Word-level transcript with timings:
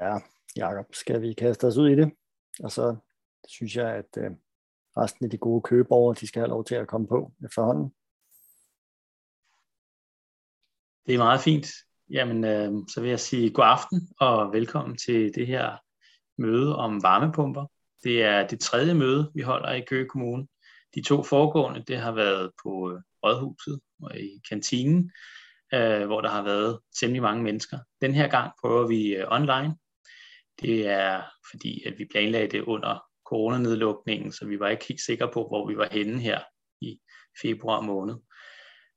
Ja, 0.00 0.18
Jakob, 0.56 0.94
skal 0.94 1.22
vi 1.22 1.32
kaste 1.32 1.66
os 1.66 1.76
ud 1.76 1.88
i 1.88 1.94
det? 1.94 2.12
Og 2.60 2.70
så 2.70 2.96
synes 3.48 3.76
jeg, 3.76 3.90
at 3.94 4.18
øh, 4.18 4.30
resten 4.96 5.24
af 5.24 5.30
de 5.30 5.38
gode 5.38 5.62
købeborgere, 5.62 6.16
de 6.20 6.26
skal 6.26 6.40
have 6.40 6.48
lov 6.48 6.64
til 6.64 6.74
at 6.74 6.88
komme 6.88 7.06
på 7.06 7.32
efterhånden. 7.44 7.94
Det 11.06 11.14
er 11.14 11.18
meget 11.18 11.40
fint. 11.40 11.66
Jamen, 12.10 12.44
øh, 12.44 12.72
så 12.88 13.00
vil 13.00 13.10
jeg 13.10 13.20
sige 13.20 13.50
god 13.50 13.64
aften 13.64 14.08
og 14.20 14.52
velkommen 14.52 14.96
til 14.96 15.34
det 15.34 15.46
her 15.46 15.76
møde 16.38 16.76
om 16.76 17.02
varmepumper. 17.02 17.66
Det 18.04 18.22
er 18.22 18.46
det 18.46 18.60
tredje 18.60 18.94
møde, 18.94 19.30
vi 19.34 19.42
holder 19.42 19.72
i 19.72 19.80
Køge 19.80 20.08
Kommune. 20.08 20.46
De 20.94 21.02
to 21.02 21.22
foregående, 21.22 21.84
det 21.88 21.98
har 21.98 22.12
været 22.12 22.50
på 22.64 22.92
øh, 22.92 23.00
Rådhuset 23.22 23.80
og 24.02 24.18
i 24.18 24.40
kantinen, 24.48 25.12
øh, 25.74 26.06
hvor 26.06 26.20
der 26.20 26.28
har 26.28 26.42
været 26.42 26.78
temmelig 27.00 27.22
mange 27.22 27.42
mennesker. 27.42 27.78
Den 28.00 28.14
her 28.14 28.28
gang 28.28 28.52
prøver 28.60 28.86
vi 28.86 29.16
øh, 29.16 29.26
online. 29.28 29.76
Det 30.60 30.86
er 30.86 31.22
fordi, 31.50 31.82
at 31.86 31.98
vi 31.98 32.04
planlagde 32.12 32.48
det 32.48 32.62
under 32.62 33.04
coronanedlukningen, 33.26 34.32
så 34.32 34.46
vi 34.46 34.60
var 34.60 34.68
ikke 34.68 34.84
helt 34.88 35.00
sikre 35.00 35.30
på, 35.32 35.46
hvor 35.48 35.68
vi 35.68 35.76
var 35.76 35.88
henne 35.92 36.20
her 36.20 36.40
i 36.80 37.00
februar 37.42 37.80
måned. 37.80 38.14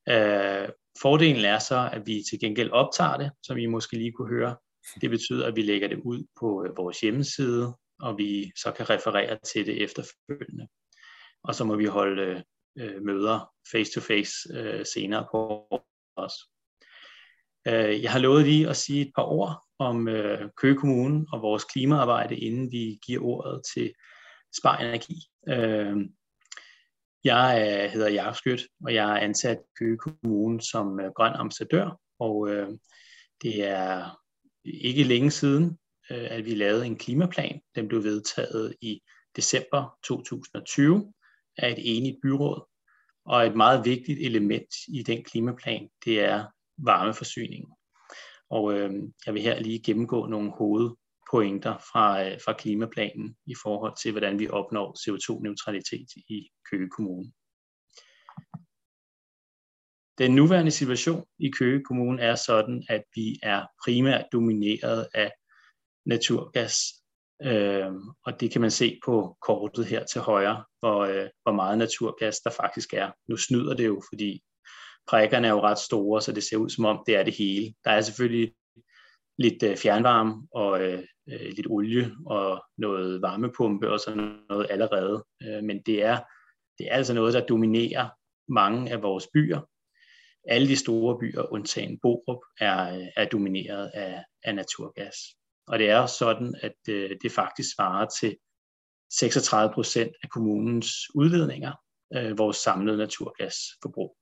Øh, 0.10 0.70
fordelen 1.02 1.46
er 1.46 1.60
så, 1.60 1.90
at 1.94 2.02
vi 2.06 2.24
til 2.30 2.40
gengæld 2.40 2.72
optager 2.72 3.18
det, 3.18 3.32
som 3.44 3.58
I 3.58 3.66
måske 3.66 3.98
lige 3.98 4.12
kunne 4.12 4.30
høre. 4.30 4.56
Det 5.02 5.10
betyder, 5.10 5.48
at 5.48 5.56
vi 5.56 5.62
lægger 5.62 5.88
det 5.88 6.00
ud 6.06 6.24
på 6.40 6.66
øh, 6.66 6.78
vores 6.78 7.00
hjemmeside, 7.02 7.78
og 8.00 8.18
vi 8.18 8.52
så 8.56 8.72
kan 8.72 8.90
referere 8.90 9.40
til 9.54 9.66
det 9.66 9.84
efterfølgende. 9.84 10.68
Og 11.44 11.56
så 11.56 11.64
må 11.64 11.76
vi 11.76 11.86
holde 11.86 12.22
øh, 12.22 12.42
øh 12.78 13.02
møder 13.02 13.52
face-to-face 13.72 14.34
øh, 14.54 14.86
senere 14.86 15.28
på 15.32 15.68
os. 16.16 16.34
Øh, 17.68 18.04
jeg 18.04 18.12
har 18.12 18.20
lovet 18.20 18.46
lige 18.46 18.70
at 18.70 18.78
sige 18.78 19.02
et 19.02 19.12
par 19.16 19.24
ord 19.24 19.64
om 19.80 20.08
øh, 20.08 20.50
Køge 20.58 20.76
Kommune 20.76 21.26
og 21.34 21.42
vores 21.42 21.64
klimaarbejde, 21.64 22.36
inden 22.36 22.72
vi 22.72 23.00
giver 23.06 23.24
ordet 23.24 23.62
til 23.74 23.94
Spar 24.58 24.78
Energi. 24.78 25.16
Øh, 25.50 25.98
jeg 27.24 27.68
øh, 27.70 27.92
hedder 27.92 28.10
Jakob 28.10 28.36
Skødt, 28.36 28.62
og 28.86 28.94
jeg 28.94 29.12
er 29.12 29.18
ansat 29.18 29.58
i 29.58 29.74
Køge 29.80 29.98
Kommune 29.98 30.62
som 30.62 31.00
øh, 31.00 31.12
grøn 31.16 31.34
ambassadør, 31.34 32.00
og 32.20 32.50
øh, 32.50 32.70
det 33.42 33.68
er 33.68 34.20
ikke 34.66 35.04
længe 35.04 35.32
siden, 35.32 35.78
øh, 36.12 36.28
at 36.30 36.46
vi 36.46 36.56
lavede 36.56 36.86
en 36.86 36.98
klimaplan. 36.98 37.62
Den 37.76 37.88
blev 37.88 38.04
vedtaget 38.04 38.76
i 38.82 39.02
december 39.36 39.98
2020 40.04 41.14
af 41.58 41.72
et 41.72 41.98
enigt 41.98 42.18
byråd, 42.22 42.66
og 43.26 43.46
et 43.46 43.56
meget 43.56 43.86
vigtigt 43.86 44.20
element 44.20 44.76
i 44.88 45.04
den 45.04 45.24
klimaplan, 45.24 45.90
det 46.06 46.20
er 46.20 46.46
varmeforsyningen. 46.78 47.72
Og 48.50 48.74
øh, 48.74 48.92
jeg 49.26 49.34
vil 49.34 49.42
her 49.42 49.60
lige 49.60 49.84
gennemgå 49.84 50.26
nogle 50.26 50.52
hovedpointer 50.52 51.78
fra, 51.78 52.26
øh, 52.26 52.40
fra 52.46 52.54
klimaplanen 52.54 53.38
i 53.46 53.56
forhold 53.64 53.94
til, 54.02 54.12
hvordan 54.12 54.40
vi 54.40 54.50
opnår 54.50 54.88
CO2-neutralitet 55.02 56.08
i 56.30 56.50
Køge 56.72 56.90
Kommune. 56.90 57.32
Den 60.18 60.36
nuværende 60.36 60.72
situation 60.72 61.26
i 61.40 61.50
Køge 61.50 61.84
Kommune 61.84 62.22
er 62.22 62.36
sådan, 62.36 62.84
at 62.90 63.04
vi 63.16 63.40
er 63.44 63.66
primært 63.86 64.26
domineret 64.32 65.08
af 65.14 65.32
naturgas. 66.06 66.78
Øh, 67.44 67.92
og 68.26 68.40
det 68.40 68.52
kan 68.52 68.62
man 68.62 68.72
se 68.72 69.00
på 69.06 69.38
kortet 69.42 69.86
her 69.86 70.06
til 70.06 70.22
højre, 70.22 70.66
hvor, 70.80 71.00
øh, 71.00 71.30
hvor 71.44 71.52
meget 71.52 71.78
naturgas 71.78 72.40
der 72.40 72.50
faktisk 72.50 72.94
er. 72.94 73.12
Nu 73.30 73.38
snyder 73.38 73.74
det 73.74 73.86
jo, 73.86 74.02
fordi 74.12 74.42
prikkerne 75.10 75.48
er 75.48 75.52
jo 75.52 75.62
ret 75.62 75.78
store, 75.78 76.22
så 76.22 76.32
det 76.32 76.44
ser 76.44 76.58
ud 76.58 76.70
som 76.70 76.86
om, 76.86 77.04
det 77.06 77.16
er 77.16 77.24
det 77.24 77.34
hele. 77.34 77.74
Der 77.86 77.92
er 77.92 78.02
selvfølgelig 78.02 78.54
lidt 79.38 79.64
øh, 79.64 79.78
fjernvarme 79.78 80.48
og 80.52 80.82
øh, 80.82 81.04
øh, 81.30 81.52
lidt 81.56 81.68
olie 81.70 82.12
og 82.26 82.66
noget 82.78 83.22
varmepumpe 83.22 83.92
og 83.92 84.00
sådan 84.00 84.40
noget 84.50 84.68
allerede. 84.70 85.26
Øh, 85.44 85.64
men 85.64 85.82
det 85.86 86.04
er, 86.04 86.20
det 86.78 86.88
er 86.92 86.96
altså 86.96 87.14
noget, 87.14 87.34
der 87.34 87.46
dominerer 87.46 88.10
mange 88.48 88.92
af 88.92 89.02
vores 89.02 89.28
byer. 89.34 89.62
Alle 90.50 90.68
de 90.68 90.76
store 90.76 91.20
byer, 91.20 91.54
undtagen 91.54 92.00
Borup, 92.02 92.44
er, 92.60 93.10
er 93.16 93.26
domineret 93.26 93.92
af, 93.94 94.24
af 94.44 94.56
naturgas. 94.56 95.16
Og 95.68 95.80
det 95.80 95.90
er 95.90 96.06
sådan, 96.06 96.56
at 96.62 96.76
øh, 96.90 97.18
det 97.22 97.32
faktisk 97.32 97.76
svarer 97.76 98.08
til 98.22 98.38
36 99.12 99.74
procent 99.74 100.12
af 100.24 100.30
kommunens 100.30 100.90
udledninger, 101.16 101.72
øh, 102.16 102.38
vores 102.38 102.58
samlede 102.58 102.98
naturgasforbrug. 102.98 104.18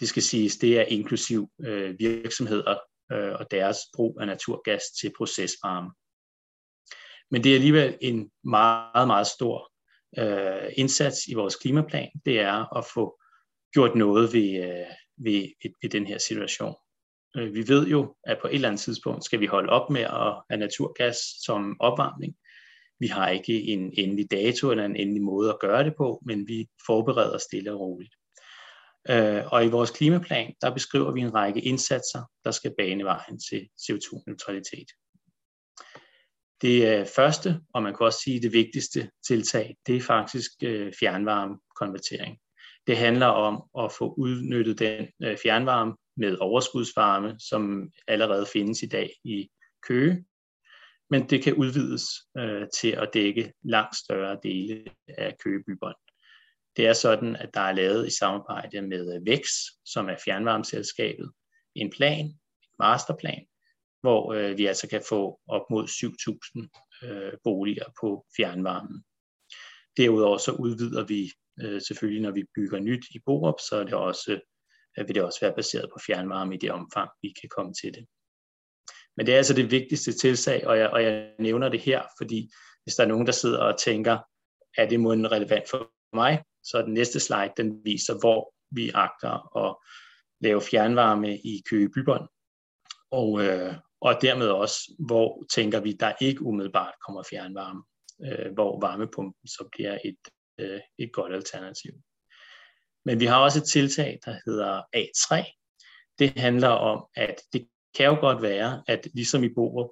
Det 0.00 0.08
skal 0.08 0.22
siges, 0.22 0.56
det 0.56 0.78
er 0.78 0.82
inklusiv 0.82 1.50
øh, 1.60 1.94
virksomheder 1.98 2.78
øh, 3.12 3.32
og 3.32 3.50
deres 3.50 3.78
brug 3.94 4.20
af 4.20 4.26
naturgas 4.26 4.82
til 5.00 5.12
procesvarme. 5.16 5.90
Men 7.30 7.44
det 7.44 7.50
er 7.50 7.54
alligevel 7.54 7.98
en 8.00 8.30
meget, 8.44 9.06
meget 9.06 9.26
stor 9.26 9.72
øh, 10.18 10.72
indsats 10.76 11.26
i 11.28 11.34
vores 11.34 11.56
klimaplan, 11.56 12.10
det 12.26 12.40
er 12.40 12.76
at 12.78 12.84
få 12.94 13.20
gjort 13.72 13.94
noget 13.94 14.32
ved, 14.32 14.64
øh, 14.64 14.86
ved, 15.16 15.42
ved, 15.62 15.70
ved 15.82 15.90
den 15.90 16.06
her 16.06 16.18
situation. 16.18 16.74
Øh, 17.36 17.54
vi 17.54 17.68
ved 17.68 17.86
jo, 17.86 18.16
at 18.24 18.38
på 18.40 18.48
et 18.48 18.54
eller 18.54 18.68
andet 18.68 18.80
tidspunkt 18.80 19.24
skal 19.24 19.40
vi 19.40 19.46
holde 19.46 19.72
op 19.72 19.90
med 19.90 20.02
at 20.02 20.42
have 20.50 20.58
naturgas 20.58 21.16
som 21.44 21.76
opvarmning. 21.80 22.34
Vi 23.00 23.06
har 23.06 23.28
ikke 23.28 23.62
en 23.62 23.92
endelig 23.98 24.30
dato 24.30 24.70
eller 24.70 24.84
en 24.84 24.96
endelig 24.96 25.22
måde 25.22 25.50
at 25.50 25.60
gøre 25.60 25.84
det 25.84 25.94
på, 25.96 26.22
men 26.26 26.48
vi 26.48 26.66
forbereder 26.86 27.38
stille 27.38 27.72
og 27.72 27.80
roligt. 27.80 28.14
Øh, 29.10 29.42
og 29.52 29.64
i 29.64 29.68
vores 29.68 29.90
klimaplan, 29.90 30.54
der 30.60 30.74
beskriver 30.74 31.12
vi 31.12 31.20
en 31.20 31.34
række 31.34 31.60
indsatser, 31.60 32.30
der 32.44 32.50
skal 32.50 32.74
bane 32.78 33.04
vejen 33.04 33.40
til 33.50 33.68
CO2-neutralitet. 33.80 34.88
Det 36.62 36.98
øh, 36.98 37.06
første, 37.16 37.60
og 37.74 37.82
man 37.82 37.94
kan 37.94 38.06
også 38.06 38.20
sige 38.24 38.42
det 38.42 38.52
vigtigste 38.52 39.10
tiltag, 39.26 39.76
det 39.86 39.96
er 39.96 40.00
faktisk 40.00 40.50
øh, 40.62 40.92
fjernvarmekonvertering. 41.00 42.38
Det 42.86 42.96
handler 42.96 43.26
om 43.26 43.62
at 43.84 43.92
få 43.92 44.14
udnyttet 44.18 44.78
den 44.78 45.06
fjernvarme 45.42 45.96
med 46.16 46.38
overskudsvarme, 46.40 47.36
som 47.38 47.90
allerede 48.08 48.46
findes 48.52 48.82
i 48.82 48.86
dag 48.86 49.10
i 49.24 49.48
Køge, 49.82 50.24
men 51.10 51.30
det 51.30 51.42
kan 51.42 51.54
udvides 51.54 52.04
øh, 52.38 52.66
til 52.74 52.90
at 52.90 53.10
dække 53.14 53.52
langt 53.62 53.96
større 53.96 54.38
dele 54.42 54.84
af 55.08 55.38
Køge 55.38 55.64
bybånd. 55.66 55.96
Det 56.76 56.86
er 56.86 56.92
sådan, 56.92 57.36
at 57.36 57.54
der 57.54 57.60
er 57.60 57.72
lavet 57.72 58.06
i 58.06 58.16
samarbejde 58.18 58.82
med 58.82 59.14
øh, 59.14 59.26
VEX, 59.26 59.48
som 59.84 60.08
er 60.08 60.16
fjernvarmeselskabet, 60.24 61.32
en 61.74 61.90
plan, 61.90 62.24
en 62.26 62.38
masterplan, 62.78 63.46
hvor 64.00 64.32
øh, 64.32 64.58
vi 64.58 64.66
altså 64.66 64.88
kan 64.88 65.02
få 65.08 65.40
op 65.48 65.62
mod 65.70 65.84
7.000 65.88 67.08
øh, 67.08 67.32
boliger 67.44 67.84
på 68.00 68.26
fjernvarmen. 68.36 69.04
Derudover 69.96 70.38
så 70.38 70.52
udvider 70.52 71.04
vi 71.06 71.30
øh, 71.60 71.82
selvfølgelig, 71.82 72.22
når 72.22 72.30
vi 72.30 72.44
bygger 72.54 72.78
nyt 72.78 73.04
i 73.10 73.18
Borup, 73.26 73.60
så 73.68 73.76
er 73.76 73.84
det 73.84 73.94
også, 73.94 74.40
øh, 74.98 75.08
vil 75.08 75.14
det 75.14 75.22
også 75.22 75.40
være 75.40 75.54
baseret 75.54 75.90
på 75.92 75.98
fjernvarme 76.06 76.54
i 76.54 76.58
det 76.58 76.70
omfang, 76.70 77.10
vi 77.22 77.34
kan 77.40 77.48
komme 77.48 77.74
til 77.74 77.94
det. 77.94 78.06
Men 79.16 79.26
det 79.26 79.32
er 79.32 79.36
altså 79.36 79.54
det 79.54 79.70
vigtigste 79.70 80.12
tilsag, 80.12 80.66
og 80.66 80.78
jeg, 80.78 80.88
og 80.90 81.02
jeg 81.02 81.34
nævner 81.38 81.68
det 81.68 81.80
her, 81.80 82.02
fordi 82.18 82.50
hvis 82.82 82.94
der 82.94 83.04
er 83.04 83.08
nogen, 83.08 83.26
der 83.26 83.32
sidder 83.32 83.58
og 83.58 83.78
tænker, 83.78 84.18
er 84.76 84.88
det 84.88 85.00
måden 85.00 85.32
relevant 85.32 85.68
for 85.70 85.90
mig, 86.14 86.42
så 86.64 86.82
den 86.82 86.94
næste 86.94 87.20
slide, 87.20 87.52
den 87.56 87.84
viser, 87.84 88.14
hvor 88.20 88.54
vi 88.70 88.90
agter 88.94 89.56
at 89.66 89.76
lave 90.40 90.60
fjernvarme 90.60 91.38
i 91.38 91.62
Køge 91.70 91.90
Bybånd. 91.94 92.28
Og, 93.10 93.44
øh, 93.44 93.74
og 94.00 94.22
dermed 94.22 94.48
også, 94.48 94.94
hvor 94.98 95.44
tænker 95.50 95.80
vi, 95.80 95.92
der 95.92 96.12
ikke 96.20 96.42
umiddelbart 96.42 96.94
kommer 97.06 97.22
fjernvarme, 97.30 97.82
øh, 98.26 98.52
hvor 98.52 98.80
varmepumpen 98.80 99.48
så 99.48 99.68
bliver 99.72 99.98
et, 100.04 100.18
øh, 100.60 100.80
et 100.98 101.12
godt 101.12 101.34
alternativ. 101.34 101.92
Men 103.04 103.20
vi 103.20 103.24
har 103.24 103.40
også 103.40 103.58
et 103.58 103.68
tiltag, 103.68 104.18
der 104.24 104.38
hedder 104.46 104.82
A3. 104.96 105.44
Det 106.18 106.30
handler 106.30 106.68
om, 106.68 107.06
at 107.16 107.34
det 107.52 107.68
kan 107.96 108.06
jo 108.06 108.20
godt 108.20 108.42
være, 108.42 108.82
at 108.88 109.08
ligesom 109.14 109.44
i 109.44 109.54
Borup, 109.54 109.90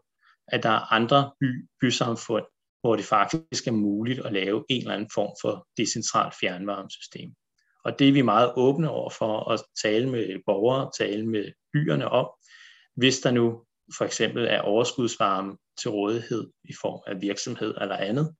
at 0.48 0.62
der 0.62 0.68
er 0.68 0.92
andre 0.92 1.32
by, 1.40 1.68
bysamfund, 1.80 2.44
hvor 2.82 2.96
det 2.96 3.04
faktisk 3.04 3.66
er 3.66 3.72
muligt 3.72 4.26
at 4.26 4.32
lave 4.32 4.64
en 4.68 4.80
eller 4.80 4.94
anden 4.94 5.10
form 5.14 5.34
for 5.42 5.66
decentralt 5.76 6.34
fjernvarmesystem. 6.40 7.34
Og 7.84 7.98
det 7.98 8.08
er 8.08 8.12
vi 8.12 8.22
meget 8.22 8.52
åbne 8.56 8.90
over 8.90 9.10
for 9.10 9.50
at 9.50 9.60
tale 9.82 10.10
med 10.10 10.42
borgere, 10.46 10.90
tale 10.98 11.26
med 11.26 11.52
byerne 11.72 12.08
om, 12.08 12.30
hvis 12.96 13.20
der 13.20 13.30
nu 13.30 13.64
for 13.98 14.04
eksempel 14.04 14.46
er 14.46 14.60
overskudsvarme 14.60 15.56
til 15.80 15.90
rådighed 15.90 16.50
i 16.64 16.72
form 16.80 17.00
af 17.06 17.20
virksomhed 17.20 17.74
eller 17.80 17.96
andet 17.96 18.34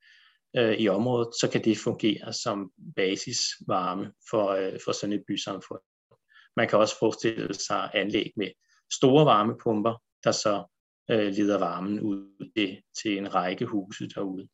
øh, 0.57 0.75
i 0.75 0.89
området, 0.89 1.29
så 1.41 1.49
kan 1.53 1.65
det 1.65 1.79
fungere 1.79 2.33
som 2.33 2.71
basisvarme 2.97 4.13
for, 4.31 4.49
øh, 4.49 4.79
for 4.85 4.93
sådan 4.93 5.13
et 5.13 5.25
bysamfund. 5.29 5.81
Man 6.57 6.69
kan 6.69 6.79
også 6.79 6.99
forestille 6.99 7.55
sig 7.55 7.91
anlæg 7.95 8.33
med 8.37 8.49
store 8.93 9.27
varmepumper, 9.27 10.03
der 10.25 10.33
så 10.33 10.65
øh, 11.11 11.33
leder 11.33 11.59
varmen 11.59 12.01
ud 12.01 12.51
til, 12.57 12.83
til 13.03 13.19
en 13.19 13.35
række 13.35 13.67
huse 13.67 14.09
derude. 14.09 14.49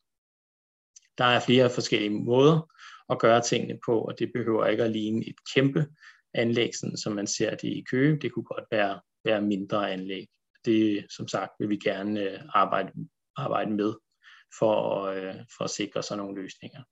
Der 1.17 1.25
er 1.25 1.39
flere 1.39 1.69
forskellige 1.69 2.23
måder 2.23 2.71
at 3.09 3.19
gøre 3.19 3.41
tingene 3.41 3.79
på, 3.85 4.01
og 4.01 4.19
det 4.19 4.31
behøver 4.33 4.65
ikke 4.65 4.83
at 4.83 4.91
ligne 4.91 5.27
et 5.27 5.35
kæmpe 5.53 5.85
anlæg, 6.33 6.75
sådan 6.75 6.97
som 6.97 7.13
man 7.13 7.27
ser 7.27 7.55
det 7.55 7.67
i 7.67 7.83
Køge. 7.91 8.19
Det 8.21 8.31
kunne 8.31 8.45
godt 8.45 8.65
være, 8.71 9.01
være 9.25 9.41
mindre 9.41 9.91
anlæg. 9.91 10.27
Det, 10.65 11.05
som 11.09 11.27
sagt, 11.27 11.51
vil 11.59 11.69
vi 11.69 11.77
gerne 11.77 12.21
øh, 12.21 12.39
arbejde, 12.49 12.91
arbejde 13.35 13.71
med 13.71 13.93
for, 14.59 15.03
øh, 15.03 15.35
for 15.57 15.63
at 15.63 15.69
sikre 15.69 16.03
sådan 16.03 16.23
nogle 16.23 16.41
løsninger. 16.41 16.83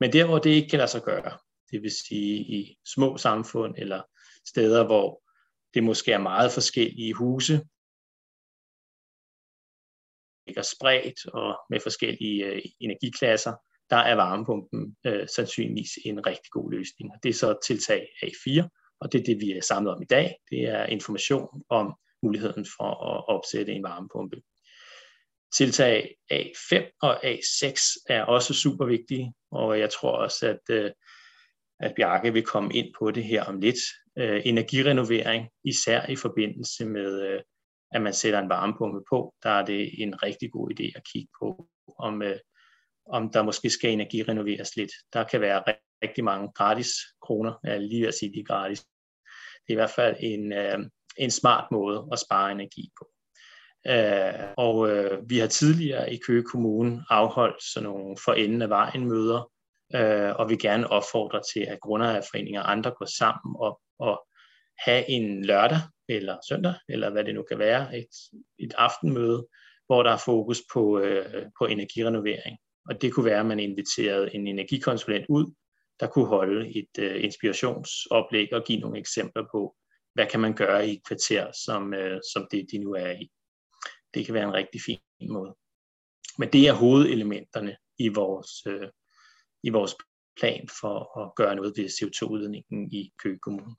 Men 0.00 0.12
der, 0.12 0.26
hvor 0.26 0.38
det 0.38 0.50
ikke 0.50 0.68
kan 0.68 0.78
lade 0.78 0.90
sig 0.90 1.02
gøre, 1.02 1.38
det 1.70 1.82
vil 1.82 1.90
sige 2.08 2.38
i 2.38 2.78
små 2.94 3.16
samfund 3.16 3.74
eller 3.78 4.02
steder, 4.46 4.86
hvor 4.86 5.22
det 5.74 5.84
måske 5.84 6.12
er 6.12 6.18
meget 6.18 6.52
forskellige 6.52 7.14
huse, 7.14 7.60
ligger 10.46 10.62
spredt 10.62 11.26
og 11.26 11.56
med 11.70 11.80
forskellige 11.80 12.46
øh, 12.46 12.62
energiklasser, 12.80 13.52
der 13.90 13.96
er 13.96 14.14
varmepumpen 14.14 14.96
øh, 15.06 15.28
sandsynligvis 15.36 15.90
en 16.04 16.26
rigtig 16.26 16.50
god 16.50 16.70
løsning. 16.72 17.10
Og 17.12 17.18
det 17.22 17.28
er 17.28 17.34
så 17.34 17.58
tiltag 17.66 18.08
A4, 18.24 18.68
og 19.00 19.12
det 19.12 19.20
er 19.20 19.24
det, 19.24 19.40
vi 19.40 19.50
er 19.50 19.62
samlet 19.62 19.94
om 19.94 20.02
i 20.02 20.06
dag. 20.10 20.34
Det 20.50 20.60
er 20.60 20.86
information 20.86 21.62
om 21.68 21.94
muligheden 22.22 22.66
for 22.76 22.90
at 23.10 23.28
opsætte 23.28 23.72
en 23.72 23.82
varmepumpe. 23.82 24.36
Tiltag 25.56 26.14
A5 26.32 26.98
og 27.02 27.24
A6 27.24 28.04
er 28.08 28.22
også 28.22 28.54
super 28.54 28.86
vigtige, 28.86 29.32
og 29.50 29.78
jeg 29.78 29.90
tror 29.90 30.10
også, 30.10 30.48
at, 30.48 30.74
øh, 30.76 30.90
at 31.80 31.92
Bjarke 31.96 32.32
vil 32.32 32.42
komme 32.42 32.74
ind 32.74 32.94
på 32.98 33.10
det 33.10 33.24
her 33.24 33.44
om 33.44 33.60
lidt. 33.60 33.78
Øh, 34.18 34.42
energirenovering, 34.44 35.48
især 35.64 36.06
i 36.06 36.16
forbindelse 36.16 36.86
med, 36.86 37.22
øh, 37.22 37.40
at 37.94 38.02
man 38.02 38.12
sætter 38.12 38.38
en 38.38 38.48
varmepumpe 38.48 39.00
på, 39.10 39.34
der 39.42 39.50
er 39.50 39.64
det 39.64 40.02
en 40.02 40.22
rigtig 40.22 40.52
god 40.52 40.70
idé 40.70 40.92
at 40.96 41.02
kigge 41.12 41.28
på, 41.42 41.68
om, 41.98 42.22
øh, 42.22 42.38
om 43.06 43.30
der 43.32 43.42
måske 43.42 43.70
skal 43.70 43.90
energirenoveres 43.90 44.76
lidt. 44.76 44.90
Der 45.12 45.24
kan 45.24 45.40
være 45.40 45.62
rigtig 46.02 46.24
mange 46.24 46.48
gratis 46.54 46.88
kroner, 47.22 47.54
jeg 47.64 47.74
er 47.74 47.78
lige 47.78 48.00
ved 48.00 48.08
at 48.08 48.14
sige, 48.14 48.32
de 48.32 48.40
er 48.40 48.44
gratis. 48.44 48.80
Det 48.80 49.68
er 49.68 49.72
i 49.72 49.74
hvert 49.74 49.90
fald 49.90 50.16
en, 50.20 50.52
øh, 50.52 50.78
en 51.16 51.30
smart 51.30 51.70
måde 51.72 52.08
at 52.12 52.18
spare 52.18 52.52
energi 52.52 52.90
på. 52.98 53.10
Øh, 53.86 54.48
og 54.56 54.90
øh, 54.90 55.30
vi 55.30 55.38
har 55.38 55.46
tidligere 55.46 56.14
i 56.14 56.18
Køge 56.26 56.42
Kommune 56.42 57.04
afholdt 57.10 57.62
sådan 57.62 57.88
nogle 57.88 58.16
for 58.24 58.32
enden 58.32 58.62
af 58.62 58.68
vejen 58.68 59.08
møder, 59.08 59.50
øh, 59.94 60.34
og 60.36 60.50
vi 60.50 60.56
gerne 60.56 60.90
opfordre 60.90 61.40
til, 61.54 61.60
at 61.60 61.80
grundejerforeninger 61.80 62.62
og 62.62 62.70
andre 62.70 62.90
går 62.90 63.18
sammen 63.18 63.56
og, 63.58 63.80
og 63.98 64.26
have 64.78 65.10
en 65.10 65.44
lørdag 65.44 65.78
eller 66.08 66.36
søndag, 66.48 66.74
eller 66.88 67.10
hvad 67.10 67.24
det 67.24 67.34
nu 67.34 67.42
kan 67.42 67.58
være, 67.58 67.98
et, 67.98 68.08
et 68.58 68.74
aftenmøde, 68.78 69.46
hvor 69.86 70.02
der 70.02 70.10
er 70.10 70.22
fokus 70.24 70.62
på, 70.72 71.00
øh, 71.00 71.46
på 71.58 71.66
energirenovering. 71.66 72.58
Og 72.88 73.02
det 73.02 73.12
kunne 73.12 73.24
være, 73.24 73.40
at 73.40 73.46
man 73.46 73.60
inviterede 73.60 74.34
en 74.34 74.46
energikonsulent 74.46 75.26
ud, 75.28 75.54
der 76.00 76.06
kunne 76.06 76.26
holde 76.26 76.78
et 76.78 76.98
øh, 76.98 77.24
inspirationsoplæg 77.24 78.52
og 78.52 78.64
give 78.64 78.80
nogle 78.80 78.98
eksempler 78.98 79.44
på, 79.52 79.74
hvad 80.14 80.26
kan 80.26 80.40
man 80.40 80.54
gøre 80.54 80.88
i 80.88 80.92
et 80.92 81.06
kvarter, 81.06 81.52
som, 81.64 81.94
øh, 81.94 82.20
som 82.32 82.46
det 82.50 82.66
de 82.72 82.78
nu 82.78 82.92
er 82.92 83.10
i 83.10 83.30
det 84.14 84.26
kan 84.26 84.34
være 84.34 84.44
en 84.44 84.54
rigtig 84.54 84.80
fin 84.86 84.98
måde. 85.30 85.54
Men 86.38 86.52
det 86.52 86.68
er 86.68 86.72
hovedelementerne 86.72 87.76
i 87.98 88.08
vores, 88.08 88.66
øh, 88.66 88.88
i 89.62 89.70
vores 89.70 89.94
plan 90.40 90.68
for 90.80 90.96
at 91.20 91.34
gøre 91.36 91.56
noget 91.56 91.72
ved 91.76 91.86
CO2-udledningen 91.96 92.92
i 92.92 93.12
Køge 93.22 93.38
Kommune. 93.38 93.76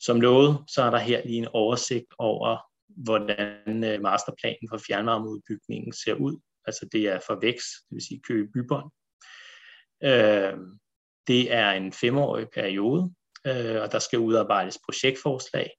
Som 0.00 0.20
lovet, 0.20 0.64
så 0.68 0.82
er 0.82 0.90
der 0.90 0.98
her 0.98 1.22
lige 1.26 1.38
en 1.38 1.48
oversigt 1.52 2.14
over, 2.18 2.58
hvordan 2.88 3.84
øh, 3.84 4.00
masterplanen 4.02 4.68
for 4.70 4.78
fjernvarmeudbygningen 4.86 5.92
ser 5.92 6.14
ud. 6.14 6.40
Altså 6.64 6.88
det 6.92 7.08
er 7.08 7.20
for 7.26 7.38
vækst, 7.40 7.68
det 7.88 7.94
vil 7.94 8.06
sige 8.06 8.20
Køge 8.28 8.48
Bybånd. 8.54 8.90
Øh, 10.04 10.54
det 11.26 11.52
er 11.52 11.70
en 11.70 11.92
femårig 11.92 12.48
periode, 12.54 13.14
øh, 13.46 13.82
og 13.82 13.92
der 13.92 13.98
skal 13.98 14.18
udarbejdes 14.18 14.78
projektforslag 14.86 15.70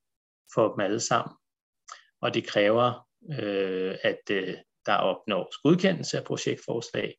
for 0.54 0.68
dem 0.72 0.80
alle 0.80 1.00
sammen 1.00 1.34
og 2.22 2.34
det 2.34 2.48
kræver, 2.48 3.08
øh, 3.40 3.96
at 4.04 4.22
øh, 4.32 4.56
der 4.86 4.96
opnås 4.96 5.58
godkendelse 5.64 6.18
af 6.18 6.24
projektforslag, 6.24 7.18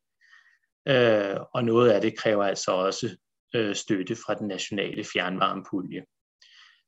øh, 0.87 1.37
og 1.53 1.63
noget 1.63 1.91
af 1.91 2.01
det 2.01 2.17
kræver 2.17 2.43
altså 2.43 2.71
også 2.71 3.17
øh, 3.55 3.75
støtte 3.75 4.15
fra 4.15 4.33
den 4.33 4.47
nationale 4.47 5.03
fjernvarmepulje. 5.03 6.05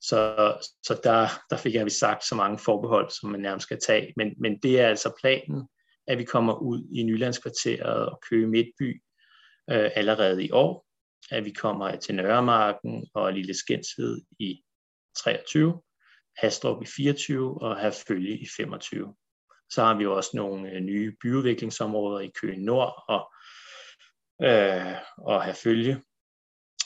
Så, 0.01 0.57
så 0.83 0.99
der, 1.03 1.27
der 1.49 1.57
fik 1.57 1.75
jeg 1.75 1.85
vi 1.85 1.89
sagt 1.89 2.23
så 2.23 2.35
mange 2.35 2.59
forbehold, 2.59 3.09
som 3.09 3.29
man 3.29 3.39
nærmest 3.39 3.63
skal 3.63 3.79
tage, 3.87 4.13
men, 4.17 4.33
men 4.37 4.59
det 4.59 4.79
er 4.79 4.87
altså 4.87 5.13
planen, 5.21 5.67
at 6.07 6.17
vi 6.17 6.23
kommer 6.23 6.53
ud 6.53 6.87
i 6.91 7.03
Nylandskvarteret 7.03 8.09
og 8.09 8.21
Køge 8.29 8.47
Midtby 8.47 9.03
øh, 9.71 9.91
allerede 9.95 10.45
i 10.45 10.51
år, 10.51 10.85
at 11.31 11.45
vi 11.45 11.51
kommer 11.51 11.95
til 11.95 12.15
Nørremarken 12.15 13.07
og 13.13 13.33
Lille 13.33 13.53
Skensved 13.53 14.21
i 14.39 14.63
23, 15.17 15.81
Hastrup 16.37 16.83
i 16.83 16.85
24 16.85 17.61
og 17.61 17.81
Herfølge 17.81 18.37
i 18.37 18.47
25. 18.57 19.15
Så 19.69 19.83
har 19.83 19.97
vi 19.97 20.05
også 20.05 20.31
nogle 20.33 20.71
øh, 20.71 20.79
nye 20.79 21.15
byudviklingsområder 21.21 22.19
i 22.19 22.31
Køge 22.41 22.65
Nord 22.65 23.03
og, 23.07 23.31
øh, 24.43 24.95
og 25.17 25.43
Herfølge, 25.43 26.01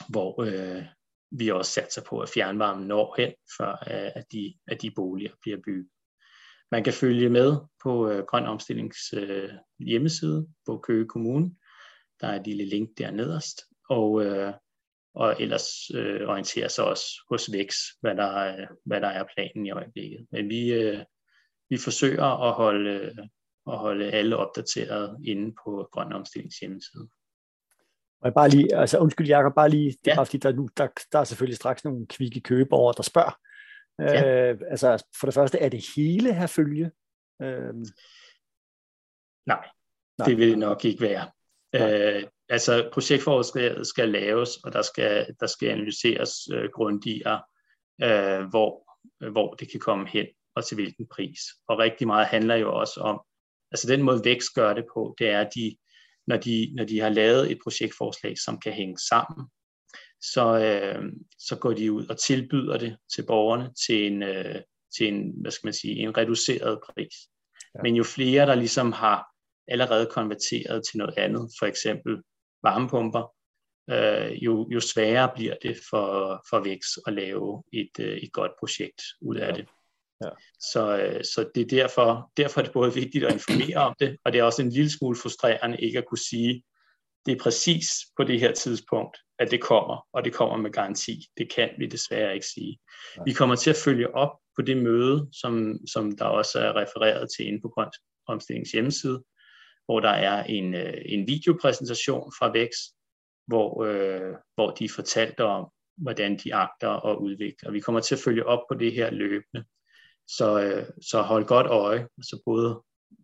hvor 0.10 0.42
øh, 0.42 0.86
vi 1.32 1.52
også 1.52 1.72
satser 1.72 2.02
på, 2.10 2.20
at 2.20 2.30
fjernvarmen 2.30 2.88
når 2.88 3.16
hen, 3.18 3.34
før 3.58 3.72
øh, 3.72 4.12
at, 4.16 4.26
de, 4.32 4.54
at 4.68 4.82
de 4.82 4.92
boliger 4.92 5.32
bliver 5.42 5.58
bygget. 5.66 5.90
Man 6.72 6.84
kan 6.84 6.94
følge 6.94 7.30
med 7.30 7.58
på 7.84 8.10
øh, 8.10 8.26
Grøn 8.26 8.46
Omstillings 8.46 9.14
øh, 9.14 9.50
hjemmeside 9.80 10.48
på 10.66 10.78
Køge 10.78 11.08
Kommune. 11.08 11.56
Der 12.22 12.28
er 12.28 12.40
et 12.40 12.48
lille 12.48 12.66
link 12.66 12.90
der 12.98 13.12
nederst. 13.12 13.62
Og 13.90 14.26
øh, 14.26 14.54
og 15.16 15.36
ellers 15.40 15.90
øh, 15.96 16.28
orientere 16.28 16.70
sig 16.70 16.86
også 16.86 17.06
hos 17.30 17.52
VEX, 17.52 17.76
hvad 18.02 18.16
der, 18.16 18.24
er, 18.24 18.68
hvad 18.86 19.02
der 19.02 19.08
er 19.08 19.24
planen 19.36 19.66
i 19.66 19.72
øjeblikket. 19.72 20.28
Men 20.32 20.50
vi, 20.50 20.74
øh, 20.74 21.04
vi 21.70 21.78
forsøger 21.78 22.48
at 22.48 22.54
holde, 22.54 22.90
øh, 22.90 23.18
at 23.68 23.78
holde 23.78 24.12
alle 24.12 24.38
opdateret 24.38 25.18
inde 25.28 25.56
på 25.66 25.90
Grøn 25.92 26.14
Omstillings 26.14 26.60
hjemmeside. 26.60 27.10
Og 28.26 28.34
bare 28.34 28.50
lige, 28.50 28.76
altså 28.76 28.98
undskyld 28.98 29.28
Jacob, 29.28 29.56
bare 29.56 29.70
lige, 29.70 29.92
det 29.92 30.08
er 30.08 30.12
ja. 30.12 30.16
bare 30.16 30.26
fordi, 30.26 30.38
der, 30.38 30.54
nu, 30.54 30.70
der, 30.78 30.88
der 31.12 31.20
er 31.20 31.24
selvfølgelig 31.24 31.58
straks 31.58 31.84
nogle 31.84 32.08
kvikke 32.08 32.42
købere, 32.42 32.94
der 32.98 33.04
spørger. 33.04 33.40
Ja. 34.00 34.50
Øh, 34.52 34.60
altså 34.70 35.06
for 35.20 35.28
det 35.28 35.34
første, 35.34 35.60
er 35.60 35.70
det 35.70 35.86
hele 35.96 36.34
her 36.34 36.48
følge? 36.48 36.92
Øh... 37.42 37.74
Nej, 39.46 39.68
Nej, 40.18 40.28
det 40.28 40.38
vil 40.38 40.50
det 40.50 40.58
nok 40.58 40.86
ikke 40.86 41.02
være. 41.02 41.32
Øh, 41.76 42.24
altså 42.50 42.90
projektforholdet 42.94 43.88
skal 43.88 44.10
laves, 44.10 44.58
og 44.58 44.74
der 44.74 44.82
skal, 44.82 45.36
der 45.40 45.48
skal 45.48 45.70
analyseres 45.70 46.32
øh, 46.54 46.70
grundigere, 46.74 47.42
øh, 48.04 48.50
hvor, 48.50 49.00
hvor 49.32 49.54
det 49.54 49.72
kan 49.72 49.80
komme 49.80 50.08
hen, 50.08 50.28
og 50.56 50.66
til 50.66 50.76
hvilken 50.76 51.08
pris. 51.08 51.40
Og 51.68 51.80
rigtig 51.80 52.08
meget 52.08 52.28
handler 52.28 52.56
jo 52.56 52.80
også 52.80 53.00
om, 53.00 53.22
altså 53.72 53.88
den 53.88 54.02
måde 54.02 54.22
vækst 54.24 54.54
gør 54.56 54.74
det 54.74 54.86
på, 54.94 55.16
det 55.20 55.30
er, 55.30 55.40
at 55.40 55.50
de, 55.56 55.76
når, 56.28 56.38
de, 56.38 56.74
når 56.76 56.84
de 56.84 57.00
har 57.00 57.10
lavet 57.10 57.52
et 57.52 57.60
projektforslag, 57.64 58.38
som 58.38 58.60
kan 58.60 58.74
hænge 58.74 58.98
sammen, 58.98 59.48
så, 60.22 60.60
øh, 60.60 61.04
så 61.40 61.56
går 61.56 61.74
de 61.74 61.92
ud 61.92 62.08
og 62.08 62.20
tilbyder 62.20 62.78
det 62.78 62.98
til 63.16 63.26
borgerne 63.26 63.74
til 63.86 64.08
en, 64.08 64.24
øh, 64.24 64.62
til 64.98 65.08
en, 65.08 65.34
hvad 65.42 65.52
skal 65.52 65.68
man 65.68 65.74
sige, 65.74 65.96
en 65.96 66.18
reduceret 66.18 66.80
pris. 66.90 67.16
Ja. 67.76 67.80
Men 67.84 67.96
jo 67.96 68.04
flere, 68.04 68.46
der 68.46 68.56
ligesom 68.56 68.92
har 68.92 69.26
allerede 69.68 70.08
konverteret 70.12 70.84
til 70.86 70.98
noget 70.98 71.18
andet, 71.18 71.52
for 71.60 71.66
eksempel 71.66 72.22
varmepumper, 72.64 73.34
øh, 73.90 74.44
jo, 74.44 74.70
jo 74.72 74.80
sværere 74.80 75.32
bliver 75.36 75.56
det 75.62 75.78
for, 75.90 76.42
for 76.50 76.60
VEX 76.60 76.82
at 77.08 77.14
lave 77.14 77.64
et, 77.74 78.00
øh, 78.00 78.18
et 78.18 78.32
godt 78.32 78.52
projekt 78.60 79.02
ud 79.22 79.36
af 79.36 79.54
det. 79.54 79.66
Ja. 80.24 80.30
Så, 80.60 80.98
øh, 80.98 81.24
så 81.24 81.50
det 81.56 81.62
er 81.62 81.68
derfor, 81.68 82.32
derfor 82.38 82.62
er 82.62 82.66
det 82.66 82.74
både 82.74 82.94
vigtigt 82.94 83.26
at 83.26 83.34
informere 83.34 83.78
om 83.78 83.96
det, 84.00 84.18
og 84.26 84.34
det 84.34 84.40
er 84.40 84.44
også 84.44 84.62
en 84.62 84.70
lille 84.70 84.92
smule 84.92 85.18
frustrerende 85.22 85.82
ikke 85.82 85.98
at 85.98 86.06
kunne 86.06 86.28
sige, 86.30 86.64
det 87.26 87.32
er 87.32 87.44
præcis 87.44 87.88
på 88.18 88.24
det 88.24 88.40
her 88.40 88.54
tidspunkt, 88.54 89.18
at 89.40 89.52
det 89.52 89.62
kommer, 89.62 90.08
og 90.14 90.26
det 90.26 90.34
kommer 90.34 90.58
med 90.58 90.72
garanti. 90.72 91.26
Det 91.38 91.54
kan 91.54 91.70
vi 91.78 91.86
desværre 91.86 92.34
ikke 92.34 92.48
sige. 92.48 92.80
Ja. 93.18 93.22
Vi 93.26 93.34
kommer 93.34 93.56
til 93.56 93.70
at 93.70 93.76
følge 93.76 94.16
op 94.16 94.32
på 94.56 94.62
det 94.62 94.78
møde, 94.78 95.30
som, 95.32 95.80
som 95.88 96.18
der 96.18 96.26
også 96.26 96.60
er 96.60 96.76
refereret 96.76 97.30
til 97.38 97.48
inde 97.48 97.62
på 97.62 97.70
Grøn 97.70 97.90
Omstillings 98.28 98.72
hjemmeside, 98.72 99.24
hvor 99.86 100.00
der 100.00 100.10
er 100.10 100.44
en, 100.44 100.76
øh, 100.76 101.02
en 101.06 101.28
videopræsentation 101.28 102.34
fra 102.40 102.52
VEX, 102.52 102.72
hvor, 103.48 103.84
øh, 103.84 104.34
hvor 104.56 104.72
de 104.72 104.90
fortalte 104.90 105.44
om, 105.44 105.70
hvordan 105.98 106.38
de 106.38 106.56
agter. 106.56 106.88
Og 106.88 107.30
vi 107.72 107.80
kommer 107.80 108.02
til 108.02 108.16
at 108.16 108.22
følge 108.22 108.46
op 108.46 108.60
på 108.72 108.78
det 108.78 108.92
her 108.92 109.12
løbende. 109.12 109.66
Så, 110.28 110.62
øh, 110.62 110.86
så 111.02 111.22
hold 111.22 111.46
godt 111.46 111.68
øje, 111.68 112.08
så 112.22 112.42
både, 112.46 112.82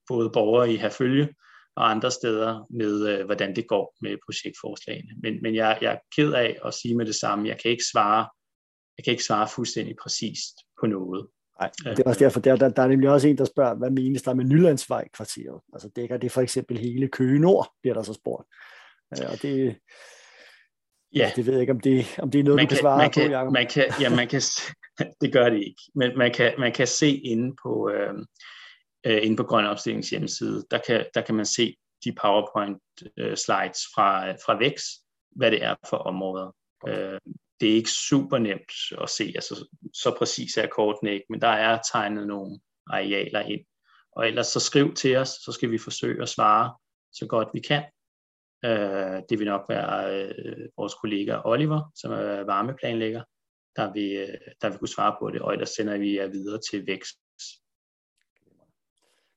både 0.08 0.30
borgere 0.34 0.74
i 0.74 0.78
Herfølge 0.78 1.30
og 1.76 1.92
andre 1.92 2.12
steder 2.12 2.66
med, 2.70 3.08
øh, 3.08 3.26
hvordan 3.26 3.56
det 3.56 3.68
går 3.68 3.96
med 4.02 4.18
projektforslagene. 4.26 5.14
Men, 5.24 5.42
men 5.42 5.56
jeg, 5.56 5.78
jeg 5.82 5.94
er 5.94 5.98
ked 6.16 6.34
af 6.34 6.60
at 6.66 6.74
sige 6.74 6.98
med 6.98 7.06
det 7.06 7.16
samme, 7.16 7.48
jeg 7.48 7.60
kan 7.62 7.72
ikke 7.72 7.84
svare, 7.92 8.30
jeg 8.98 9.04
kan 9.04 9.12
ikke 9.12 9.24
svare 9.24 9.48
fuldstændig 9.56 9.96
præcist 10.04 10.56
på 10.80 10.88
noget. 10.88 11.28
Nej, 11.60 11.72
det 11.84 12.00
er 12.00 12.10
også 12.10 12.20
derfor, 12.20 12.40
der, 12.40 12.56
der, 12.56 12.70
der 12.70 12.84
er 12.84 12.88
nemlig 12.88 13.10
også 13.10 13.28
en, 13.28 13.38
der 13.38 13.46
spørger, 13.46 13.76
hvad 13.76 13.90
menes 13.90 14.22
der 14.22 14.34
med 14.34 14.46
Nylandsvej 14.46 15.08
kvarteret? 15.14 15.62
Altså 15.74 15.90
dækker 15.96 16.18
det 16.18 16.32
for 16.32 16.42
eksempel 16.42 16.78
hele 16.78 17.08
Køge 17.08 17.40
Nord, 17.40 17.74
bliver 17.82 17.94
der 17.94 18.04
så 18.04 18.14
spurgt. 18.14 18.48
Øh, 19.14 19.32
og 19.32 19.42
det, 19.42 19.78
ja. 21.16 21.32
det 21.36 21.46
ved 21.46 21.54
jeg 21.54 21.62
ikke, 21.62 21.74
om 21.74 21.80
det, 21.80 22.20
om 22.20 22.32
det 22.32 22.40
er 22.40 22.44
noget, 22.44 22.56
man 22.56 22.66
du 22.66 22.70
kan, 22.70 22.76
kan 22.76 22.82
svare 22.82 22.98
man 22.98 23.10
på, 23.10 23.14
kan, 23.14 23.32
Jacob. 23.32 23.54
Man 23.54 23.68
kan, 23.68 23.86
ja, 24.02 24.10
man 24.16 24.28
kan, 24.28 24.42
det 25.22 25.34
gør 25.34 25.50
det 25.50 25.58
ikke, 25.58 25.82
men 25.96 26.18
man 26.18 26.34
kan, 26.34 26.54
man 26.60 26.72
kan 26.72 26.88
se 26.88 27.18
inde 27.18 27.56
på, 27.64 27.90
øh, 27.90 28.14
øh, 29.06 29.26
inde 29.26 29.38
på 29.38 29.44
Grøn 29.44 29.66
Opstillings 29.66 30.10
hjemmeside, 30.10 30.66
der 30.72 30.80
kan, 30.88 31.06
der 31.14 31.22
kan 31.22 31.36
man 31.36 31.46
se 31.46 31.76
de 32.04 32.16
PowerPoint 32.22 32.78
øh, 33.18 33.38
fra, 33.38 34.32
fra 34.32 34.58
VEX, 34.58 34.84
hvad 35.36 35.52
det 35.52 35.64
er 35.64 35.76
for 35.90 35.98
områder. 35.98 36.56
Øh, 36.88 37.20
det 37.60 37.70
er 37.70 37.76
ikke 37.76 37.90
super 37.90 38.38
nemt 38.38 38.72
at 39.02 39.10
se, 39.10 39.32
altså 39.36 39.68
så 39.94 40.16
præcis 40.18 40.58
er 40.58 40.68
kortene 40.68 41.14
ikke, 41.14 41.26
men 41.30 41.42
der 41.42 41.48
er 41.48 41.80
tegnet 41.92 42.28
nogle 42.28 42.60
arealer 42.88 43.40
ind. 43.40 43.62
Og 44.12 44.28
ellers 44.28 44.48
så 44.48 44.60
skriv 44.60 44.94
til 44.94 45.16
os, 45.18 45.30
så 45.30 45.52
skal 45.52 45.72
vi 45.72 45.78
forsøge 45.78 46.22
at 46.22 46.30
svare 46.30 46.76
så 47.12 47.28
godt 47.28 47.48
vi 47.54 47.60
kan. 47.60 47.84
Øh, 48.66 49.22
det 49.30 49.40
vil 49.40 49.48
nok 49.48 49.66
være 49.70 50.22
øh, 50.22 50.70
vores 50.78 50.94
kollega 50.94 51.42
Oliver, 51.46 51.92
som 51.96 52.12
er 52.12 52.44
varmeplanlægger, 52.44 53.24
der 53.76 53.94
vil, 53.94 54.12
øh, 54.12 54.38
der 54.62 54.70
vil 54.70 54.80
kunne 54.80 54.88
svare 54.88 55.16
på 55.20 55.32
det, 55.32 55.42
og 55.42 55.54
ellers 55.54 55.70
sender 55.70 55.98
vi 55.98 56.18
jer 56.18 56.28
videre 56.28 56.60
til 56.72 56.88
Vækst. 56.88 57.18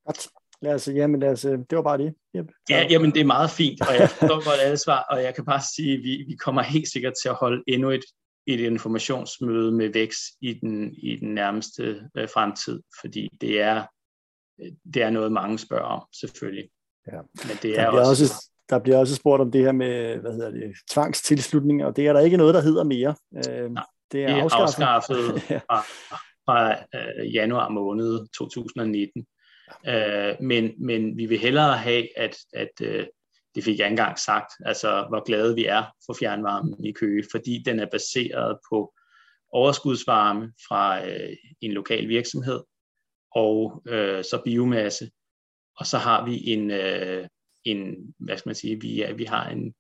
Godt. 0.07 0.29
Lad 0.63 0.75
os, 0.75 0.89
jamen 0.89 1.21
lad 1.21 1.31
os, 1.31 1.41
det 1.41 1.73
var 1.73 1.83
bare 1.83 1.99
det. 1.99 2.15
Yep. 2.37 2.53
Ja, 2.71 2.87
jamen 2.91 3.11
det 3.11 3.21
er 3.21 3.25
meget 3.25 3.51
fint, 3.51 3.81
og 3.89 3.95
jeg 3.95 4.11
forstår 4.11 4.45
godt 4.51 4.61
alle 4.61 4.77
svar, 4.77 5.07
og 5.11 5.23
jeg 5.23 5.35
kan 5.35 5.45
bare 5.45 5.61
sige, 5.77 5.95
at 5.95 6.03
vi, 6.03 6.25
vi 6.29 6.37
kommer 6.37 6.63
helt 6.63 6.89
sikkert 6.93 7.13
til 7.23 7.29
at 7.29 7.35
holde 7.35 7.63
endnu 7.67 7.91
et, 7.91 8.05
et 8.47 8.61
informationsmøde 8.61 9.73
med 9.73 9.93
Vækst 9.93 10.23
i 10.41 10.53
den, 10.55 10.95
i 10.95 11.17
den 11.17 11.35
nærmeste 11.35 12.09
øh, 12.17 12.29
fremtid, 12.35 12.83
fordi 13.01 13.29
det 13.41 13.61
er, 13.61 13.87
det 14.95 15.03
er 15.03 15.11
noget, 15.11 15.33
mange 15.33 15.59
spørger 15.59 15.85
om, 15.85 16.03
selvfølgelig. 16.21 16.69
Ja. 17.13 17.21
Men 17.49 17.57
det 17.63 17.79
er 17.79 17.83
der, 17.83 17.91
bliver 17.91 18.09
også, 18.09 18.25
også, 18.25 18.51
der 18.69 18.79
bliver 18.79 18.99
også 18.99 19.15
spurgt 19.15 19.41
om 19.41 19.51
det 19.51 19.61
her 19.61 19.73
med, 19.73 20.17
hvad 20.17 20.33
hedder 20.33 20.51
det, 20.51 20.73
tvangstilslutning, 20.91 21.85
og 21.85 21.97
det 21.97 22.07
er 22.07 22.13
der 22.13 22.21
ikke 22.21 22.37
noget, 22.37 22.55
der 22.55 22.61
hedder 22.61 22.85
mere. 22.85 23.15
Øh, 23.49 23.71
Nej, 23.71 23.85
det 24.15 24.25
er, 24.25 24.43
afskaffet, 24.43 24.83
afskaffet 24.83 25.43
fra, 25.67 25.81
fra 26.45 26.73
øh, 26.95 27.35
januar 27.35 27.69
måned 27.69 28.27
2019. 28.39 29.27
Ja. 29.85 30.31
Øh, 30.31 30.37
men, 30.41 30.73
men 30.79 31.17
vi 31.17 31.27
vil 31.27 31.39
hellere 31.39 31.79
have, 31.79 32.19
at, 32.19 32.37
at 32.53 32.71
øh, 32.83 33.07
det 33.55 33.65
fik 33.65 33.79
jeg 33.79 33.91
engang 33.91 34.19
sagt, 34.19 34.53
altså 34.65 35.07
hvor 35.09 35.25
glade 35.25 35.55
vi 35.55 35.65
er 35.65 35.85
for 36.07 36.17
fjernvarmen 36.21 36.85
i 36.85 36.93
Køge, 36.93 37.25
fordi 37.31 37.63
den 37.67 37.81
er 37.81 37.87
baseret 37.87 38.59
på 38.71 38.95
overskudsvarme 39.53 40.53
fra 40.69 41.07
øh, 41.07 41.37
en 41.61 41.73
lokal 41.73 42.09
virksomhed, 42.09 42.63
og 43.35 43.83
øh, 43.89 44.25
så 44.25 44.43
biomasse, 44.45 45.11
og 45.77 45.87
så 45.87 45.99
har 45.99 46.25
vi 46.25 46.51
en, 46.51 46.71
øh, 46.71 47.29
en 47.65 48.15
hvad 48.19 48.37
skal 48.37 48.49
man 48.49 48.55
sige, 48.55 48.81
vi, 48.81 49.03
er, 49.03 49.15
vi 49.15 49.25
har 49.25 49.49
en, 49.49 49.75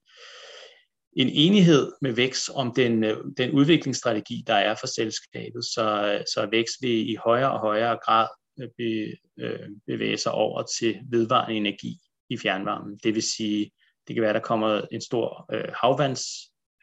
en 1.16 1.28
enighed 1.28 1.92
med 2.00 2.12
Vækst 2.12 2.50
om 2.54 2.72
den, 2.74 3.04
øh, 3.04 3.16
den 3.36 3.50
udviklingsstrategi, 3.50 4.44
der 4.46 4.54
er 4.54 4.74
for 4.80 4.86
selskabet, 4.86 5.64
så, 5.64 6.12
øh, 6.12 6.24
så 6.34 6.48
Vækst 6.50 6.74
vil 6.80 7.10
i 7.10 7.16
højere 7.24 7.52
og 7.52 7.60
højere 7.60 7.98
grad 8.04 8.28
øh, 8.60 8.68
be, 8.78 9.16
øh, 9.44 9.68
bevæge 9.86 10.16
sig 10.16 10.32
over 10.32 10.62
til 10.78 11.00
vedvarende 11.10 11.56
energi 11.56 11.98
i 12.30 12.38
fjernvarmen. 12.38 12.98
Det 13.02 13.14
vil 13.14 13.22
sige, 13.22 13.70
det 14.08 14.16
kan 14.16 14.22
være, 14.22 14.32
der 14.32 14.40
kommer 14.40 14.80
en 14.92 15.00
stor 15.00 15.46
øh, 15.52 15.72
havvands 15.82 16.22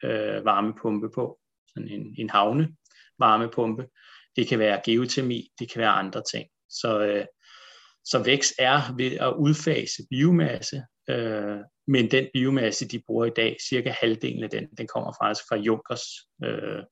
øh, 0.04 0.42
på, 1.14 1.38
sådan 1.68 1.88
en, 1.88 2.14
en 2.18 2.30
havne 2.30 2.68
varmepumpe. 3.18 3.86
Det 4.36 4.48
kan 4.48 4.58
være 4.58 4.80
geotermi, 4.84 5.48
det 5.58 5.70
kan 5.70 5.80
være 5.80 5.90
andre 5.90 6.22
ting. 6.32 6.48
Så, 6.70 7.00
øh, 7.00 7.24
så 8.04 8.22
vækst 8.24 8.52
er 8.58 8.96
ved 8.96 9.12
at 9.12 9.34
udfase 9.38 10.02
biomasse, 10.10 10.82
øh, 11.10 11.58
men 11.86 12.10
den 12.10 12.28
biomasse, 12.34 12.88
de 12.88 13.02
bruger 13.06 13.26
i 13.26 13.30
dag, 13.36 13.56
cirka 13.68 13.90
halvdelen 14.00 14.44
af 14.44 14.50
den, 14.50 14.68
den 14.78 14.86
kommer 14.86 15.12
faktisk 15.22 15.48
fra 15.48 15.56
Junkers 15.56 16.04
øh, 16.44 16.82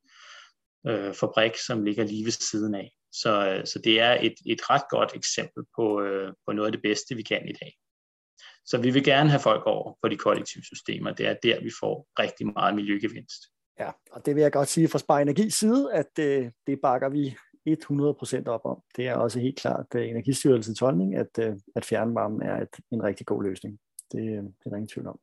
øh, 0.87 1.15
fabrik, 1.15 1.57
som 1.67 1.85
ligger 1.85 2.05
lige 2.05 2.25
ved 2.25 2.33
siden 2.33 2.75
af. 2.75 2.91
Så, 3.13 3.49
øh, 3.49 3.67
så 3.67 3.81
det 3.85 4.01
er 4.01 4.13
et, 4.13 4.35
et 4.47 4.71
ret 4.71 4.83
godt 4.91 5.13
eksempel 5.15 5.65
på, 5.77 6.01
øh, 6.01 6.33
på 6.47 6.53
noget 6.53 6.67
af 6.67 6.73
det 6.73 6.83
bedste, 6.83 7.15
vi 7.15 7.23
kan 7.23 7.49
i 7.49 7.53
dag. 7.53 7.73
Så 8.67 8.79
vi 8.79 8.91
vil 8.91 9.05
gerne 9.05 9.31
have 9.31 9.41
folk 9.41 9.67
over 9.67 9.99
på 10.03 10.09
de 10.09 10.17
kollektive 10.17 10.65
systemer. 10.65 11.13
Det 11.13 11.27
er 11.27 11.35
der, 11.43 11.63
vi 11.63 11.71
får 11.81 12.07
rigtig 12.19 12.47
meget 12.47 12.75
miljøgevinst. 12.75 13.43
Ja, 13.79 13.91
og 14.11 14.27
det 14.27 14.35
vil 14.35 14.43
jeg 14.43 14.53
godt 14.53 14.69
sige 14.69 14.89
fra 14.89 14.99
Spar 14.99 15.19
Energis 15.19 15.55
side, 15.55 15.93
at 15.93 16.19
øh, 16.19 16.51
det 16.67 16.79
bakker 16.83 17.09
vi 17.09 17.37
100% 17.69 18.47
op 18.47 18.61
om. 18.65 18.83
Det 18.97 19.09
er 19.09 19.15
også 19.15 19.41
helt 19.41 19.59
klart 19.59 19.87
øh, 19.95 20.09
Energistyrelsens 20.09 20.79
holdning, 20.79 21.17
at, 21.17 21.39
øh, 21.41 21.57
at 21.77 21.85
fjernvarmen 21.85 22.43
er 22.43 22.61
et, 22.63 22.77
en 22.93 23.03
rigtig 23.03 23.27
god 23.27 23.45
løsning. 23.45 23.79
Det, 24.13 24.21
øh, 24.21 24.43
det 24.43 24.67
er 24.67 24.71
der 24.71 24.77
ingen 24.77 24.89
tvivl 24.89 25.07
om. 25.07 25.21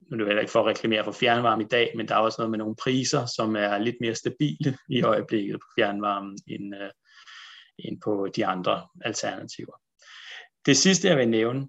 Nu 0.00 0.16
er 0.16 0.18
det 0.18 0.26
heller 0.26 0.40
ikke 0.40 0.52
for 0.52 0.60
at 0.60 0.66
reklamere 0.66 1.04
for 1.04 1.12
fjernvarme 1.12 1.62
i 1.62 1.66
dag, 1.66 1.92
men 1.96 2.08
der 2.08 2.14
er 2.14 2.18
også 2.18 2.40
noget 2.40 2.50
med 2.50 2.58
nogle 2.58 2.76
priser, 2.76 3.26
som 3.26 3.56
er 3.56 3.78
lidt 3.78 3.96
mere 4.00 4.14
stabile 4.14 4.78
i 4.88 5.02
øjeblikket 5.02 5.60
på 5.60 5.66
fjernvarmen 5.78 6.38
end, 6.46 6.74
øh, 6.74 6.90
end 7.78 8.00
på 8.00 8.28
de 8.36 8.46
andre 8.46 8.88
alternativer. 9.04 9.80
Det 10.66 10.76
sidste, 10.76 11.08
jeg 11.08 11.16
vil 11.16 11.28
nævne, 11.28 11.68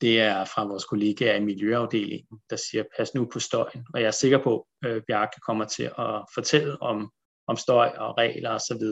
det 0.00 0.20
er 0.20 0.44
fra 0.44 0.64
vores 0.64 0.84
kollegaer 0.84 1.36
i 1.36 1.44
Miljøafdelingen, 1.44 2.40
der 2.50 2.56
siger, 2.56 2.84
pas 2.96 3.14
nu 3.14 3.28
på 3.32 3.40
støjen. 3.40 3.86
Og 3.94 4.00
jeg 4.00 4.06
er 4.06 4.10
sikker 4.10 4.42
på, 4.42 4.66
at 4.82 5.02
Bjarke 5.06 5.40
kommer 5.46 5.64
til 5.64 5.82
at 5.82 6.24
fortælle 6.34 6.82
om 6.82 7.12
om 7.46 7.56
støj 7.56 7.88
og 7.88 8.18
regler 8.18 8.50
osv. 8.50 8.84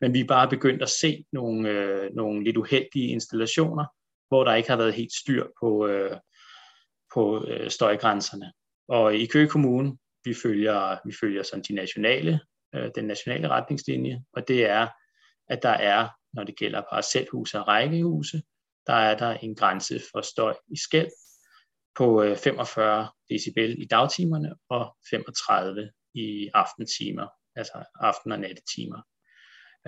Men 0.00 0.14
vi 0.14 0.20
er 0.20 0.24
bare 0.24 0.48
begyndt 0.48 0.82
at 0.82 0.88
se 0.88 1.24
nogle, 1.32 1.68
øh, 1.68 2.14
nogle 2.14 2.44
lidt 2.44 2.56
uheldige 2.56 3.08
installationer, 3.08 3.84
hvor 4.32 4.44
der 4.44 4.54
ikke 4.54 4.70
har 4.70 4.76
været 4.76 4.94
helt 4.94 5.12
styr 5.12 5.46
på, 5.60 5.86
øh, 5.86 6.16
på 7.14 7.44
øh, 7.48 7.70
støjgrænserne. 7.70 8.52
Og 8.88 9.14
i 9.14 9.26
Køge 9.26 9.48
Kommune, 9.48 9.96
vi 10.24 10.34
følger, 10.42 10.98
vi 11.06 11.14
følger 11.20 11.42
sådan 11.42 11.64
de 11.68 11.74
nationale, 11.74 12.40
øh, 12.74 12.90
den 12.94 13.04
nationale 13.04 13.48
retningslinje, 13.48 14.24
og 14.32 14.48
det 14.48 14.66
er, 14.66 14.88
at 15.48 15.62
der 15.62 15.70
er, 15.92 16.08
når 16.32 16.44
det 16.44 16.56
gælder 16.56 16.82
parcelhuse 16.92 17.58
og 17.58 17.68
rækkehuse, 17.68 18.42
der 18.86 18.92
er 18.92 19.18
der 19.18 19.30
en 19.30 19.54
grænse 19.54 20.00
for 20.12 20.20
støj 20.20 20.56
i 20.68 20.76
skæld 20.76 21.10
på 21.96 22.22
øh, 22.22 22.36
45 22.36 23.08
decibel 23.30 23.82
i 23.82 23.86
dagtimerne 23.86 24.54
og 24.68 24.96
35 25.10 25.90
i 26.14 26.50
aftentimer 26.54 27.26
altså 27.56 27.84
aften- 27.94 28.32
og 28.32 28.40
nattetimer. 28.40 29.02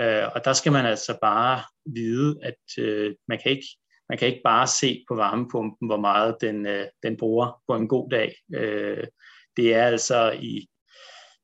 Øh, 0.00 0.28
og 0.34 0.44
der 0.44 0.52
skal 0.52 0.72
man 0.72 0.86
altså 0.86 1.18
bare 1.20 1.62
vide, 1.86 2.38
at 2.42 2.78
øh, 2.78 3.14
man, 3.28 3.38
kan 3.42 3.50
ikke, 3.50 3.66
man 4.08 4.18
kan 4.18 4.28
ikke 4.28 4.40
bare 4.44 4.66
se 4.66 5.04
på 5.08 5.14
varmepumpen, 5.14 5.88
hvor 5.88 6.00
meget 6.00 6.36
den, 6.40 6.66
øh, 6.66 6.86
den 7.02 7.16
bruger 7.16 7.62
på 7.68 7.74
en 7.76 7.88
god 7.88 8.10
dag. 8.10 8.34
Øh, 8.54 9.04
det 9.56 9.74
er 9.74 9.84
altså 9.84 10.30
i, 10.30 10.68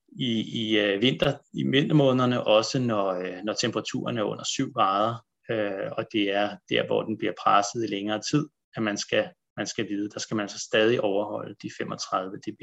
i, 0.07 0.31
i, 0.61 0.79
øh, 0.79 1.01
vinter, 1.01 1.37
i 1.53 1.63
vintermånederne 1.63 2.47
også, 2.47 2.79
når, 2.79 3.07
øh, 3.07 3.43
når 3.43 3.53
temperaturen 3.53 4.17
er 4.17 4.23
under 4.23 4.43
7 4.43 4.73
grader, 4.73 5.25
øh, 5.51 5.91
og 5.91 6.05
det 6.11 6.31
er 6.31 6.57
der, 6.69 6.85
hvor 6.85 7.03
den 7.03 7.17
bliver 7.17 7.33
presset 7.43 7.83
i 7.83 7.87
længere 7.87 8.21
tid, 8.31 8.47
at 8.75 8.83
man 8.83 8.97
skal, 8.97 9.29
man 9.57 9.67
skal 9.67 9.89
vide, 9.89 10.09
der 10.09 10.19
skal 10.19 10.37
man 10.37 10.49
så 10.49 10.59
stadig 10.59 11.01
overholde 11.01 11.55
de 11.61 11.71
35 11.77 12.37
dB. 12.37 12.61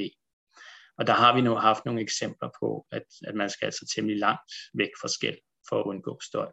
Og 0.98 1.06
der 1.06 1.12
har 1.12 1.34
vi 1.34 1.40
nu 1.40 1.54
haft 1.54 1.84
nogle 1.84 2.00
eksempler 2.00 2.48
på, 2.60 2.86
at, 2.92 3.04
at 3.26 3.34
man 3.34 3.50
skal 3.50 3.66
altså 3.66 3.92
temmelig 3.94 4.18
langt 4.18 4.52
væk 4.74 4.90
fra 5.00 5.08
skæld 5.08 5.38
for 5.68 5.80
at 5.80 5.86
undgå 5.86 6.18
støj. 6.22 6.50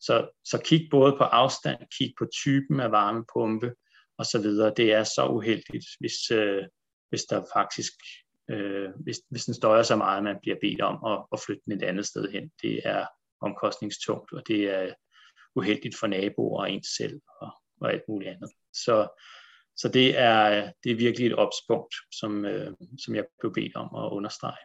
Så, 0.00 0.30
så 0.44 0.60
kig 0.64 0.88
både 0.90 1.16
på 1.18 1.24
afstand, 1.24 1.78
kig 1.98 2.14
på 2.18 2.26
typen 2.44 2.80
af 2.80 2.90
varmepumpe 2.90 3.74
og 4.18 4.26
så 4.26 4.38
videre. 4.42 4.74
Det 4.76 4.92
er 4.92 5.04
så 5.04 5.26
uheldigt, 5.26 5.86
hvis, 6.00 6.30
øh, 6.30 6.64
hvis 7.10 7.22
der 7.22 7.44
faktisk 7.56 7.92
øh, 8.50 8.90
hvis, 9.04 9.20
hvis 9.30 9.44
den 9.44 9.54
støjer 9.54 9.82
så 9.82 9.96
meget, 9.96 10.16
at 10.16 10.24
man 10.24 10.36
bliver 10.42 10.56
bedt 10.60 10.80
om 10.80 11.12
at, 11.12 11.26
at 11.32 11.40
flytte 11.46 11.62
den 11.64 11.72
et 11.72 11.82
andet 11.82 12.06
sted 12.06 12.32
hen. 12.32 12.50
Det 12.62 12.80
er 12.84 13.06
omkostningstungt, 13.40 14.32
og 14.32 14.42
det 14.48 14.70
er 14.70 14.94
uheldigt 15.56 15.96
for 15.98 16.06
naboer 16.06 16.60
og 16.60 16.70
ens 16.70 16.88
selv 16.98 17.20
og, 17.40 17.50
og 17.80 17.92
alt 17.92 18.02
muligt 18.08 18.30
andet. 18.30 18.50
Så, 18.72 19.08
så 19.76 19.88
det 19.88 20.18
er, 20.18 20.72
det 20.84 20.92
er 20.92 20.96
virkelig 20.96 21.26
et 21.26 21.34
opspunkt, 21.34 21.94
som, 22.12 22.44
øh, 22.44 22.72
som 23.04 23.14
jeg 23.14 23.24
blev 23.40 23.52
bedt 23.54 23.76
om 23.76 24.04
at 24.04 24.10
understrege. 24.12 24.64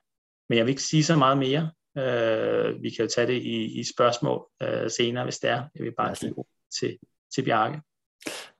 Men 0.49 0.57
jeg 0.57 0.65
vil 0.65 0.71
ikke 0.71 0.83
sige 0.83 1.03
så 1.03 1.15
meget 1.15 1.37
mere. 1.37 1.71
Øh, 1.97 2.83
vi 2.83 2.89
kan 2.89 3.05
jo 3.05 3.07
tage 3.15 3.27
det 3.27 3.41
i, 3.41 3.79
i 3.79 3.83
spørgsmål 3.95 4.45
øh, 4.63 4.89
senere, 4.89 5.23
hvis 5.23 5.39
det 5.39 5.49
er. 5.49 5.63
Jeg 5.75 5.83
vil 5.83 5.93
bare 5.97 6.15
give 6.15 6.43
til, 6.79 6.97
til 7.35 7.45
Bjarke. 7.45 7.81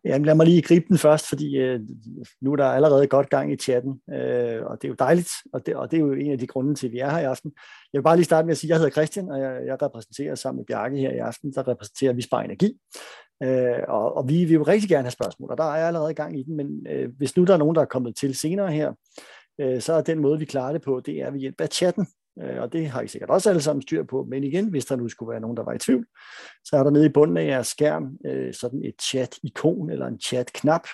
Jamen, 0.06 0.26
lad 0.26 0.36
mig 0.36 0.46
lige 0.46 0.62
gribe 0.62 0.86
den 0.90 0.98
først, 0.98 1.30
fordi 1.30 1.58
øh, 1.58 1.80
nu 2.42 2.52
er 2.52 2.56
der 2.56 2.66
allerede 2.66 3.08
godt 3.08 3.30
gang 3.30 3.54
i 3.54 3.56
chatten, 3.56 4.02
øh, 4.10 4.66
og 4.66 4.82
det 4.82 4.88
er 4.88 4.90
jo 4.90 4.96
dejligt, 5.00 5.30
og 5.54 5.66
det, 5.66 5.76
og 5.76 5.92
det 5.92 5.98
er 5.98 6.02
jo 6.02 6.14
en 6.14 6.32
af 6.32 6.40
de 6.40 6.48
grunde 6.48 6.76
til, 6.76 6.88
at 6.88 6.94
vi 6.94 7.00
er 7.00 7.10
her 7.10 7.20
i 7.20 7.24
aften. 7.24 7.52
Jeg 7.94 8.00
vil 8.00 8.04
bare 8.04 8.16
lige 8.16 8.26
starte 8.26 8.46
med 8.46 8.52
at 8.52 8.58
sige, 8.58 8.68
at 8.68 8.70
jeg 8.70 8.78
hedder 8.78 8.92
Christian, 8.92 9.30
og 9.30 9.40
jeg, 9.40 9.62
jeg 9.66 9.82
repræsenterer 9.82 10.36
sammen 10.36 10.58
med 10.58 10.66
Bjarke 10.66 10.98
her 10.98 11.12
i 11.12 11.18
aften, 11.18 11.54
der 11.54 11.68
repræsenterer 11.68 12.14
vi 12.14 12.22
Spar 12.22 12.42
Energi. 12.42 12.78
Øh, 13.44 13.84
og, 13.88 14.18
og 14.18 14.30
vi, 14.30 14.46
vi 14.46 14.56
vil 14.58 14.64
rigtig 14.64 14.90
gerne 14.90 15.04
have 15.04 15.12
spørgsmål, 15.12 15.52
og 15.52 15.58
der 15.58 15.64
er 15.64 15.88
allerede 15.88 16.14
gang 16.14 16.40
i 16.40 16.44
den, 16.44 16.58
men 16.58 16.88
øh, 16.90 17.10
hvis 17.18 17.38
nu 17.38 17.44
der 17.44 17.54
er 17.54 17.58
nogen, 17.58 17.76
der 17.76 17.82
er 17.82 17.86
kommet 17.86 18.16
til 18.16 18.36
senere 18.36 18.72
her, 18.72 18.94
øh, 19.62 19.82
så 19.82 19.94
er 19.94 20.02
den 20.02 20.20
måde, 20.20 20.40
vi 20.40 20.46
klarer 20.46 20.72
det 20.72 20.82
på, 20.82 21.00
det 21.00 21.22
er 21.22 21.32
ved 21.32 21.40
hjælp 21.40 21.62
af 21.62 21.68
chatten. 21.68 22.08
Øh, 22.44 22.62
og 22.62 22.74
det 22.74 22.88
har 22.88 23.02
I 23.02 23.08
sikkert 23.08 23.30
også 23.30 23.50
alle 23.50 23.62
sammen 23.62 23.82
styr 23.82 24.04
på, 24.04 24.26
men 24.30 24.44
igen, 24.44 24.70
hvis 24.70 24.86
der 24.86 24.96
nu 24.96 25.10
skulle 25.10 25.32
være 25.32 25.40
nogen, 25.40 25.58
der 25.58 25.64
var 25.64 25.74
i 25.74 25.80
tvivl, 25.80 26.06
så 26.64 26.78
er 26.78 26.84
der 26.84 26.92
nede 26.92 27.06
i 27.06 27.10
bunden 27.10 27.38
af 27.38 27.46
jeres 27.46 27.68
skærm 27.68 28.18
øh, 28.26 28.54
sådan 28.54 28.82
et 28.84 29.02
chat-ikon 29.02 29.90
eller 29.90 30.08
en 30.08 30.20
chat-knap, 30.20 30.88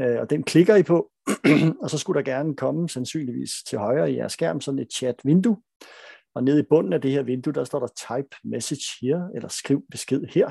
øh, 0.00 0.20
og 0.20 0.30
den 0.30 0.42
klikker 0.42 0.76
I 0.76 0.82
på, 0.82 1.10
og 1.82 1.90
så 1.90 1.98
skulle 1.98 2.18
der 2.24 2.32
gerne 2.32 2.56
komme 2.56 2.88
sandsynligvis 2.88 3.50
til 3.66 3.78
højre 3.78 4.12
i 4.12 4.16
jeres 4.16 4.32
skærm 4.32 4.60
sådan 4.60 4.78
et 4.78 4.92
chat-vindue, 4.94 5.56
og 6.34 6.44
nede 6.44 6.60
i 6.60 6.66
bunden 6.70 6.92
af 6.92 7.00
det 7.00 7.10
her 7.10 7.22
vindue, 7.22 7.52
der 7.52 7.64
står 7.64 7.78
der 7.78 7.86
type 7.96 8.36
message 8.44 8.82
here, 9.00 9.28
eller 9.34 9.48
skriv 9.48 9.82
besked 9.90 10.22
her. 10.24 10.50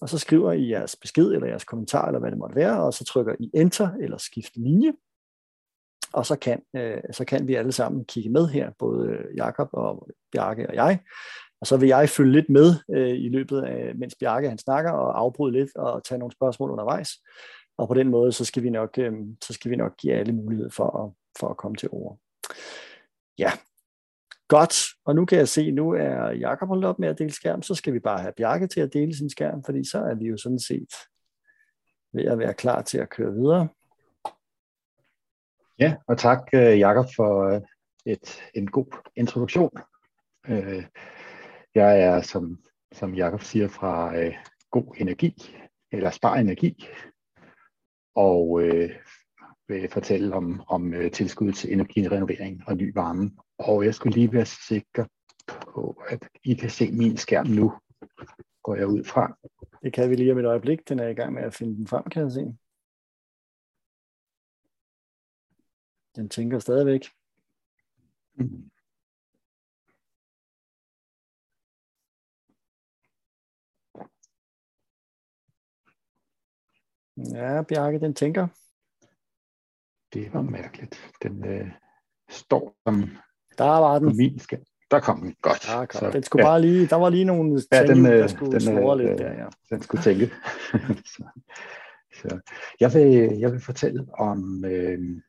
og 0.00 0.08
så 0.08 0.18
skriver 0.18 0.52
I 0.52 0.70
jeres 0.70 0.96
besked 0.96 1.32
eller 1.32 1.46
jeres 1.46 1.64
kommentar, 1.64 2.06
eller 2.06 2.20
hvad 2.20 2.30
det 2.30 2.38
måtte 2.38 2.56
være, 2.56 2.82
og 2.82 2.94
så 2.94 3.04
trykker 3.04 3.34
I 3.40 3.50
Enter 3.54 3.90
eller 4.00 4.18
Skift 4.18 4.56
linje, 4.56 4.92
og 6.14 6.26
så 6.26 6.36
kan, 6.36 6.62
øh, 6.76 7.00
så 7.12 7.24
kan 7.24 7.48
vi 7.48 7.54
alle 7.54 7.72
sammen 7.72 8.04
kigge 8.04 8.30
med 8.30 8.48
her, 8.48 8.70
både 8.78 9.18
Jakob 9.36 9.68
og 9.72 10.08
Bjarke 10.32 10.68
og 10.68 10.74
jeg, 10.74 10.98
og 11.60 11.66
så 11.66 11.76
vil 11.76 11.88
jeg 11.88 12.08
følge 12.08 12.32
lidt 12.32 12.48
med 12.48 12.74
øh, 12.90 13.18
i 13.18 13.28
løbet 13.28 13.62
af, 13.62 13.94
mens 13.94 14.14
Bjarke 14.20 14.48
han 14.48 14.58
snakker, 14.58 14.90
og 14.90 15.18
afbryde 15.20 15.52
lidt 15.52 15.76
og 15.76 16.04
tage 16.04 16.18
nogle 16.18 16.32
spørgsmål 16.32 16.70
undervejs. 16.70 17.10
Og 17.78 17.88
på 17.88 17.94
den 17.94 18.08
måde, 18.08 18.32
så 18.32 18.44
skal 18.44 18.62
vi 18.62 18.70
nok, 18.70 18.98
øh, 18.98 19.12
så 19.44 19.52
skal 19.52 19.70
vi 19.70 19.76
nok 19.76 19.96
give 19.96 20.12
alle 20.12 20.32
mulighed 20.32 20.70
for 20.70 21.04
at, 21.04 21.12
for 21.40 21.48
at 21.48 21.56
komme 21.56 21.76
til 21.76 21.88
ord. 21.92 22.18
Ja, 23.38 23.50
godt. 24.48 24.74
Og 25.04 25.14
nu 25.14 25.24
kan 25.24 25.38
jeg 25.38 25.48
se, 25.48 25.70
nu 25.70 25.90
er 25.90 26.30
Jakob 26.30 26.68
holdt 26.68 26.84
op 26.84 26.98
med 26.98 27.08
at 27.08 27.18
dele 27.18 27.32
skærm, 27.32 27.62
så 27.62 27.74
skal 27.74 27.92
vi 27.92 27.98
bare 27.98 28.20
have 28.20 28.32
Bjarke 28.36 28.66
til 28.66 28.80
at 28.80 28.92
dele 28.92 29.16
sin 29.16 29.30
skærm, 29.30 29.64
fordi 29.64 29.90
så 29.90 29.98
er 29.98 30.14
vi 30.14 30.26
jo 30.26 30.36
sådan 30.36 30.58
set 30.58 30.92
ved 32.14 32.24
at 32.24 32.38
være 32.38 32.54
klar 32.54 32.82
til 32.82 32.98
at 32.98 33.10
køre 33.10 33.32
videre. 33.32 33.68
Ja, 35.82 35.94
og 36.08 36.18
tak 36.18 36.48
øh, 36.54 36.78
Jakob 36.78 37.06
for 37.16 37.48
øh, 37.48 37.60
et, 38.06 38.42
en 38.54 38.70
god 38.70 38.86
introduktion. 39.16 39.70
Øh, 40.48 40.84
jeg 41.74 42.00
er, 42.00 42.20
som, 42.20 42.58
som 42.92 43.14
Jakob 43.14 43.42
siger, 43.42 43.68
fra 43.68 44.16
øh, 44.18 44.34
god 44.70 44.94
energi, 44.96 45.56
eller 45.92 46.10
spar 46.10 46.36
energi, 46.36 46.88
og 48.14 48.62
øh, 48.62 48.90
vil 49.68 49.88
fortælle 49.88 50.34
om, 50.34 50.62
om 50.68 50.94
øh, 50.94 51.10
tilskud 51.10 51.52
til 51.52 51.72
energirenovering 51.72 52.62
og 52.66 52.76
ny 52.76 52.94
varme. 52.94 53.30
Og 53.58 53.84
jeg 53.84 53.94
skulle 53.94 54.14
lige 54.14 54.32
være 54.32 54.46
sikker 54.46 55.04
på, 55.48 56.02
at 56.08 56.28
I 56.44 56.54
kan 56.54 56.70
se 56.70 56.92
min 56.92 57.16
skærm 57.16 57.46
nu, 57.46 57.72
går 58.62 58.74
jeg 58.74 58.86
ud 58.86 59.04
fra. 59.04 59.36
Det 59.82 59.92
kan 59.92 60.10
vi 60.10 60.14
lige 60.14 60.32
om 60.32 60.38
et 60.38 60.44
øjeblik. 60.44 60.88
Den 60.88 60.98
er 60.98 61.08
i 61.08 61.14
gang 61.14 61.32
med 61.32 61.42
at 61.42 61.54
finde 61.54 61.76
den 61.76 61.86
frem, 61.86 62.04
kan 62.04 62.22
jeg 62.22 62.32
se. 62.32 62.56
Den 66.16 66.28
tænker 66.28 66.58
stadigvæk. 66.58 67.08
Mm. 68.34 68.70
Ja, 77.16 77.62
Bjarke, 77.62 78.00
den 78.00 78.14
tænker. 78.14 78.48
Det 80.12 80.34
var 80.34 80.42
mærkeligt. 80.42 81.12
Den 81.22 81.44
øh, 81.44 81.70
står 82.28 82.76
som 82.86 83.08
der 83.58 83.64
var 83.64 83.98
den. 83.98 84.16
min 84.16 84.38
skærm. 84.38 84.62
Der 84.90 85.00
kom 85.00 85.20
den. 85.20 85.34
Godt. 85.42 85.62
Der, 85.66 85.86
kom. 85.86 85.98
Så, 85.98 86.10
den 86.10 86.22
skulle 86.22 86.46
ja. 86.46 86.50
bare 86.50 86.60
lige, 86.60 86.86
der 86.86 86.96
var 86.96 87.08
lige 87.08 87.24
nogle 87.24 87.62
ja, 87.72 87.86
den, 87.86 88.06
øh, 88.06 88.12
der 88.12 88.26
skulle 88.26 88.60
den, 88.60 88.78
øh, 88.78 88.96
lidt 88.98 89.18
der, 89.18 89.32
ja. 89.32 89.46
Den 89.70 89.82
skulle 89.82 90.02
tænke. 90.02 90.26
så, 91.14 91.24
så. 92.14 92.40
Jeg, 92.80 92.94
vil, 92.94 93.38
jeg 93.38 93.52
vil 93.52 93.60
fortælle 93.60 94.06
om, 94.14 94.64
øh, 94.64 95.22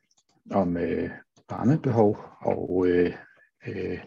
om 0.50 0.76
øh, 0.76 1.10
varmebehov 1.50 2.18
og 2.40 2.86
øh, 2.88 3.12
øh, 3.66 3.98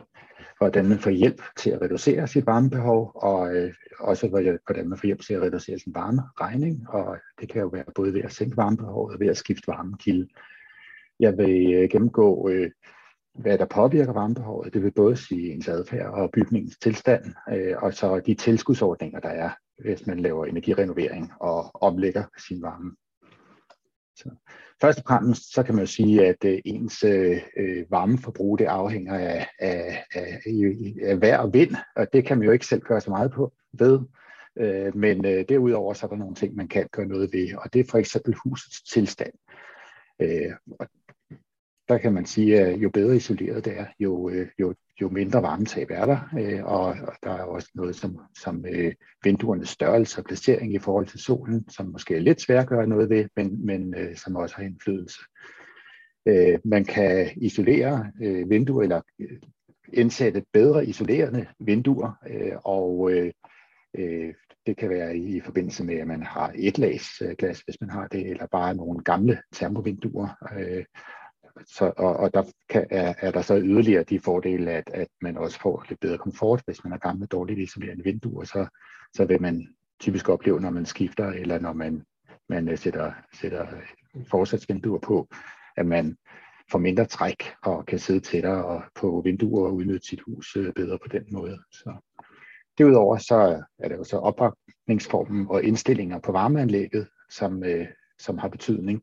hvordan 0.57 0.89
man 0.89 0.99
får 0.99 1.09
hjælp 1.09 1.41
til 1.57 1.69
at 1.69 1.81
reducere 1.81 2.27
sit 2.27 2.45
varmebehov, 2.45 3.11
og 3.15 3.55
øh, 3.55 3.73
også 3.99 4.27
hvordan 4.65 4.89
man 4.89 4.97
får 4.97 5.05
hjælp 5.05 5.21
til 5.21 5.33
at 5.33 5.41
reducere 5.41 5.79
sin 5.79 5.95
varmeregning, 5.95 6.89
og 6.89 7.17
det 7.41 7.49
kan 7.49 7.61
jo 7.61 7.67
være 7.67 7.85
både 7.95 8.13
ved 8.13 8.21
at 8.21 8.31
sænke 8.31 8.57
varmebehovet 8.57 9.13
og 9.13 9.19
ved 9.19 9.27
at 9.27 9.37
skifte 9.37 9.67
varmekilde. 9.67 10.27
Jeg 11.19 11.37
vil 11.37 11.73
øh, 11.73 11.89
gennemgå, 11.89 12.49
øh, 12.49 12.71
hvad 13.33 13.57
der 13.57 13.65
påvirker 13.65 14.13
varmebehovet. 14.13 14.73
Det 14.73 14.83
vil 14.83 14.91
både 14.91 15.17
sige 15.17 15.53
ens 15.53 15.67
adfærd 15.67 16.13
og 16.13 16.31
bygningens 16.33 16.77
tilstand, 16.77 17.25
øh, 17.53 17.75
og 17.77 17.93
så 17.93 18.19
de 18.19 18.33
tilskudsordninger, 18.33 19.19
der 19.19 19.29
er, 19.29 19.49
hvis 19.81 20.07
man 20.07 20.19
laver 20.19 20.45
energirenovering 20.45 21.31
og 21.39 21.83
omlægger 21.83 22.23
sin 22.47 22.61
varme. 22.61 22.91
Så 24.15 24.29
først 24.81 24.99
og 24.99 25.05
fremmest 25.07 25.53
så 25.53 25.63
kan 25.63 25.75
man 25.75 25.83
jo 25.83 25.87
sige, 25.87 26.27
at 26.27 26.45
øh, 26.45 26.59
ens 26.65 27.03
øh, 27.03 27.41
øh, 27.57 27.85
varmeforbrug 27.91 28.59
det 28.59 28.65
afhænger 28.65 29.13
af, 29.13 29.47
af, 29.59 30.05
af, 30.13 30.41
af 31.01 31.21
vejr 31.21 31.37
og 31.37 31.53
vind, 31.53 31.75
og 31.95 32.07
det 32.13 32.25
kan 32.25 32.37
man 32.37 32.45
jo 32.45 32.51
ikke 32.51 32.65
selv 32.65 32.81
gøre 32.81 33.01
så 33.01 33.09
meget 33.09 33.31
på 33.31 33.53
ved. 33.73 33.99
Øh, 34.57 34.95
men 34.95 35.25
øh, 35.25 35.45
derudover 35.49 35.93
så 35.93 36.05
er 36.05 36.09
der 36.09 36.17
nogle 36.17 36.35
ting, 36.35 36.55
man 36.55 36.67
kan 36.67 36.87
gøre 36.91 37.05
noget 37.05 37.29
ved, 37.33 37.55
og 37.55 37.73
det 37.73 37.79
er 37.79 37.91
for 37.91 37.97
eksempel 37.97 38.35
husets 38.43 38.83
tilstand. 38.83 39.33
Øh, 40.19 40.51
og 40.79 40.87
der 41.89 41.97
kan 41.97 42.13
man 42.13 42.25
sige, 42.25 42.61
at 42.61 42.77
jo 42.77 42.89
bedre 42.89 43.15
isoleret 43.15 43.65
det 43.65 43.77
er, 43.77 43.85
jo, 43.99 44.29
øh, 44.29 44.47
jo, 44.59 44.73
jo 45.01 45.09
mindre 45.09 45.41
varmetab 45.41 45.87
er 45.91 46.05
der, 46.05 46.19
øh, 46.39 46.63
og, 46.63 46.85
og 46.85 47.13
der 47.23 47.31
er 47.31 47.43
også 47.43 47.69
noget 47.75 47.95
som, 47.95 48.19
som 48.41 48.65
øh, 48.69 48.93
vinduernes 49.23 49.69
størrelse 49.69 50.21
og 50.21 50.25
placering 50.25 50.73
i 50.73 50.79
forhold 50.79 51.07
til 51.07 51.19
solen, 51.19 51.69
som 51.69 51.85
måske 51.85 52.15
er 52.15 52.19
lidt 52.19 52.41
svært 52.41 52.63
at 52.63 52.69
gøre 52.69 52.87
noget 52.87 53.09
ved, 53.09 53.25
men, 53.35 53.65
men 53.65 53.95
øh, 53.97 54.15
som 54.15 54.35
også 54.35 54.55
har 54.55 54.63
indflydelse. 54.63 55.19
Øh, 56.27 56.59
man 56.65 56.85
kan 56.85 57.29
isolere 57.35 58.11
øh, 58.21 58.49
vinduer 58.49 58.83
eller 58.83 59.01
øh, 59.19 59.39
indsætte 59.93 60.43
bedre 60.53 60.85
isolerende 60.85 61.47
vinduer, 61.59 62.11
øh, 62.29 62.53
og 62.63 63.11
øh, 63.11 63.31
øh, 63.97 64.33
det 64.65 64.77
kan 64.77 64.89
være 64.89 65.17
i 65.17 65.41
forbindelse 65.41 65.83
med, 65.83 65.95
at 65.95 66.07
man 66.07 66.23
har 66.23 66.53
et 66.55 66.77
lags 66.77 67.21
øh, 67.21 67.35
glas, 67.37 67.59
hvis 67.59 67.81
man 67.81 67.89
har 67.89 68.07
det, 68.07 68.29
eller 68.29 68.47
bare 68.51 68.75
nogle 68.75 68.99
gamle 69.03 69.41
termovinduer. 69.53 70.27
Øh, 70.59 70.85
så, 71.65 71.93
og, 71.97 72.15
og 72.15 72.33
der 72.33 72.43
kan, 72.69 72.87
er, 72.89 73.13
er 73.19 73.31
der 73.31 73.41
så 73.41 73.59
yderligere 73.59 74.03
de 74.03 74.19
fordele, 74.19 74.71
at, 74.71 74.89
at 74.93 75.07
man 75.21 75.37
også 75.37 75.59
får 75.59 75.85
lidt 75.89 75.99
bedre 75.99 76.17
komfort, 76.17 76.61
hvis 76.65 76.83
man 76.83 76.91
har 76.91 76.99
gamle 76.99 77.25
dårligt 77.25 77.59
isolerende 77.59 78.03
vinduer, 78.03 78.43
så, 78.43 78.67
så 79.13 79.25
vil 79.25 79.41
man 79.41 79.67
typisk 79.99 80.29
opleve, 80.29 80.61
når 80.61 80.69
man 80.69 80.85
skifter, 80.85 81.27
eller 81.27 81.59
når 81.59 81.73
man, 81.73 82.03
man 82.49 82.69
øh, 82.69 82.77
sætter, 82.77 83.11
sætter 83.33 83.67
forsatsvinduer 84.31 84.99
på, 84.99 85.27
at 85.77 85.85
man 85.85 86.17
får 86.71 86.79
mindre 86.79 87.05
træk 87.05 87.43
og 87.63 87.85
kan 87.85 87.99
sidde 87.99 88.19
tættere 88.19 88.65
og 88.65 88.83
på 88.95 89.21
vinduer 89.25 89.67
og 89.67 89.75
udnytte 89.75 90.07
sit 90.07 90.21
hus 90.21 90.55
øh, 90.55 90.73
bedre 90.73 90.99
på 90.99 91.07
den 91.07 91.23
måde. 91.31 91.59
Så. 91.71 91.93
Derudover 92.77 93.17
så 93.17 93.63
er 93.79 93.87
der 93.87 93.95
jo 93.95 94.03
så 94.03 94.17
opbakningsformen 94.17 95.47
og 95.49 95.63
indstillinger 95.63 96.19
på 96.19 96.31
varmeanlægget, 96.31 97.07
som, 97.29 97.63
øh, 97.63 97.87
som 98.19 98.37
har 98.37 98.47
betydning. 98.47 99.01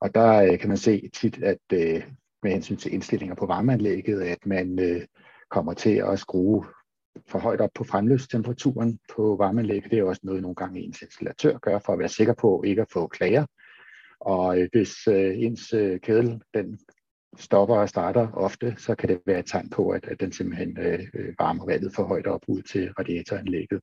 Og 0.00 0.14
der 0.14 0.42
øh, 0.42 0.58
kan 0.58 0.68
man 0.68 0.76
se 0.76 1.10
tit, 1.14 1.42
at 1.42 1.58
øh, 1.72 2.02
med 2.42 2.50
hensyn 2.52 2.76
til 2.76 2.94
indstillinger 2.94 3.34
på 3.34 3.46
varmeanlægget, 3.46 4.22
at 4.22 4.46
man 4.46 4.78
øh, 4.78 5.02
kommer 5.50 5.74
til 5.74 6.02
at 6.12 6.18
skrue 6.18 6.64
for 7.28 7.38
højt 7.38 7.60
op 7.60 7.70
på 7.74 7.84
fremløbstemperaturen 7.84 8.98
på 9.14 9.36
varmeanlægget. 9.36 9.90
Det 9.90 9.98
er 9.98 10.04
også 10.04 10.20
noget, 10.24 10.42
nogle 10.42 10.54
gange 10.54 10.80
ens 10.80 11.02
installatør 11.02 11.58
gør, 11.58 11.78
for 11.78 11.92
at 11.92 11.98
være 11.98 12.08
sikker 12.08 12.34
på 12.34 12.62
ikke 12.66 12.82
at 12.82 12.92
få 12.92 13.06
klager. 13.06 13.46
Og 14.20 14.60
øh, 14.60 14.68
hvis 14.72 15.08
øh, 15.08 15.38
ens 15.38 15.72
øh, 15.72 16.00
kedel 16.00 16.40
den 16.54 16.78
stopper 17.38 17.76
og 17.76 17.88
starter 17.88 18.32
ofte, 18.32 18.74
så 18.78 18.94
kan 18.94 19.08
det 19.08 19.20
være 19.26 19.38
et 19.38 19.46
tegn 19.46 19.70
på, 19.70 19.88
at, 19.88 20.04
at 20.04 20.20
den 20.20 20.32
simpelthen 20.32 20.78
øh, 20.78 21.00
øh 21.14 21.34
varmer 21.38 21.66
vandet 21.66 21.92
for 21.94 22.04
højt 22.04 22.26
op 22.26 22.40
ud 22.48 22.62
til 22.62 22.92
radiatoranlægget 22.92 23.80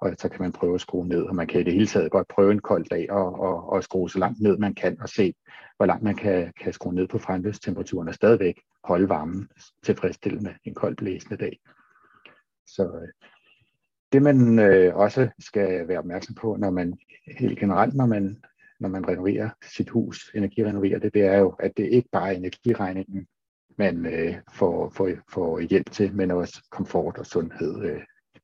og 0.00 0.14
så 0.18 0.28
kan 0.28 0.42
man 0.42 0.52
prøve 0.52 0.74
at 0.74 0.80
skrue 0.80 1.08
ned, 1.08 1.22
og 1.22 1.34
man 1.34 1.46
kan 1.46 1.60
i 1.60 1.64
det 1.64 1.72
hele 1.72 1.86
taget 1.86 2.10
godt 2.10 2.28
prøve 2.28 2.52
en 2.52 2.58
kold 2.58 2.84
dag 2.84 3.10
og, 3.10 3.40
og, 3.40 3.72
og 3.72 3.84
skrue 3.84 4.10
så 4.10 4.18
langt 4.18 4.40
ned 4.40 4.58
man 4.58 4.74
kan, 4.74 5.00
og 5.00 5.08
se, 5.08 5.34
hvor 5.76 5.86
langt 5.86 6.02
man 6.02 6.16
kan, 6.16 6.52
kan 6.60 6.72
skrue 6.72 6.94
ned 6.94 7.08
på 7.08 7.18
fremløbstemperaturen, 7.18 8.08
og 8.08 8.14
stadigvæk 8.14 8.60
holde 8.84 9.08
varmen 9.08 9.48
tilfredsstillende 9.82 10.54
en 10.64 10.74
kold 10.74 10.96
blæsende 10.96 11.36
dag. 11.36 11.58
Så 12.66 12.84
øh, 12.84 13.08
det 14.12 14.22
man 14.22 14.58
øh, 14.58 14.96
også 14.96 15.28
skal 15.38 15.88
være 15.88 15.98
opmærksom 15.98 16.34
på, 16.34 16.56
når 16.56 16.70
man 16.70 16.98
helt 17.38 17.58
generelt, 17.58 17.94
når 17.94 18.06
man, 18.06 18.42
når 18.80 18.88
man 18.88 19.08
renoverer 19.08 19.50
sit 19.76 19.90
hus, 19.90 20.30
energirenoverer 20.34 20.98
det, 20.98 21.14
det 21.14 21.22
er 21.22 21.38
jo, 21.38 21.48
at 21.58 21.72
det 21.76 21.88
ikke 21.88 22.08
bare 22.12 22.32
er 22.32 22.36
energiregningen, 22.36 23.26
man 23.78 24.06
øh, 24.06 24.34
får, 24.52 24.90
får, 24.90 25.10
får 25.28 25.60
hjælp 25.60 25.90
til, 25.90 26.14
men 26.14 26.30
også 26.30 26.62
komfort 26.70 27.18
og 27.18 27.26
sundhed 27.26 27.84
øh, 27.84 28.00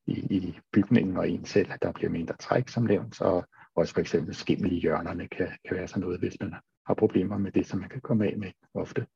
i, 0.06 0.12
i 0.12 0.58
bygningen 0.72 1.16
og 1.16 1.28
en 1.28 1.44
selv, 1.44 1.72
at 1.72 1.82
der 1.82 1.92
bliver 1.92 2.10
mindre 2.10 2.36
træk, 2.36 2.68
som 2.68 2.82
nævnt, 2.82 3.20
og 3.20 3.44
også 3.74 3.94
for 3.94 4.00
eksempel 4.00 4.34
skimmel 4.34 4.72
i 4.72 4.80
hjørnerne 4.80 5.28
kan, 5.28 5.48
kan 5.68 5.76
være 5.76 5.88
sådan 5.88 6.00
noget, 6.00 6.20
hvis 6.20 6.36
man 6.40 6.54
har 6.86 6.94
problemer 6.94 7.38
med 7.38 7.52
det, 7.52 7.66
som 7.66 7.80
man 7.80 7.88
kan 7.88 8.00
komme 8.00 8.26
af 8.26 8.38
med 8.38 8.50
ofte. 8.74 9.06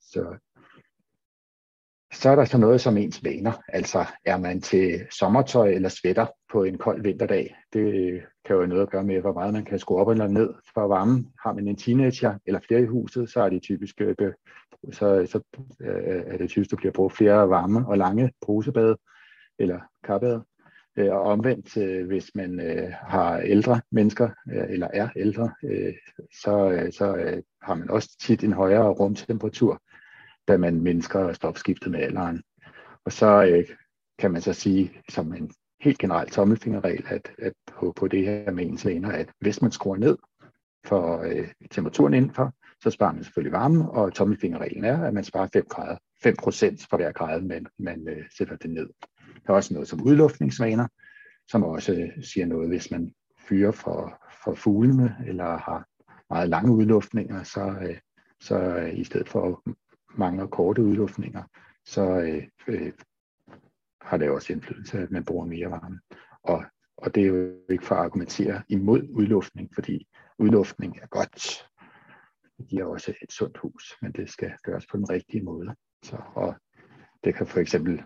Så, 0.00 0.36
så 2.12 2.30
er 2.30 2.36
der 2.36 2.44
så 2.44 2.58
noget 2.58 2.80
som 2.80 2.96
ens 2.96 3.24
vaner. 3.24 3.52
Altså 3.68 4.04
er 4.24 4.36
man 4.36 4.60
til 4.60 5.06
sommertøj 5.10 5.68
eller 5.68 5.88
sweater 5.88 6.26
på 6.52 6.64
en 6.64 6.78
kold 6.78 7.02
vinterdag. 7.02 7.56
Det 7.72 8.22
kan 8.44 8.54
jo 8.54 8.60
have 8.60 8.68
noget 8.68 8.82
at 8.82 8.90
gøre 8.90 9.04
med, 9.04 9.20
hvor 9.20 9.32
meget 9.32 9.52
man 9.52 9.64
kan 9.64 9.78
skrue 9.78 10.00
op 10.00 10.08
eller 10.08 10.28
ned 10.28 10.54
for 10.74 10.86
varmen. 10.86 11.32
Har 11.42 11.52
man 11.52 11.68
en 11.68 11.76
teenager 11.76 12.38
eller 12.46 12.60
flere 12.60 12.80
i 12.80 12.86
huset, 12.86 13.30
så 13.30 13.40
er 13.40 13.48
det 13.48 13.62
typisk, 13.62 14.00
øh, 14.00 14.32
så, 14.92 15.26
så 15.26 15.40
øh, 15.80 16.22
er 16.26 16.36
det 16.36 16.50
typisk, 16.50 16.72
at 16.72 16.78
bliver 16.78 16.92
brugt 16.92 17.16
flere 17.16 17.48
varme 17.48 17.88
og 17.88 17.98
lange 17.98 18.32
posebade 18.46 18.96
eller 19.58 19.80
karbad. 20.04 20.40
Øh, 20.98 21.12
og 21.12 21.20
omvendt, 21.20 21.76
øh, 21.76 22.06
hvis 22.06 22.30
man 22.34 22.60
øh, 22.60 22.92
har 22.92 23.38
ældre 23.38 23.80
mennesker, 23.90 24.28
eller 24.68 24.88
er 24.92 25.08
ældre, 25.16 25.50
så, 26.42 26.86
så 26.90 27.40
har 27.62 27.74
man 27.74 27.90
også 27.90 28.16
tit 28.20 28.44
en 28.44 28.52
højere 28.52 28.88
rumtemperatur, 28.88 29.82
da 30.48 30.56
man 30.56 30.80
mindsker 30.80 31.32
stopskiftet 31.32 31.92
med 31.92 32.00
alderen. 32.00 32.42
Og 33.04 33.12
så 33.12 33.64
kan 34.18 34.30
man 34.32 34.42
så 34.42 34.52
sige, 34.52 34.92
som 35.08 35.34
en 35.34 35.50
helt 35.80 35.98
generelt 35.98 36.32
tommelfingerregel 36.32 37.04
at, 37.08 37.32
at 37.38 37.52
på, 37.66 37.92
på 37.96 38.08
det 38.08 38.24
her 38.24 38.50
med 38.50 38.66
ens 38.66 38.86
vaner, 38.86 39.12
at 39.12 39.28
hvis 39.40 39.62
man 39.62 39.72
skruer 39.72 39.96
ned 39.96 40.18
for 40.84 41.22
øh, 41.22 41.48
temperaturen 41.70 42.14
indenfor, 42.14 42.52
så 42.82 42.90
sparer 42.90 43.12
man 43.12 43.24
selvfølgelig 43.24 43.52
varme, 43.52 43.90
og 43.90 44.14
tommelfingerreglen 44.14 44.84
er, 44.84 45.04
at 45.04 45.14
man 45.14 45.24
sparer 45.24 45.48
5 45.52 45.66
grader, 45.68 45.96
5 46.22 46.36
procent 46.36 46.86
for 46.90 46.96
hver 46.96 47.12
grad, 47.12 47.40
man, 47.40 47.66
man 47.78 48.08
øh, 48.08 48.24
sætter 48.38 48.56
det 48.56 48.70
ned. 48.70 48.88
Der 49.46 49.52
er 49.52 49.56
også 49.56 49.74
noget 49.74 49.88
som 49.88 50.02
udluftningsvaner, 50.02 50.88
som 51.48 51.64
også 51.64 51.92
øh, 51.92 52.24
siger 52.24 52.46
noget, 52.46 52.68
hvis 52.68 52.90
man 52.90 53.14
fyrer 53.48 53.72
for, 53.72 54.22
for 54.44 54.54
fuglene, 54.54 55.16
eller 55.26 55.58
har 55.58 55.86
meget 56.30 56.48
lange 56.48 56.72
udluftninger, 56.72 57.42
så, 57.42 57.78
øh, 57.82 57.98
så 58.40 58.58
øh, 58.58 58.98
i 58.98 59.04
stedet 59.04 59.28
for 59.28 59.62
mange 60.18 60.48
korte 60.48 60.82
udluftninger, 60.82 61.42
så 61.84 62.02
øh, 62.68 62.92
har 64.00 64.16
det 64.16 64.30
også 64.30 64.52
indflydelse, 64.52 64.98
at 64.98 65.10
man 65.10 65.24
bruger 65.24 65.46
mere 65.46 65.70
varme. 65.70 66.00
Og, 66.42 66.64
og 66.96 67.14
det 67.14 67.22
er 67.22 67.26
jo 67.26 67.52
ikke 67.70 67.86
for 67.86 67.94
at 67.94 68.04
argumentere 68.04 68.62
imod 68.68 69.08
udluftning, 69.10 69.74
fordi 69.74 70.08
udluftning 70.38 70.98
er 71.02 71.06
godt. 71.06 71.68
Det 72.58 72.68
giver 72.68 72.84
også 72.84 73.14
et 73.22 73.32
sundt 73.32 73.58
hus, 73.58 73.96
men 74.02 74.12
det 74.12 74.30
skal 74.30 74.52
gøres 74.62 74.86
på 74.86 74.96
den 74.96 75.10
rigtige 75.10 75.42
måde. 75.42 75.74
Så, 76.02 76.16
og 76.34 76.54
det 77.24 77.34
kan 77.34 77.46
for 77.46 77.60
eksempel 77.60 78.02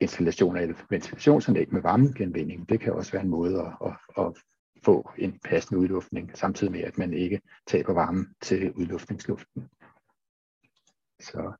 installation 0.00 0.56
af 0.56 0.64
et 0.64 0.76
ventilationsanlæg 0.90 1.72
med 1.72 1.82
varmegenvinding, 1.82 2.68
det 2.68 2.80
kan 2.80 2.92
også 2.92 3.12
være 3.12 3.22
en 3.22 3.28
måde 3.28 3.60
at, 3.60 3.72
at, 3.86 4.24
at 4.26 4.32
få 4.84 5.10
en 5.18 5.38
passende 5.44 5.80
udluftning, 5.80 6.30
samtidig 6.34 6.72
med 6.72 6.80
at 6.80 6.98
man 6.98 7.12
ikke 7.12 7.40
taber 7.66 7.92
varme 7.92 8.26
til 8.42 8.72
udluftningsluften. 8.72 9.68
Så 11.20 11.52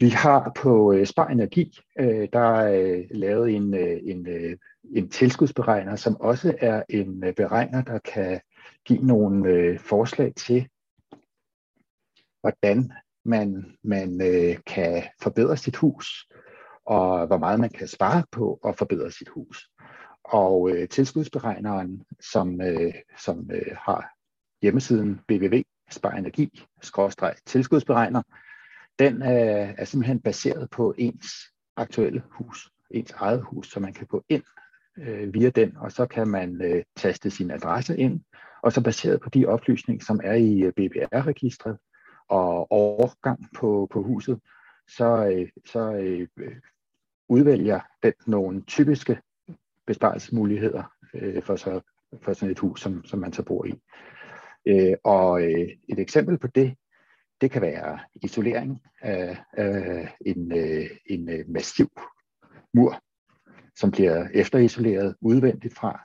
vi 0.00 0.08
har 0.08 0.52
på 0.56 0.92
øh, 0.92 1.06
Spar 1.06 1.28
Energi, 1.28 1.78
øh, 1.98 2.28
der 2.32 2.40
er 2.40 2.82
øh, 2.82 3.04
lavet 3.10 3.50
en, 3.50 3.74
øh, 3.74 4.00
en, 4.02 4.28
øh, 4.28 4.56
en 4.94 5.08
tilskudsberegner, 5.08 5.96
som 5.96 6.20
også 6.20 6.54
er 6.58 6.82
en 6.88 7.24
øh, 7.24 7.34
beregner, 7.34 7.82
der 7.82 7.98
kan 7.98 8.40
give 8.84 9.02
nogle 9.02 9.50
øh, 9.50 9.78
forslag 9.78 10.32
til, 10.36 10.68
hvordan 12.40 12.92
man, 13.24 13.76
man 13.82 14.20
øh, 14.22 14.56
kan 14.66 15.02
forbedre 15.22 15.56
sit 15.56 15.76
hus, 15.76 16.28
og 16.90 17.26
hvor 17.26 17.38
meget 17.38 17.60
man 17.60 17.70
kan 17.70 17.88
spare 17.88 18.24
på 18.32 18.60
at 18.64 18.78
forbedre 18.78 19.10
sit 19.10 19.28
hus. 19.28 19.70
Og 20.24 20.70
øh, 20.70 20.88
tilskudsberegneren, 20.88 22.02
som, 22.32 22.60
øh, 22.60 22.94
som 23.18 23.50
øh, 23.52 23.76
har 23.76 24.10
hjemmesiden 24.62 25.20
www 25.30 25.62
sparenergi 25.90 26.66
tilskudsberegner, 27.46 28.22
den 28.98 29.22
er, 29.22 29.74
er 29.78 29.84
simpelthen 29.84 30.20
baseret 30.20 30.70
på 30.70 30.94
ens 30.98 31.26
aktuelle 31.76 32.22
hus, 32.30 32.70
ens 32.90 33.10
eget 33.10 33.42
hus, 33.42 33.70
så 33.70 33.80
man 33.80 33.92
kan 33.92 34.06
gå 34.06 34.24
ind 34.28 34.42
øh, 34.98 35.34
via 35.34 35.50
den, 35.50 35.76
og 35.76 35.92
så 35.92 36.06
kan 36.06 36.28
man 36.28 36.62
øh, 36.62 36.82
taste 36.96 37.30
sin 37.30 37.50
adresse 37.50 37.98
ind, 37.98 38.20
og 38.62 38.72
så 38.72 38.82
baseret 38.82 39.20
på 39.20 39.28
de 39.30 39.46
oplysninger, 39.46 40.04
som 40.04 40.20
er 40.24 40.34
i 40.34 40.60
øh, 40.60 40.72
BBR-registret 40.72 41.78
og 42.28 42.72
overgang 42.72 43.46
på, 43.56 43.88
på 43.90 44.02
huset, 44.02 44.40
så, 44.88 45.26
øh, 45.26 45.48
så 45.66 45.92
øh, 45.92 46.28
udvælger 47.30 47.80
den 48.02 48.12
nogle 48.26 48.62
typiske 48.62 49.18
besparelsesmuligheder 49.86 50.82
øh, 51.14 51.42
for, 51.42 51.56
så, 51.56 51.80
for 52.22 52.32
sådan 52.32 52.50
et 52.50 52.58
hus, 52.58 52.80
som, 52.80 53.04
som 53.04 53.18
man 53.18 53.32
så 53.32 53.42
bor 53.42 53.64
i. 53.64 53.74
Øh, 54.66 54.96
og 55.04 55.42
øh, 55.42 55.68
et 55.88 55.98
eksempel 55.98 56.38
på 56.38 56.46
det, 56.46 56.76
det 57.40 57.50
kan 57.50 57.62
være 57.62 57.98
isolering 58.22 58.82
af, 59.00 59.38
af 59.52 60.08
en, 60.26 60.52
øh, 60.58 60.90
en 61.06 61.30
øh, 61.30 61.44
massiv 61.48 61.88
mur, 62.74 63.02
som 63.76 63.90
bliver 63.90 64.28
efterisoleret 64.34 65.16
udvendigt 65.20 65.74
fra. 65.74 66.00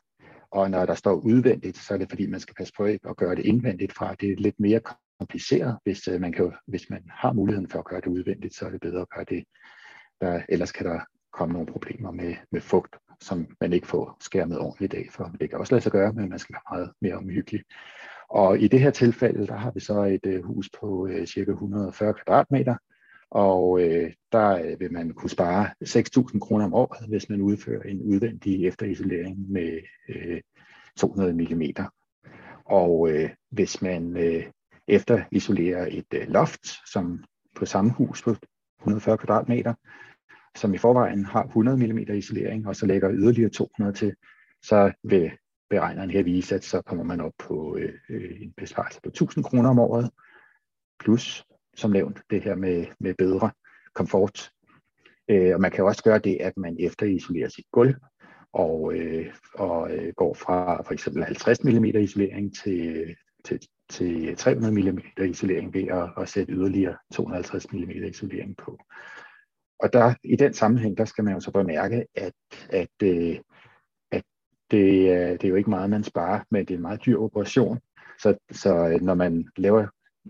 Og 0.52 0.72
når 0.72 0.86
der 0.86 0.96
står 0.96 1.14
udvendigt, 1.14 1.78
så 1.78 1.94
er 1.94 1.98
det 1.98 2.10
fordi, 2.10 2.28
man 2.28 2.40
skal 2.40 2.56
passe 2.56 2.74
på 2.78 2.86
ikke 2.86 3.10
at 3.10 3.18
gøre 3.18 3.36
det 3.36 3.46
indvendigt 3.46 3.94
fra. 3.94 4.16
Det 4.16 4.32
er 4.32 4.36
lidt 4.38 4.60
mere 4.60 4.80
kompliceret. 5.20 5.78
Hvis, 5.84 6.08
øh, 6.08 6.22
man, 6.22 6.32
kan, 6.32 6.52
hvis 6.68 6.90
man 6.90 7.04
har 7.10 7.34
muligheden 7.34 7.70
for 7.70 7.80
at 7.80 7.86
gøre 7.86 8.02
det 8.02 8.08
udvendigt, 8.08 8.56
så 8.56 8.66
er 8.66 8.70
det 8.70 8.82
bedre 8.82 9.02
at 9.02 9.10
gøre 9.10 9.26
det. 9.30 9.44
Der, 10.22 10.42
ellers 10.50 10.72
kan 10.72 10.86
der 10.86 11.00
komme 11.36 11.54
nogle 11.54 11.68
problemer 11.68 12.12
med, 12.12 12.36
med 12.52 12.62
fugt, 12.62 12.96
som 13.20 13.48
man 13.62 13.74
ikke 13.74 13.88
får 13.88 14.18
skærmet 14.20 14.60
ordentligt 14.60 14.94
af 14.94 15.08
for. 15.12 15.32
Det 15.40 15.50
kan 15.50 15.60
også 15.60 15.74
lade 15.74 15.84
sig 15.84 15.92
gøre, 15.92 16.14
men 16.14 16.30
man 16.30 16.40
skal 16.40 16.54
være 16.54 16.78
meget 16.78 16.92
mere 17.02 17.16
omhyggelig. 17.16 17.64
Og 18.30 18.60
i 18.60 18.68
det 18.68 18.80
her 18.80 18.92
tilfælde, 18.92 19.48
der 19.48 19.56
har 19.56 19.72
vi 19.72 19.80
så 19.80 20.04
et 20.04 20.26
øh, 20.26 20.44
hus 20.44 20.70
på 20.80 21.08
øh, 21.08 21.28
cirka 21.28 21.52
140 21.52 22.14
kvadratmeter, 22.14 22.76
og 23.32 23.82
øh, 23.82 24.14
der 24.32 24.50
øh, 24.50 24.80
vil 24.80 24.94
man 24.94 25.14
kunne 25.14 25.30
spare 25.30 25.70
6.000 25.84 26.40
kroner 26.40 26.66
om 26.66 26.74
året, 26.74 27.10
hvis 27.10 27.30
man 27.30 27.42
udfører 27.42 27.82
en 27.82 28.02
udvendig 28.02 28.68
efterisolering 28.68 29.52
med 29.52 29.80
øh, 30.10 30.42
200 30.98 31.34
mm. 31.34 31.62
Og 32.66 33.10
øh, 33.10 33.30
hvis 33.50 33.82
man 33.82 34.18
øh, 34.18 34.44
efterisolerer 34.88 35.88
et 35.92 36.14
øh, 36.14 36.28
loft, 36.28 36.68
som 36.92 37.24
på 37.56 37.66
samme 37.66 37.92
hus 37.92 38.24
på 38.24 38.36
140 38.80 39.18
kvadratmeter, 39.18 39.74
som 40.56 40.74
i 40.74 40.78
forvejen 40.78 41.26
har 41.26 41.44
100 41.44 41.78
mm 41.78 41.98
isolering, 41.98 42.68
og 42.68 42.76
så 42.76 42.86
lægger 42.86 43.14
yderligere 43.14 43.50
200 43.50 43.98
til, 43.98 44.16
så 44.64 44.92
vil 45.04 45.32
beregneren 45.70 46.12
her 46.12 46.24
vise, 46.24 46.56
at 46.56 46.64
så 46.64 46.82
kommer 46.82 47.04
man 47.04 47.22
op 47.22 47.34
på 47.40 47.78
øh, 48.10 48.32
en 48.42 48.54
besparelse 48.58 49.00
på 49.04 49.10
1000 49.10 49.44
kroner 49.44 49.70
om 49.70 49.80
året, 49.80 50.10
plus, 51.00 51.46
som 51.76 51.92
nævnt, 51.92 52.22
det 52.30 52.44
her 52.44 52.56
med, 52.56 52.86
med 53.00 53.14
bedre 53.18 53.52
komfort. 53.94 54.52
Øh, 55.30 55.56
og 55.56 55.62
man 55.62 55.72
kan 55.72 55.86
også 55.86 56.04
gøre 56.04 56.20
det, 56.20 56.38
at 56.42 56.58
man 56.58 56.78
efterisolerer 56.80 57.50
sit 57.50 57.66
gulv, 57.72 57.96
og, 58.54 58.94
øh, 58.96 59.34
og 59.54 59.92
øh, 59.92 60.14
går 60.14 60.34
fra 60.34 60.82
for 60.84 60.94
eksempel 60.94 61.24
50 61.24 61.64
mm 61.64 61.86
isolering 61.86 62.56
til, 62.56 63.16
til, 63.46 63.60
til 63.90 64.36
300 64.36 64.74
mm 64.74 65.00
isolering 65.26 65.74
ved 65.74 65.88
at, 65.88 66.10
at 66.24 66.30
sætte 66.30 66.54
yderligere 66.54 66.98
250 67.14 67.74
mm 67.74 67.90
isolering 67.90 68.58
på. 68.58 68.80
Og 69.80 69.94
der, 69.94 70.14
i 70.24 70.36
den 70.36 70.54
sammenhæng, 70.54 70.98
der 70.98 71.06
skal 71.06 71.24
man 71.24 71.34
jo 71.34 71.40
så 71.40 71.52
bemærke, 71.52 72.06
at, 72.16 72.34
at, 72.70 72.90
øh, 73.04 73.38
at 74.12 74.24
det, 74.72 75.12
øh, 75.12 75.32
det 75.32 75.44
er 75.44 75.50
jo 75.50 75.56
ikke 75.56 75.70
meget, 75.70 75.90
man 75.90 76.04
sparer, 76.04 76.40
men 76.52 76.66
det 76.66 76.74
er 76.74 76.78
en 76.78 76.82
meget 76.82 77.06
dyr 77.06 77.18
operation. 77.18 77.80
Så, 78.20 78.36
så 78.52 78.88
øh, 78.88 79.02
når 79.02 79.14
man 79.14 79.48
laver 79.58 79.88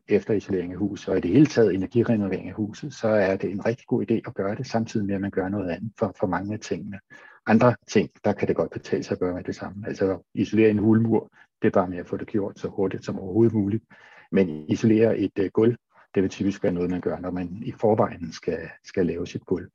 efterisolering 0.08 0.72
af 0.72 0.78
huset, 0.78 1.10
og 1.10 1.18
i 1.18 1.22
det 1.22 1.32
hele 1.32 1.46
taget 1.46 1.74
energirenovering 1.74 2.48
af 2.48 2.54
huset, 2.54 2.94
så 2.94 3.08
er 3.08 3.36
det 3.36 3.52
en 3.52 3.66
rigtig 3.66 3.88
god 3.88 4.12
idé 4.12 4.14
at 4.14 4.34
gøre 4.34 4.56
det, 4.56 4.68
samtidig 4.68 5.06
med, 5.06 5.16
at 5.16 5.22
man 5.22 5.32
gør 5.32 5.50
noget 5.50 5.70
andet 5.70 5.92
for, 6.00 6.16
for 6.20 6.28
mange 6.28 6.54
af 6.54 6.60
tingene. 6.60 7.00
Andre 7.48 7.76
ting, 7.88 8.10
der 8.24 8.34
kan 8.34 8.48
det 8.48 8.56
godt 8.56 8.72
betale 8.72 9.04
sig 9.04 9.16
at 9.16 9.20
gøre 9.20 9.34
med 9.34 9.44
det 9.44 9.56
samme. 9.56 9.88
Altså 9.88 10.24
isolere 10.34 10.70
en 10.70 10.78
hulmur, 10.78 11.30
det 11.62 11.68
er 11.68 11.72
bare 11.72 11.90
med 11.90 11.98
at 11.98 12.08
få 12.08 12.18
det 12.18 12.28
gjort 12.28 12.60
så 12.60 12.68
hurtigt 12.68 13.06
som 13.06 13.20
overhovedet 13.20 13.54
muligt. 13.54 13.84
Men 14.32 14.70
isolere 14.70 15.18
et 15.18 15.40
uh, 15.40 15.46
gulv, 15.54 15.76
det 16.16 16.24
vil 16.24 16.30
typisk 16.30 16.64
være 16.64 16.74
noget, 16.74 16.90
man 16.90 17.02
gør, 17.02 17.20
når 17.20 17.32
man 17.32 17.64
i 17.66 17.72
forvejen 17.72 18.32
skal, 18.32 18.70
skal 18.84 19.06
lave 19.06 19.28
sit 19.28 19.46
gulv. 19.46 19.72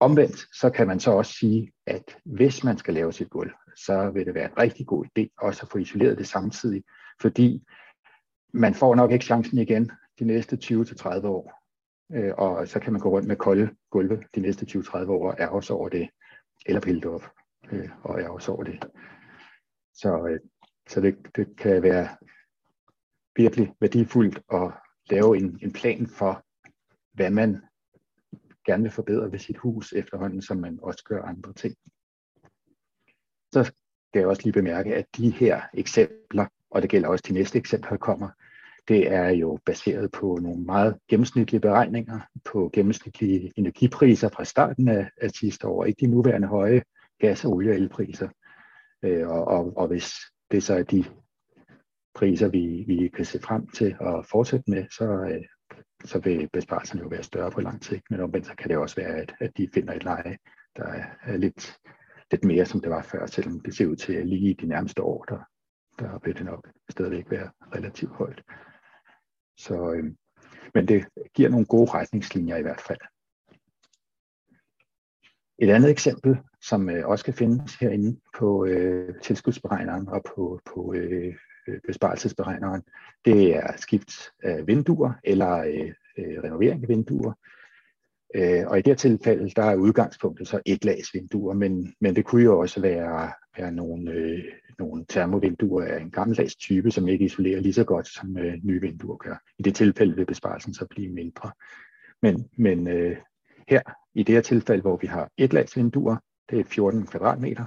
Omvendt, 0.00 0.46
så 0.52 0.70
kan 0.70 0.86
man 0.86 1.00
så 1.00 1.10
også 1.10 1.32
sige, 1.32 1.72
at 1.86 2.16
hvis 2.24 2.64
man 2.64 2.78
skal 2.78 2.94
lave 2.94 3.12
sit 3.12 3.30
gulv, 3.30 3.50
så 3.76 4.10
vil 4.10 4.26
det 4.26 4.34
være 4.34 4.50
en 4.50 4.58
rigtig 4.58 4.86
god 4.86 5.04
idé 5.04 5.26
også 5.38 5.62
at 5.62 5.68
få 5.68 5.78
isoleret 5.78 6.18
det 6.18 6.26
samtidig, 6.26 6.84
fordi 7.20 7.64
man 8.52 8.74
får 8.74 8.94
nok 8.94 9.10
ikke 9.10 9.24
chancen 9.24 9.58
igen 9.58 9.90
de 10.18 10.24
næste 10.24 10.58
20-30 10.64 11.26
år. 11.26 11.60
Øh, 12.12 12.32
og 12.38 12.68
så 12.68 12.80
kan 12.80 12.92
man 12.92 13.02
gå 13.02 13.10
rundt 13.10 13.28
med 13.28 13.36
kolde 13.36 13.70
gulve 13.90 14.22
de 14.34 14.40
næste 14.40 14.66
20-30 14.78 14.96
år 15.10 15.30
og 15.30 15.36
ærge 15.40 15.74
over 15.74 15.88
det, 15.88 16.10
eller 16.66 16.80
pille 16.80 17.00
det 17.00 17.10
op 17.10 17.24
øh, 17.72 17.88
og 18.02 18.10
og 18.10 18.20
ærge 18.20 18.52
over 18.52 18.64
det. 18.64 18.84
Så, 19.94 20.26
øh, 20.28 20.40
så 20.88 21.00
det, 21.00 21.16
det 21.36 21.56
kan 21.56 21.82
være 21.82 22.08
virkelig 23.36 23.74
værdifuldt 23.80 24.42
at 24.52 24.72
lave 25.10 25.36
en, 25.36 25.58
en 25.62 25.72
plan 25.72 26.06
for, 26.06 26.44
hvad 27.12 27.30
man 27.30 27.62
gerne 28.66 28.82
vil 28.82 28.92
forbedre 28.92 29.32
ved 29.32 29.38
sit 29.38 29.56
hus 29.56 29.92
efterhånden, 29.92 30.42
som 30.42 30.56
man 30.56 30.78
også 30.82 31.04
gør 31.04 31.22
andre 31.22 31.52
ting. 31.52 31.74
Så 33.52 33.64
skal 33.64 34.20
jeg 34.20 34.26
også 34.26 34.42
lige 34.42 34.52
bemærke, 34.52 34.94
at 34.94 35.06
de 35.16 35.30
her 35.30 35.62
eksempler, 35.74 36.46
og 36.70 36.82
det 36.82 36.90
gælder 36.90 37.08
også 37.08 37.24
de 37.28 37.32
næste 37.32 37.58
eksempler, 37.58 37.90
der 37.90 37.96
kommer, 37.96 38.28
det 38.88 39.12
er 39.12 39.28
jo 39.28 39.58
baseret 39.66 40.12
på 40.12 40.38
nogle 40.42 40.64
meget 40.64 40.98
gennemsnitlige 41.08 41.60
beregninger 41.60 42.20
på 42.44 42.70
gennemsnitlige 42.72 43.52
energipriser 43.56 44.28
fra 44.28 44.44
starten 44.44 44.88
af, 44.88 45.10
af 45.20 45.30
sidste 45.30 45.66
år, 45.66 45.84
ikke 45.84 46.06
de 46.06 46.10
nuværende 46.10 46.48
høje 46.48 46.82
gas-, 47.18 47.44
og 47.44 47.52
olie- 47.52 47.70
og 47.70 47.76
elpriser. 47.76 48.28
Øh, 49.02 49.28
og, 49.28 49.44
og, 49.44 49.76
og 49.76 49.86
hvis 49.86 50.12
det 50.50 50.62
så 50.62 50.74
er 50.74 50.82
de 50.82 51.04
priser, 52.14 52.48
vi, 52.48 52.84
vi 52.86 53.08
kan 53.08 53.24
se 53.24 53.40
frem 53.40 53.66
til 53.66 53.96
at 54.00 54.26
fortsætte 54.30 54.70
med, 54.70 54.86
så, 54.90 55.04
øh, 55.04 55.44
så 56.04 56.18
vil 56.18 56.48
besparelserne 56.52 57.02
jo 57.02 57.08
være 57.08 57.22
større 57.22 57.50
på 57.50 57.60
lang 57.60 57.84
sigt. 57.84 58.02
Men 58.10 58.20
omvendt 58.20 58.46
så 58.46 58.54
kan 58.54 58.68
det 58.68 58.76
også 58.76 58.96
være, 58.96 59.16
at, 59.16 59.34
at 59.40 59.50
de 59.56 59.68
finder 59.74 59.94
et 59.94 60.04
leje, 60.04 60.38
der 60.76 60.84
er, 61.22 61.36
lidt, 61.36 61.78
lidt 62.30 62.44
mere, 62.44 62.66
som 62.66 62.80
det 62.80 62.90
var 62.90 63.02
før, 63.02 63.26
selvom 63.26 63.60
det 63.60 63.76
ser 63.76 63.86
ud 63.86 63.96
til 63.96 64.12
at 64.12 64.26
lige 64.26 64.50
i 64.50 64.52
de 64.52 64.66
nærmeste 64.66 65.02
år, 65.02 65.24
der, 65.24 65.38
der 65.98 66.18
vil 66.24 66.36
det 66.36 66.44
nok 66.44 66.68
stadigvæk 66.90 67.30
være 67.30 67.50
relativt 67.76 68.12
højt. 68.12 68.42
Så, 69.58 69.92
øh, 69.92 70.04
men 70.74 70.88
det 70.88 71.06
giver 71.34 71.48
nogle 71.48 71.66
gode 71.66 71.90
retningslinjer 71.90 72.56
i 72.56 72.62
hvert 72.62 72.80
fald. 72.80 73.00
Et 75.58 75.70
andet 75.70 75.90
eksempel, 75.90 76.38
som 76.62 76.90
øh, 76.90 77.08
også 77.08 77.24
kan 77.24 77.34
findes 77.34 77.74
herinde 77.74 78.20
på 78.38 78.66
øh, 78.66 79.20
tilskudsberegneren 79.22 80.08
og 80.08 80.22
på, 80.24 80.60
på 80.66 80.94
øh, 80.94 81.34
Øh, 81.70 81.80
besparelsesberegneren, 81.86 82.82
det 83.24 83.56
er 83.56 83.76
skift 83.76 84.10
af 84.42 84.66
vinduer 84.66 85.12
eller 85.24 85.58
øh, 85.58 85.92
øh, 86.18 86.42
renovering 86.44 86.82
af 86.82 86.88
vinduer. 86.88 87.32
Øh, 88.34 88.66
og 88.66 88.78
i 88.78 88.82
det 88.82 88.86
her 88.86 88.94
tilfælde, 88.94 89.50
der 89.56 89.62
er 89.62 89.76
udgangspunktet 89.76 90.48
så 90.48 90.60
et 90.66 90.84
lags 90.84 91.14
vinduer, 91.14 91.54
men, 91.54 91.94
men 92.00 92.16
det 92.16 92.24
kunne 92.24 92.42
jo 92.42 92.58
også 92.58 92.80
være, 92.80 93.32
være 93.58 93.72
nogle, 93.72 94.12
øh, 94.12 94.44
nogle 94.78 95.04
termovinduer 95.08 95.84
af 95.84 96.00
en 96.00 96.10
gammeldags 96.10 96.56
type, 96.56 96.90
som 96.90 97.08
ikke 97.08 97.24
isolerer 97.24 97.60
lige 97.60 97.72
så 97.72 97.84
godt, 97.84 98.08
som 98.08 98.38
øh, 98.38 98.54
nye 98.62 98.80
vinduer 98.80 99.16
gør. 99.16 99.36
I 99.58 99.62
det 99.62 99.74
tilfælde 99.74 100.16
vil 100.16 100.26
besparelsen 100.26 100.74
så 100.74 100.86
blive 100.90 101.12
mindre. 101.12 101.50
Men, 102.22 102.48
men 102.58 102.88
øh, 102.88 103.16
her, 103.68 103.80
i 104.14 104.22
det 104.22 104.34
her 104.34 104.42
tilfælde, 104.42 104.82
hvor 104.82 104.96
vi 104.96 105.06
har 105.06 105.28
et 105.36 105.52
lags 105.52 105.76
vinduer, 105.76 106.16
det 106.50 106.60
er 106.60 106.64
14 106.64 107.06
kvadratmeter, 107.06 107.64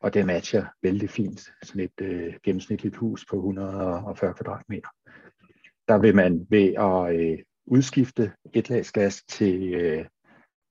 og 0.00 0.14
det 0.14 0.26
matcher 0.26 0.66
vældig 0.82 1.10
fint 1.10 1.40
sådan 1.62 1.82
et 1.82 2.00
øh, 2.00 2.34
gennemsnitligt 2.42 2.96
hus 2.96 3.26
på 3.30 3.36
140 3.36 4.34
kvadratmeter. 4.34 4.88
Der 5.88 5.98
vil 5.98 6.14
man 6.14 6.46
ved 6.50 6.74
at 6.74 7.20
øh, 7.20 7.38
udskifte 7.66 8.32
et 8.54 8.70
lags 8.70 8.92
gas 8.92 9.22
til, 9.28 9.74
øh, 9.74 10.04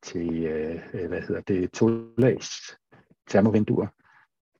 til 0.04 0.44
øh, 0.44 1.08
hvad 1.08 1.22
hedder 1.22 1.42
det, 1.42 1.72
to 1.72 1.88
lags 2.18 2.50
termovinduer, 3.30 3.88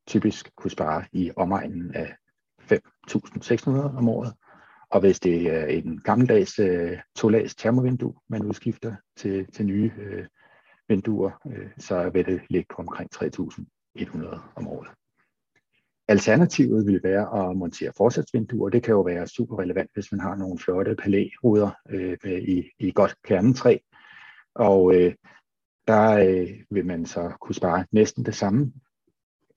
typisk 0.08 0.56
kunne 0.56 0.72
spare 0.72 1.06
i 1.12 1.32
omegnen 1.36 1.96
af 1.96 2.16
5.600 2.62 3.70
om 3.70 4.10
året. 4.10 4.34
Og 4.90 5.00
hvis 5.00 5.20
det 5.20 5.54
er 5.54 5.66
en 5.66 6.02
gammeldags 6.02 6.60
øh, 6.60 7.00
to-lags 7.16 7.56
termovindue, 7.56 8.14
man 8.30 8.46
udskifter 8.46 8.96
til, 9.18 9.52
til 9.52 9.66
nye 9.66 9.92
øh, 9.98 10.26
vinduer, 10.88 11.32
øh, 11.48 11.70
så 11.78 12.10
vil 12.10 12.26
det 12.26 12.42
ligge 12.50 12.68
på 12.76 12.82
omkring 12.82 13.12
100 14.02 14.42
om 14.56 14.68
året. 14.68 14.90
Alternativet 16.08 16.88
vil 16.88 17.04
være 17.04 17.50
at 17.50 17.58
montere 17.58 17.92
forsatsvinduer. 17.98 18.70
Det 18.70 18.84
kan 18.84 18.92
jo 18.92 19.02
være 19.02 19.28
super 19.28 19.60
relevant, 19.60 19.90
hvis 19.94 20.12
man 20.12 20.22
har 20.22 20.36
nogle 20.36 20.60
flotte 20.60 20.96
palæruder 20.96 21.72
øh, 21.90 22.18
i, 22.26 22.70
i 22.80 22.92
godt 22.92 23.16
kernetræ. 23.24 23.78
Og 24.56 24.96
øh, 24.96 25.14
der 25.88 26.12
øh, 26.12 26.50
vil 26.70 26.86
man 26.86 27.06
så 27.06 27.32
kunne 27.42 27.56
spare 27.56 27.86
næsten 27.92 28.26
det 28.26 28.36
samme, 28.36 28.74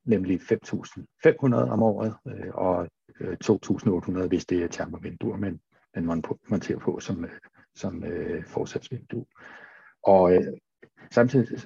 nemlig 0.04 0.40
5.500 0.40 1.54
om 1.54 1.82
året, 1.82 2.14
øh, 2.26 2.54
og 2.54 2.88
øh, 3.20 3.36
2.800, 3.44 4.26
hvis 4.26 4.46
det 4.46 4.62
er 4.62 4.68
termovinduer, 4.68 5.36
men 5.36 5.60
man 5.94 6.24
monterer 6.48 6.78
på 6.78 7.00
som, 7.00 7.24
øh, 7.24 7.30
som 7.74 8.04
øh, 8.04 8.44
forsatsvindue. 8.44 9.26
Og 10.02 10.34
øh, 10.34 10.44
samtidig 11.10 11.58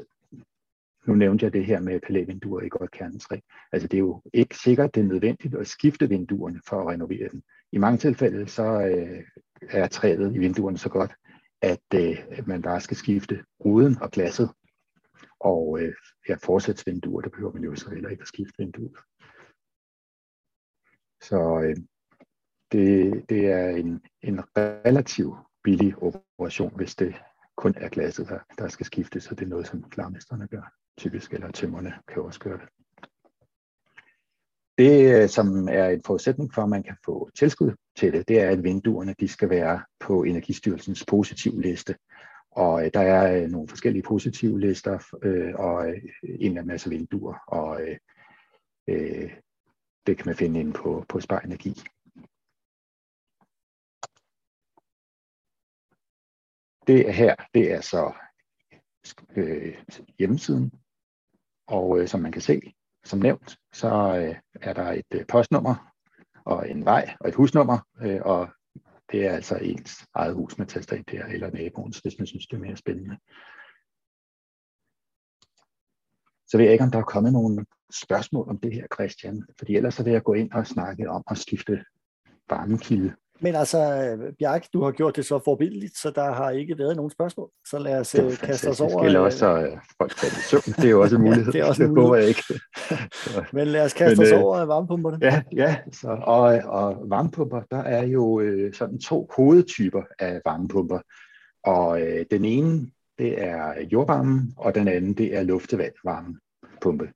nu 1.07 1.15
nævnte 1.15 1.45
jeg 1.45 1.53
det 1.53 1.67
her 1.67 1.81
med 1.81 2.01
palævinduer 2.01 2.63
i 2.63 2.69
godt 2.69 2.91
kernetræ. 2.91 3.39
Altså 3.73 3.89
det 3.89 3.97
er 3.97 4.01
jo 4.01 4.23
ikke 4.33 4.57
sikkert, 4.59 4.95
det 4.95 5.01
er 5.01 5.05
nødvendigt 5.05 5.55
at 5.55 5.67
skifte 5.67 6.09
vinduerne 6.09 6.61
for 6.69 6.81
at 6.81 6.87
renovere 6.87 7.29
dem. 7.33 7.43
I 7.73 7.79
mange 7.79 7.99
tilfælde 7.99 8.49
så 8.49 8.65
øh, 8.65 9.25
er 9.71 9.89
træet 9.89 10.35
i 10.35 10.39
vinduerne 10.39 10.79
så 10.79 10.89
godt, 10.89 11.15
at 11.63 11.95
øh, 11.95 12.49
man 12.49 12.63
bare 12.63 12.81
skal 12.81 12.97
skifte 12.97 13.45
ruden 13.65 14.03
og 14.03 14.11
glasset. 14.11 14.51
Og 15.41 15.81
øh, 15.81 15.95
ja, 16.29 16.37
fortsætsvinduer, 16.43 17.21
der 17.21 17.29
behøver 17.29 17.53
man 17.53 17.65
jo 17.65 17.75
så 17.75 17.91
heller 17.91 18.09
ikke 18.09 18.23
at 18.23 18.29
skifte 18.29 18.55
vinduet. 18.59 18.97
Så 21.23 21.63
øh, 21.65 21.77
det, 22.73 23.25
det 23.29 23.47
er 23.47 23.69
en, 23.69 24.01
en 24.23 24.41
relativt 24.57 25.37
billig 25.65 26.03
operation, 26.03 26.77
hvis 26.77 26.95
det 26.95 27.15
kun 27.57 27.75
er 27.77 27.89
glasset, 27.89 28.29
der, 28.29 28.39
der 28.59 28.69
skal 28.69 28.87
skiftes, 28.87 29.25
så 29.25 29.35
det 29.35 29.45
er 29.45 29.49
noget, 29.49 29.67
som 29.67 29.91
klarmesterne 29.91 30.49
gør 30.49 30.84
typisk, 30.99 31.33
eller 31.33 31.51
tømmerne 31.51 31.95
kan 32.09 32.23
også 32.23 32.41
gøre 32.41 32.59
det. 32.59 32.69
Det, 34.79 35.23
øh, 35.23 35.29
som 35.29 35.69
er 35.69 35.89
en 35.89 36.03
forudsætning 36.07 36.55
for, 36.55 36.63
at 36.63 36.69
man 36.69 36.83
kan 36.83 36.97
få 37.05 37.31
tilskud 37.35 37.73
til 37.97 38.13
det, 38.13 38.29
det 38.29 38.41
er, 38.41 38.51
at 38.51 38.65
vinduerne 38.65 39.15
de 39.21 39.29
skal 39.29 39.51
være 39.51 39.85
på 40.01 40.23
Energistyrelsens 40.23 41.05
positiv 41.09 41.61
liste. 41.61 41.97
Og 42.51 42.85
øh, 42.85 42.91
der 42.95 43.01
er 43.01 43.43
øh, 43.43 43.51
nogle 43.51 43.69
forskellige 43.69 44.03
positive 44.03 44.61
lister, 44.61 44.99
og 45.59 45.95
en 46.25 46.59
af 46.59 46.65
masse 46.65 46.91
vinduer, 46.91 47.35
og 47.47 47.81
det 50.07 50.17
kan 50.17 50.27
man 50.27 50.37
finde 50.37 50.61
inde 50.61 50.73
på, 50.73 51.05
på 51.09 51.21
Spar 51.21 51.41
Energi. 51.41 51.75
Det 56.87 57.15
her, 57.15 57.35
det 57.55 57.73
er 57.73 57.81
så 57.81 58.13
øh, 59.37 59.85
hjemmesiden 60.19 60.73
og 61.67 62.01
øh, 62.01 62.09
som 62.09 62.21
man 62.21 62.33
kan 62.33 62.43
se, 62.43 62.61
som 63.05 63.19
nævnt, 63.19 63.57
så 63.73 63.89
øh, 63.89 64.37
er 64.55 64.73
der 64.73 64.93
et 64.93 65.15
øh, 65.15 65.27
postnummer 65.27 65.93
og 66.45 66.71
en 66.71 66.85
vej 66.85 67.15
og 67.21 67.29
et 67.29 67.35
husnummer, 67.35 67.79
øh, 68.01 68.21
og 68.23 68.49
det 69.13 69.27
er 69.27 69.33
altså 69.33 69.57
ens 69.57 70.07
eget 70.15 70.35
hus, 70.35 70.59
man 70.59 70.67
taster 70.67 70.97
ind 70.97 71.05
der, 71.05 71.25
eller 71.25 71.51
naboens, 71.51 71.99
hvis 71.99 72.19
man 72.19 72.27
synes, 72.27 72.47
det 72.47 72.57
er 72.57 72.61
mere 72.61 72.77
spændende. 72.77 73.19
Så 76.47 76.57
ved 76.57 76.65
jeg 76.65 76.73
ikke, 76.73 76.85
om 76.85 76.91
der 76.91 76.99
er 76.99 77.13
kommet 77.15 77.33
nogle 77.33 77.67
spørgsmål 78.03 78.49
om 78.49 78.59
det 78.59 78.75
her, 78.75 78.87
Christian, 78.95 79.47
fordi 79.59 79.77
ellers 79.77 79.95
så 79.95 80.05
vil 80.05 80.13
jeg 80.13 80.23
gå 80.23 80.35
ind 80.35 80.53
og 80.53 80.67
snakke 80.67 81.11
om 81.11 81.23
at 81.31 81.39
skifte 81.39 81.85
varmekilde 82.49 83.15
men 83.45 83.55
altså, 83.55 83.79
Bjarke, 84.39 84.69
du 84.73 84.83
har 84.83 84.91
gjort 84.91 85.17
det 85.17 85.27
så 85.27 85.41
forbilligt, 85.45 85.97
så 85.97 86.11
der 86.11 86.33
har 86.33 86.51
ikke 86.51 86.79
været 86.79 86.97
nogen 86.97 87.11
spørgsmål. 87.11 87.51
Så 87.67 87.79
lad 87.79 88.01
os 88.01 88.15
uh, 88.15 88.37
kaste 88.37 88.69
os 88.69 88.81
over... 88.81 89.05
Eller 89.05 89.21
også 89.21 89.59
uh, 89.59 89.79
folk 89.99 90.19
falde 90.19 90.35
i 90.35 90.43
søvn. 90.51 90.75
Det 90.77 90.85
er 90.85 90.91
jo 90.91 91.03
også 91.03 91.17
en 91.17 91.23
mulighed. 91.29 91.53
det 91.53 91.61
er 91.61 91.65
også 91.65 91.83
en 91.83 91.95
mulighed. 91.95 92.19
jeg 92.19 92.29
ikke. 92.29 92.43
Men 93.57 93.67
lad 93.67 93.85
os 93.85 93.93
kaste 93.93 94.17
Men, 94.17 94.27
os 94.27 94.33
over 94.33 94.65
varmepumperne. 94.65 95.19
Ja, 95.23 95.43
ja 95.53 95.77
så, 95.93 96.09
og, 96.23 96.43
og 96.65 96.97
varmepumper, 97.09 97.63
der 97.71 97.83
er 97.83 98.07
jo 98.07 98.43
sådan 98.73 98.99
to 98.99 99.31
hovedtyper 99.37 100.03
af 100.19 100.41
varmepumper. 100.45 100.99
Og 101.65 101.89
uh, 101.89 102.21
den 102.31 102.45
ene, 102.45 102.87
det 103.19 103.43
er 103.43 103.73
jordvarme, 103.93 104.43
og 104.57 104.75
den 104.75 104.89
anden, 104.89 105.15
det 105.15 105.37
er 105.37 105.43
luftevand 105.43 105.93
varmepumpe. 106.05 107.09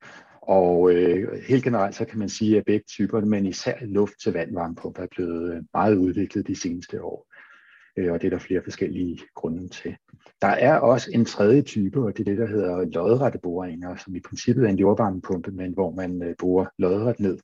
Og 0.48 0.92
øh, 0.92 1.42
helt 1.48 1.64
generelt 1.64 1.94
så 1.94 2.04
kan 2.04 2.18
man 2.18 2.28
sige, 2.28 2.58
at 2.58 2.64
begge 2.64 2.84
typer, 2.88 3.20
men 3.20 3.46
især 3.46 3.74
luft 3.80 4.20
til 4.22 4.32
vand 4.32 4.54
varmepumper 4.54 5.02
er 5.02 5.06
blevet 5.10 5.54
øh, 5.54 5.62
meget 5.74 5.96
udviklet 5.96 6.46
de 6.46 6.60
seneste 6.60 7.02
år. 7.02 7.26
Øh, 7.96 8.12
og 8.12 8.20
det 8.20 8.26
er 8.26 8.30
der 8.30 8.38
flere 8.38 8.62
forskellige 8.64 9.18
grunde 9.34 9.68
til. 9.68 9.96
Der 10.42 10.48
er 10.48 10.78
også 10.78 11.10
en 11.14 11.24
tredje 11.24 11.62
type, 11.62 12.00
og 12.00 12.16
det 12.16 12.20
er 12.20 12.30
det, 12.30 12.38
der 12.38 12.46
hedder 12.46 12.84
lodrette 12.84 13.38
boringer, 13.38 13.96
som 13.96 14.16
i 14.16 14.20
princippet 14.20 14.64
er 14.64 14.68
en 14.68 14.78
jordvarmepumpe, 14.78 15.50
men 15.50 15.72
hvor 15.72 15.90
man 15.90 16.22
øh, 16.22 16.34
borer 16.38 16.66
lodret 16.78 17.20
ned. 17.20 17.38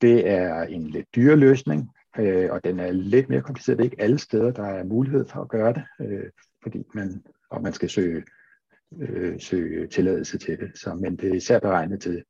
Det 0.00 0.28
er 0.28 0.62
en 0.62 0.86
lidt 0.86 1.06
dyre 1.14 1.36
løsning, 1.36 1.90
øh, 2.18 2.50
og 2.50 2.64
den 2.64 2.80
er 2.80 2.92
lidt 2.92 3.28
mere 3.28 3.42
kompliceret. 3.42 3.78
Det 3.78 3.84
er 3.84 3.90
ikke 3.90 4.02
alle 4.02 4.18
steder, 4.18 4.50
der 4.50 4.64
er 4.64 4.84
mulighed 4.84 5.24
for 5.26 5.40
at 5.40 5.48
gøre 5.48 5.72
det, 5.72 5.84
øh, 6.00 6.30
fordi 6.62 6.84
man, 6.94 7.22
og 7.50 7.62
man 7.62 7.72
skal 7.72 7.90
søge 7.90 8.22
øh, 9.00 9.40
søge 9.40 9.86
tilladelse 9.86 10.38
til 10.38 10.58
det. 10.60 10.70
Så, 10.74 10.94
men 10.94 11.16
det 11.16 11.30
er 11.30 11.34
især 11.34 11.58
beregnet 11.58 12.00
til 12.00 12.24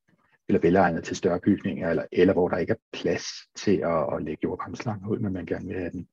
eller 0.49 0.61
velegnet 0.61 1.05
til 1.05 1.17
større 1.17 1.41
bygninger, 1.41 1.91
eller, 1.91 2.05
eller 2.13 2.33
hvor 2.35 2.49
der 2.49 2.57
ikke 2.57 2.73
er 2.73 2.77
plads 2.93 3.25
til 3.57 3.77
at, 3.77 4.15
at 4.15 4.23
lægge 4.23 4.41
jordvarmeslangen 4.45 5.09
ud, 5.09 5.19
men 5.19 5.33
man 5.33 5.47
gerne 5.47 5.67
vil 5.67 5.79
have 5.79 5.91
den 5.91 6.09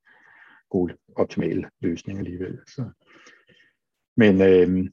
gode, 0.69 0.97
optimale 1.15 1.69
løsning 1.81 2.19
alligevel. 2.19 2.59
Så. 2.67 2.89
Men, 4.17 4.41
øh, 4.41 4.89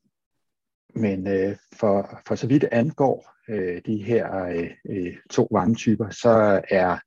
men 0.94 1.26
øh, 1.28 1.56
for, 1.74 2.20
for 2.26 2.34
så 2.34 2.46
vidt 2.46 2.64
angår 2.64 3.32
øh, 3.48 3.82
de 3.86 4.02
her 4.02 4.44
øh, 4.44 4.70
øh 4.88 5.16
to 5.30 5.48
varmetyper, 5.50 6.10
så 6.10 6.62
er 6.70 6.98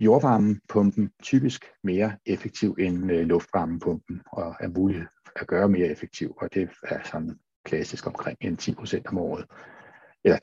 jordvarmepumpen 0.00 1.10
typisk 1.22 1.64
mere 1.82 2.16
effektiv 2.26 2.76
end 2.78 3.12
øh, 3.12 3.26
luftvarmepumpen, 3.26 4.22
og 4.32 4.54
er 4.60 4.68
mulig 4.68 5.06
at 5.36 5.46
gøre 5.46 5.68
mere 5.68 5.86
effektiv, 5.86 6.34
og 6.40 6.54
det 6.54 6.70
er 6.82 7.02
sådan 7.04 7.38
klassisk 7.64 8.06
omkring 8.06 8.38
en 8.40 8.58
10% 8.62 9.02
om 9.06 9.18
året 9.18 9.46
eller 10.26 10.38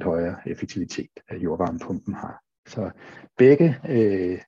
10% 0.00 0.04
højere 0.04 0.36
effektivitet, 0.46 1.10
af 1.28 1.36
jordvarmepumpen 1.36 2.14
har. 2.14 2.42
Så 2.66 2.90
begge 3.38 3.76
øh, 3.88 4.38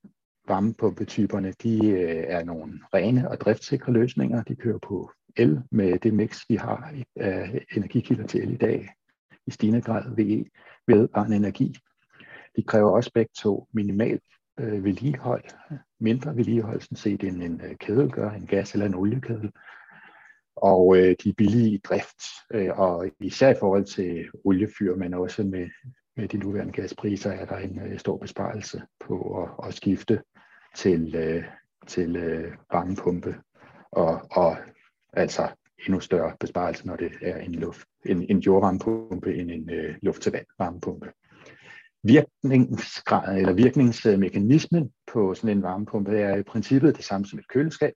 varmepumpetyperne, 0.49 1.53
de 1.63 1.91
øh, 1.91 2.25
er 2.27 2.45
nogle 2.45 2.81
rene 2.95 3.31
og 3.31 3.41
driftsikre 3.41 3.93
løsninger. 3.93 4.43
De 4.43 4.57
kører 4.57 4.79
på 4.79 5.11
el 5.37 5.63
med 5.71 5.99
det 5.99 6.15
mix, 6.15 6.41
vi 6.49 6.57
har 6.57 6.95
af 7.17 7.65
energikilder 7.77 8.27
til 8.27 8.43
el 8.43 8.53
i 8.53 8.57
dag, 8.57 8.89
i 9.47 9.51
stigende 9.51 9.83
grad 9.83 10.17
VE, 10.17 10.45
vedvarende 10.87 11.37
energi. 11.37 11.77
De 12.57 12.63
kræver 12.63 12.91
også 12.91 13.11
begge 13.15 13.31
to 13.39 13.69
minimal 13.73 14.21
øh, 14.61 14.85
vedligehold, 14.85 15.45
mindre 16.01 16.37
vedligehold, 16.37 16.81
sådan 16.81 16.97
set 16.97 17.25
end 17.25 17.43
en 17.43 17.61
øh, 17.65 17.77
kedel 17.77 18.11
gør, 18.11 18.31
en 18.31 18.47
gas- 18.47 18.73
eller 18.73 18.87
en 18.87 18.95
oliekedel 18.95 19.51
og 20.57 20.97
øh, 20.97 21.17
de 21.25 21.29
er 21.29 21.35
billige 21.37 21.71
i 21.71 21.81
drift, 21.85 22.23
øh, 22.55 22.79
og 22.79 23.11
især 23.21 23.51
i 23.51 23.59
forhold 23.61 23.85
til 23.85 24.27
oliefyr, 24.45 24.97
men 24.97 25.15
også 25.15 25.43
med, 25.43 25.69
med 26.17 26.29
de 26.29 26.37
nuværende 26.37 26.73
gaspriser, 26.73 27.31
er 27.31 27.45
der 27.45 27.57
en 27.57 27.79
øh, 27.79 27.99
stor 27.99 28.17
besparelse 28.17 28.83
på 29.01 29.43
at, 29.43 29.69
at 29.69 29.75
skifte 29.75 30.23
til, 30.77 31.15
øh, 31.15 31.45
til 31.87 32.17
øh, 32.17 32.53
varmepumpe, 32.73 33.35
og, 33.93 34.21
og 34.31 34.57
altså 35.13 35.49
endnu 35.87 36.01
større 36.01 36.37
besparelse, 36.41 36.87
når 36.87 36.97
det 36.97 37.13
er 37.23 37.37
en 37.37 37.55
luft, 37.55 37.87
en, 38.07 38.27
en 38.31 38.39
jordvarmepumpe 38.39 39.35
end 39.35 39.51
en 39.51 39.71
øh, 39.71 39.95
luft-til-vand 40.03 40.47
varmepumpe. 40.59 41.13
Virkningsgrad 42.05 43.39
eller 43.39 43.53
virkningsmekanismen 43.53 44.93
på 45.13 45.35
sådan 45.35 45.57
en 45.57 45.63
varmepumpe 45.63 46.19
er 46.19 46.37
i 46.37 46.43
princippet 46.43 46.97
det 46.97 47.05
samme 47.05 47.27
som 47.27 47.39
et 47.39 47.49
køleskab. 47.49 47.93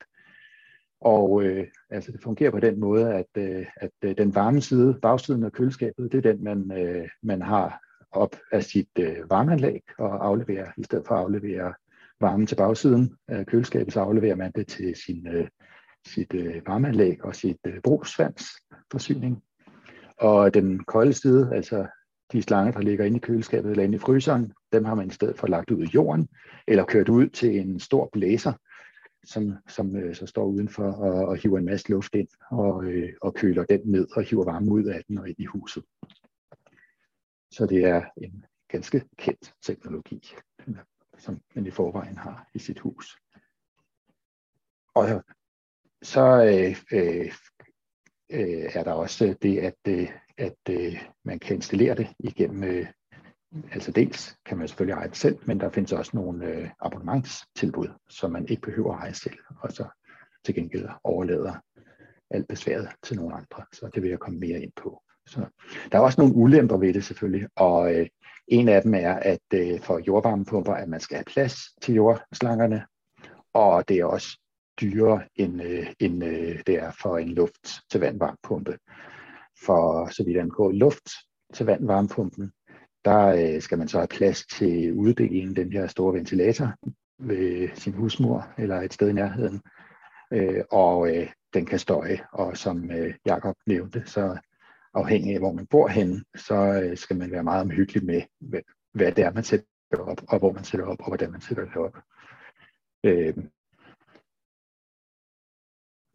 Og 1.06 1.42
øh, 1.44 1.66
altså 1.90 2.12
det 2.12 2.22
fungerer 2.22 2.50
på 2.50 2.60
den 2.60 2.80
måde, 2.80 3.14
at, 3.14 3.26
øh, 3.38 3.66
at 3.76 3.90
øh, 4.04 4.18
den 4.18 4.34
varme 4.34 4.60
side, 4.60 4.98
bagsiden 5.02 5.44
af 5.44 5.52
køleskabet, 5.52 6.12
det 6.12 6.26
er 6.26 6.32
den, 6.32 6.44
man, 6.44 6.72
øh, 6.78 7.08
man 7.22 7.42
har 7.42 7.80
op 8.12 8.36
af 8.52 8.64
sit 8.64 8.88
øh, 8.98 9.30
varmeanlæg 9.30 9.82
og 9.98 10.26
afleverer, 10.26 10.70
i 10.78 10.82
stedet 10.82 11.06
for 11.06 11.14
at 11.14 11.20
aflevere 11.20 11.74
varme 12.20 12.46
til 12.46 12.56
bagsiden 12.56 13.14
af 13.28 13.46
køleskabet, 13.46 13.92
så 13.92 14.00
afleverer 14.00 14.36
man 14.36 14.52
det 14.54 14.66
til 14.66 14.94
sin, 15.06 15.26
øh, 15.26 15.48
sit 16.06 16.34
øh, 16.34 16.66
varmeanlæg 16.66 17.24
og 17.24 17.34
sit 17.34 17.60
øh, 17.66 17.80
brugsvandsforsyning. 17.84 19.42
Og 20.20 20.54
den 20.54 20.84
kolde 20.84 21.12
side, 21.12 21.50
altså 21.54 21.86
de 22.32 22.42
slanger, 22.42 22.72
der 22.72 22.80
ligger 22.80 23.04
inde 23.04 23.16
i 23.16 23.20
køleskabet 23.20 23.70
eller 23.70 23.84
inde 23.84 23.96
i 23.96 23.98
fryseren, 23.98 24.52
dem 24.72 24.84
har 24.84 24.94
man 24.94 25.06
i 25.06 25.14
stedet 25.14 25.38
for 25.38 25.46
lagt 25.46 25.70
ud 25.70 25.82
i 25.82 25.90
jorden, 25.94 26.28
eller 26.68 26.84
kørt 26.84 27.08
ud 27.08 27.28
til 27.28 27.60
en 27.60 27.80
stor 27.80 28.08
blæser, 28.12 28.52
som, 29.26 29.54
som 29.68 29.96
øh, 29.96 30.14
så 30.14 30.26
står 30.26 30.44
udenfor 30.44 30.92
og, 30.92 31.28
og 31.28 31.36
hiver 31.36 31.58
en 31.58 31.64
masse 31.64 31.90
luft 31.90 32.14
ind 32.14 32.28
og, 32.50 32.84
øh, 32.84 33.12
og 33.22 33.34
køler 33.34 33.64
den 33.64 33.80
ned 33.84 34.08
og 34.16 34.22
hiver 34.22 34.44
varme 34.44 34.72
ud 34.72 34.84
af 34.84 35.04
den 35.08 35.18
og 35.18 35.28
ind 35.28 35.38
i 35.38 35.44
huset. 35.44 35.84
Så 37.50 37.66
det 37.66 37.84
er 37.84 38.02
en 38.16 38.44
ganske 38.68 39.02
kendt 39.18 39.54
teknologi, 39.62 40.34
som 41.18 41.40
man 41.54 41.66
i 41.66 41.70
forvejen 41.70 42.16
har 42.16 42.48
i 42.54 42.58
sit 42.58 42.78
hus. 42.78 43.18
Og 44.94 45.24
så 46.02 46.44
øh, 46.44 46.76
øh, 46.92 47.32
øh, 48.30 48.70
er 48.74 48.84
der 48.84 48.92
også 48.92 49.36
det, 49.42 49.58
at, 49.58 49.78
øh, 49.88 50.08
at 50.38 50.58
øh, 50.70 51.02
man 51.24 51.38
kan 51.38 51.56
installere 51.56 51.94
det 51.94 52.08
igennem, 52.18 52.64
øh, 52.64 52.86
altså 53.72 53.92
dels 53.92 54.36
kan 54.46 54.58
man 54.58 54.68
selvfølgelig 54.68 54.94
eje 54.94 55.08
det 55.08 55.16
selv, 55.16 55.38
men 55.46 55.60
der 55.60 55.70
findes 55.70 55.92
også 55.92 56.10
nogle 56.14 56.46
øh, 56.46 56.68
abonnementstilbud, 56.80 57.88
som 58.08 58.32
man 58.32 58.48
ikke 58.48 58.62
behøver 58.62 58.94
at 58.94 59.02
eje 59.02 59.14
selv, 59.14 59.38
og 59.60 59.72
så 59.72 59.84
til 60.44 60.54
gengæld 60.54 60.88
overlader 61.04 61.54
alt 62.30 62.48
besværet 62.48 62.88
til 63.02 63.16
nogle 63.16 63.34
andre. 63.34 63.64
Så 63.72 63.90
det 63.94 64.02
vil 64.02 64.10
jeg 64.10 64.18
komme 64.18 64.38
mere 64.38 64.60
ind 64.60 64.72
på. 64.76 65.02
Så 65.26 65.46
der 65.92 65.98
er 65.98 66.02
også 66.02 66.20
nogle 66.20 66.34
ulemper 66.34 66.76
ved 66.76 66.94
det 66.94 67.04
selvfølgelig, 67.04 67.48
og 67.56 67.94
øh, 67.94 68.06
en 68.48 68.68
af 68.68 68.82
dem 68.82 68.94
er, 68.94 69.12
at 69.12 69.40
øh, 69.54 69.80
for 69.80 69.98
jordvarmepumper, 70.06 70.72
at 70.72 70.88
man 70.88 71.00
skal 71.00 71.16
have 71.16 71.24
plads 71.24 71.56
til 71.82 71.94
jordslangerne, 71.94 72.86
og 73.54 73.88
det 73.88 73.98
er 73.98 74.04
også 74.04 74.38
dyrere, 74.80 75.22
end, 75.36 75.62
øh, 75.62 75.86
end 76.00 76.24
øh, 76.24 76.60
det 76.66 76.74
er 76.74 76.92
for 77.02 77.18
en 77.18 77.28
luft 77.28 77.68
til 77.90 78.00
vandvarmepumpe. 78.00 78.78
For 79.64 80.08
så 80.10 80.24
vidt 80.24 80.38
angår 80.38 80.72
luft 80.72 81.08
til 81.54 81.66
vandvarmepumpen, 81.66 82.52
der 83.06 83.26
øh, 83.26 83.62
skal 83.62 83.78
man 83.78 83.88
så 83.88 83.98
have 83.98 84.08
plads 84.08 84.46
til 84.46 84.92
uddelingen 84.92 85.56
den 85.56 85.72
her 85.72 85.86
store 85.86 86.14
ventilator 86.14 86.74
ved 87.18 87.68
sin 87.74 87.92
husmor 87.92 88.54
eller 88.58 88.80
et 88.80 88.92
sted 88.92 89.08
i 89.08 89.12
nærheden. 89.12 89.62
Øh, 90.32 90.64
og 90.70 91.16
øh, 91.16 91.28
den 91.54 91.66
kan 91.66 91.78
støje, 91.78 92.18
og 92.32 92.56
som 92.56 92.90
øh, 92.90 93.14
Jakob 93.26 93.56
nævnte, 93.66 94.02
så 94.06 94.38
afhængig 94.94 95.34
af 95.34 95.40
hvor 95.40 95.52
man 95.52 95.66
bor 95.66 95.88
henne, 95.88 96.24
så 96.36 96.82
øh, 96.82 96.96
skal 96.96 97.16
man 97.16 97.30
være 97.30 97.42
meget 97.42 97.60
omhyggelig 97.60 98.04
med, 98.04 98.22
hvad, 98.40 98.60
hvad 98.92 99.12
det 99.12 99.24
er, 99.24 99.32
man 99.32 99.44
sætter 99.44 99.66
op, 99.98 100.22
og 100.28 100.38
hvor 100.38 100.52
man 100.52 100.64
sætter 100.64 100.86
op, 100.86 101.00
og 101.00 101.06
hvordan 101.06 101.32
man 101.32 101.40
sætter 101.40 101.64
det 101.64 101.76
op. 101.76 101.96
Øh, 103.04 103.34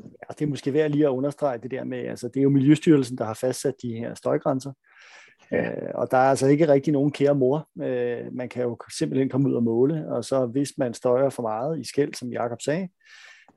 Ja, 0.03 0.33
det 0.39 0.41
er 0.41 0.49
måske 0.49 0.73
værd 0.73 0.91
lige 0.91 1.05
at 1.05 1.09
understrege 1.09 1.57
det 1.57 1.71
der 1.71 1.83
med, 1.83 1.97
altså 1.97 2.27
det 2.27 2.37
er 2.37 2.43
jo 2.43 2.49
Miljøstyrelsen, 2.49 3.17
der 3.17 3.25
har 3.25 3.33
fastsat 3.33 3.73
de 3.81 3.93
her 3.93 4.13
støjgrænser, 4.13 4.73
Ja. 5.51 5.71
Øh, 5.71 5.91
og 5.93 6.11
der 6.11 6.17
er 6.17 6.29
altså 6.29 6.47
ikke 6.47 6.67
rigtig 6.67 6.93
nogen 6.93 7.11
kære 7.11 7.35
mor. 7.35 7.69
Øh, 7.81 8.33
man 8.33 8.49
kan 8.49 8.63
jo 8.63 8.77
simpelthen 8.97 9.29
komme 9.29 9.49
ud 9.49 9.53
og 9.53 9.63
måle, 9.63 10.07
og 10.09 10.25
så 10.25 10.45
hvis 10.45 10.77
man 10.77 10.93
støjer 10.93 11.29
for 11.29 11.41
meget 11.43 11.79
i 11.79 11.83
skæld, 11.83 12.13
som 12.13 12.31
Jakob 12.31 12.61
sagde, 12.61 12.89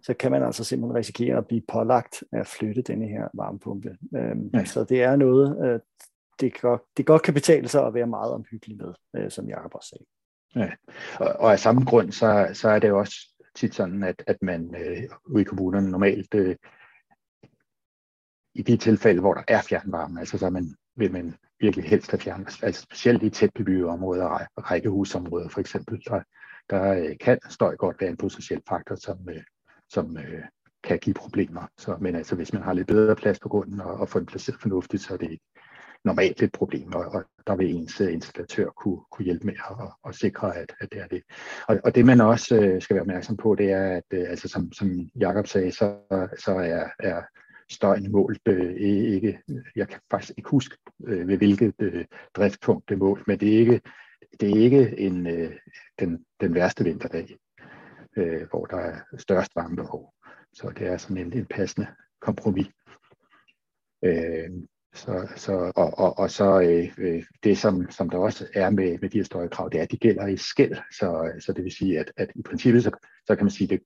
så 0.03 0.15
kan 0.15 0.31
man 0.31 0.43
altså 0.43 0.65
simpelthen 0.65 0.97
risikere 0.97 1.37
at 1.37 1.47
blive 1.47 1.63
pålagt 1.73 2.25
at 2.33 2.47
flytte 2.47 2.83
denne 2.83 3.09
her 3.09 3.29
varmepumpe. 3.35 3.97
Øh, 4.17 4.37
ja. 4.55 4.65
Så 4.65 4.85
det 4.85 5.03
er 5.03 5.17
noget, 5.17 5.67
øh, 5.67 5.81
det, 6.41 6.61
godt, 6.61 6.83
det 6.97 7.07
godt 7.07 7.23
kan 7.23 7.35
betale 7.35 7.69
sig 7.69 7.87
at 7.87 7.95
være 7.95 8.07
meget 8.07 8.33
omhyggelig 8.33 8.77
med, 8.77 8.95
øh, 9.17 9.31
som 9.31 9.49
Jakob 9.49 9.75
også 9.75 9.89
sagde. 9.89 10.05
Ja. 10.57 10.71
Og, 11.21 11.41
og 11.41 11.53
af 11.53 11.59
samme 11.59 11.85
grund, 11.85 12.13
så, 12.13 12.51
så 12.53 12.69
er 12.69 12.79
det 12.79 12.89
jo 12.89 12.99
også 12.99 13.17
tit 13.55 13.75
sådan, 13.75 14.03
at, 14.03 14.25
at 14.27 14.37
man 14.43 14.75
øh, 14.79 15.03
ude 15.27 15.43
i 15.43 15.45
kommunerne 15.45 15.91
normalt 15.91 16.35
øh, 16.35 16.57
i 18.55 18.63
de 18.63 18.77
tilfælde, 18.77 19.21
hvor 19.21 19.35
der 19.35 19.43
er 19.49 19.63
fjernvarme, 19.63 20.21
altså 20.21 20.39
så 20.39 20.51
man, 20.51 20.75
vil 20.97 21.13
man 21.13 21.35
virkelig 21.61 21.91
helst 21.91 22.11
have 22.11 22.21
fjernet, 22.21 22.63
altså 22.63 22.83
specielt 22.83 23.23
i 23.23 23.31
tæt 23.31 23.51
bebyggede 23.55 23.89
områder, 23.89 24.39
rækkehusområder 24.59 25.49
for 25.49 25.61
eksempel, 25.61 26.03
der, 26.09 26.21
der 26.71 26.93
øh, 26.93 27.17
kan 27.21 27.39
støj 27.51 27.77
godt 27.77 28.01
være 28.01 28.11
en 28.11 28.17
potentiel 28.17 28.61
faktor, 28.69 28.95
som, 28.95 29.19
øh, 29.29 29.43
som 29.89 30.17
øh, 30.17 30.43
kan 30.83 30.99
give 30.99 31.15
problemer. 31.15 31.67
Så, 31.79 31.97
men 32.01 32.15
altså, 32.15 32.37
hvis 32.37 32.53
man 32.53 32.63
har 32.63 32.73
lidt 32.73 32.87
bedre 32.87 33.17
plads 33.17 33.39
på 33.41 33.49
grunden 33.49 33.81
og, 33.81 33.95
og 33.95 34.09
får 34.09 34.19
den 34.19 34.27
placeret 34.27 34.61
fornuftigt, 34.61 35.03
så 35.03 35.15
er 35.15 35.19
det 35.19 35.39
normalt 36.05 36.43
et 36.43 36.53
problem, 36.53 36.93
og, 36.95 37.05
og 37.05 37.25
der 37.47 37.57
vil 37.57 37.75
ens 37.75 38.01
installatør 38.01 38.69
kunne, 38.71 39.01
kunne 39.11 39.25
hjælpe 39.25 39.47
med 39.47 39.55
at, 39.71 39.77
at 40.09 40.15
sikre, 40.15 40.57
at, 40.57 40.73
at 40.81 40.93
det 40.93 41.01
er 41.01 41.07
det. 41.07 41.23
Og, 41.69 41.81
og 41.85 41.95
det 41.95 42.07
man 42.07 42.21
også 42.21 42.79
skal 42.81 42.95
være 42.95 43.01
opmærksom 43.01 43.37
på, 43.37 43.55
det 43.55 43.73
er, 43.73 43.97
at 43.97 44.05
altså, 44.13 44.49
som, 44.49 44.73
som 44.73 45.11
Jakob 45.21 45.47
sagde, 45.47 45.73
så, 45.73 45.97
så 46.39 46.55
er, 46.55 46.89
er 46.99 47.23
støjen 47.75 48.13
målt 48.13 48.49
øh, 48.49 48.75
ikke, 48.77 49.41
jeg 49.77 49.89
kan 49.89 50.01
faktisk 50.11 50.39
ikke 50.39 50.51
huske, 50.51 50.77
øh, 51.07 51.29
ved 51.29 51.37
hvilket 51.37 51.75
øh, 51.79 52.05
driftpunkt 52.35 52.89
det 52.89 52.99
målt, 52.99 53.27
men 53.27 53.41
det 53.41 53.55
er 53.55 53.59
ikke, 53.59 53.81
det 54.41 54.51
er 54.51 54.63
ikke 54.63 54.99
en, 54.99 55.27
øh, 55.27 55.53
den, 55.99 56.25
den 56.41 56.55
værste 56.55 56.85
vinterdag, 56.85 57.37
øh, 58.17 58.43
hvor 58.51 58.67
der 58.67 58.77
er 58.77 58.99
størst 59.19 59.57
varmebehov. 59.57 60.15
Så 60.53 60.73
det 60.79 60.87
er 60.87 60.97
sådan 60.97 61.19
en, 61.19 61.33
en 61.33 61.47
passende 61.47 61.87
kompromis. 62.21 62.67
Øh, 64.05 64.51
så, 64.95 65.29
så, 65.37 65.73
og, 65.77 65.99
og, 65.99 66.19
og 66.19 66.31
så 66.31 66.61
øh, 66.61 66.93
øh, 66.99 67.25
det, 67.45 67.59
som, 67.59 67.91
som 67.91 68.11
der 68.11 68.19
også 68.19 68.49
er 68.55 68.71
med, 68.71 68.99
med 68.99 69.11
de 69.11 69.19
her 69.19 69.25
støjkrav, 69.25 69.69
det 69.73 69.79
er, 69.79 69.83
at 69.83 69.91
de 69.91 69.97
gælder 69.97 70.27
i 70.27 70.37
skæld. 70.37 70.77
Så, 70.99 71.33
så 71.41 71.53
det 71.53 71.65
vil 71.65 71.73
sige, 71.73 72.01
at, 72.01 72.13
at 72.17 72.31
i 72.35 72.43
princippet, 72.43 72.83
så, 72.83 72.91
så 73.27 73.37
kan 73.37 73.45
man 73.45 73.51
sige, 73.51 73.75
at 73.75 73.81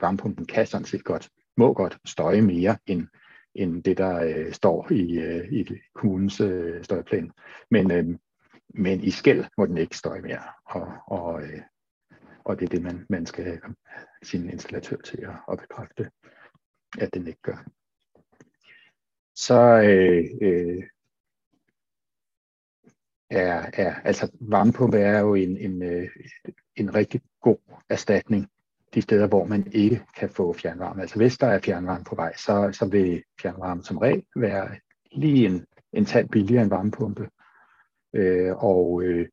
varmepumpen 0.00 0.46
kan 0.46 0.66
sådan 0.66 0.84
set 0.84 1.04
godt, 1.04 1.28
må 1.56 1.72
godt 1.72 1.98
støje 2.04 2.42
mere 2.42 2.76
end, 2.86 3.06
end 3.54 3.82
det, 3.84 3.98
der 3.98 4.22
øh, 4.24 4.52
står 4.52 4.92
i, 4.92 5.18
øh, 5.18 5.52
i 5.52 5.66
kommunens 5.94 6.40
øh, 6.40 6.84
støjplan. 6.84 7.30
Men, 7.70 7.90
øh, 7.90 8.18
men 8.74 9.00
i 9.00 9.10
skæld 9.10 9.44
må 9.58 9.66
den 9.66 9.78
ikke 9.78 9.96
støje 9.96 10.20
mere. 10.20 10.42
Og, 10.64 10.92
og, 11.06 11.42
øh, 11.42 11.60
og 12.44 12.60
det 12.60 12.64
er 12.64 12.70
det, 12.70 12.82
man, 12.82 13.06
man 13.08 13.26
skal 13.26 13.44
have 13.44 13.60
sin 14.22 14.50
installatør 14.50 14.96
til 14.96 15.18
at, 15.18 15.34
at 15.52 15.58
bekræfte, 15.58 16.10
at 16.98 17.14
den 17.14 17.26
ikke 17.26 17.42
gør 17.42 17.64
så 19.34 19.82
øh, 19.82 20.24
øh, 20.42 20.84
er, 23.30 23.70
er 23.72 23.94
altså 23.94 24.30
varmepumpe 24.40 24.98
er 24.98 25.20
jo 25.20 25.34
en, 25.34 25.56
en, 25.56 25.82
øh, 25.82 26.08
en 26.76 26.94
rigtig 26.94 27.20
god 27.40 27.58
erstatning 27.88 28.48
de 28.94 29.02
steder, 29.02 29.26
hvor 29.26 29.44
man 29.44 29.66
ikke 29.72 30.02
kan 30.16 30.30
få 30.30 30.52
fjernvarme. 30.52 31.02
Altså 31.02 31.16
hvis 31.16 31.38
der 31.38 31.46
er 31.46 31.58
fjernvarme 31.58 32.04
på 32.04 32.14
vej, 32.14 32.36
så, 32.36 32.70
så 32.72 32.86
vil 32.86 33.22
fjernvarme 33.42 33.84
som 33.84 33.98
regel 33.98 34.22
være 34.36 34.68
lige 35.12 35.46
en, 35.46 35.66
en 35.92 36.04
tand 36.04 36.28
billigere 36.28 36.62
end 36.62 36.70
varmepumpe. 36.70 37.28
Øh, 38.14 38.56
og, 38.56 39.02
øh, 39.02 39.28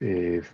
øh, 0.00 0.44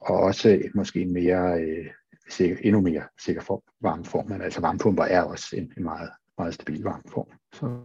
og 0.00 0.16
også 0.20 0.62
måske 0.74 1.00
en 1.00 1.12
mere, 1.12 1.60
øh, 1.60 1.86
sikker, 2.28 2.56
endnu 2.60 2.80
mere 2.80 3.02
sikker 3.24 3.42
for, 3.42 3.62
varmeform. 3.80 4.28
Men 4.28 4.42
altså 4.42 4.60
varmepumper 4.60 5.04
er 5.04 5.22
også 5.22 5.56
en, 5.56 5.72
en 5.76 5.84
meget 5.84 6.10
meget 6.38 6.54
stabil 6.54 6.82
varmeform. 6.82 7.28
Så 7.52 7.80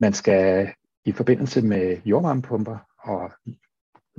man 0.00 0.12
skal 0.12 0.72
i 1.04 1.12
forbindelse 1.12 1.62
med 1.62 2.00
jordvarmepumper 2.04 2.78
og 2.98 3.32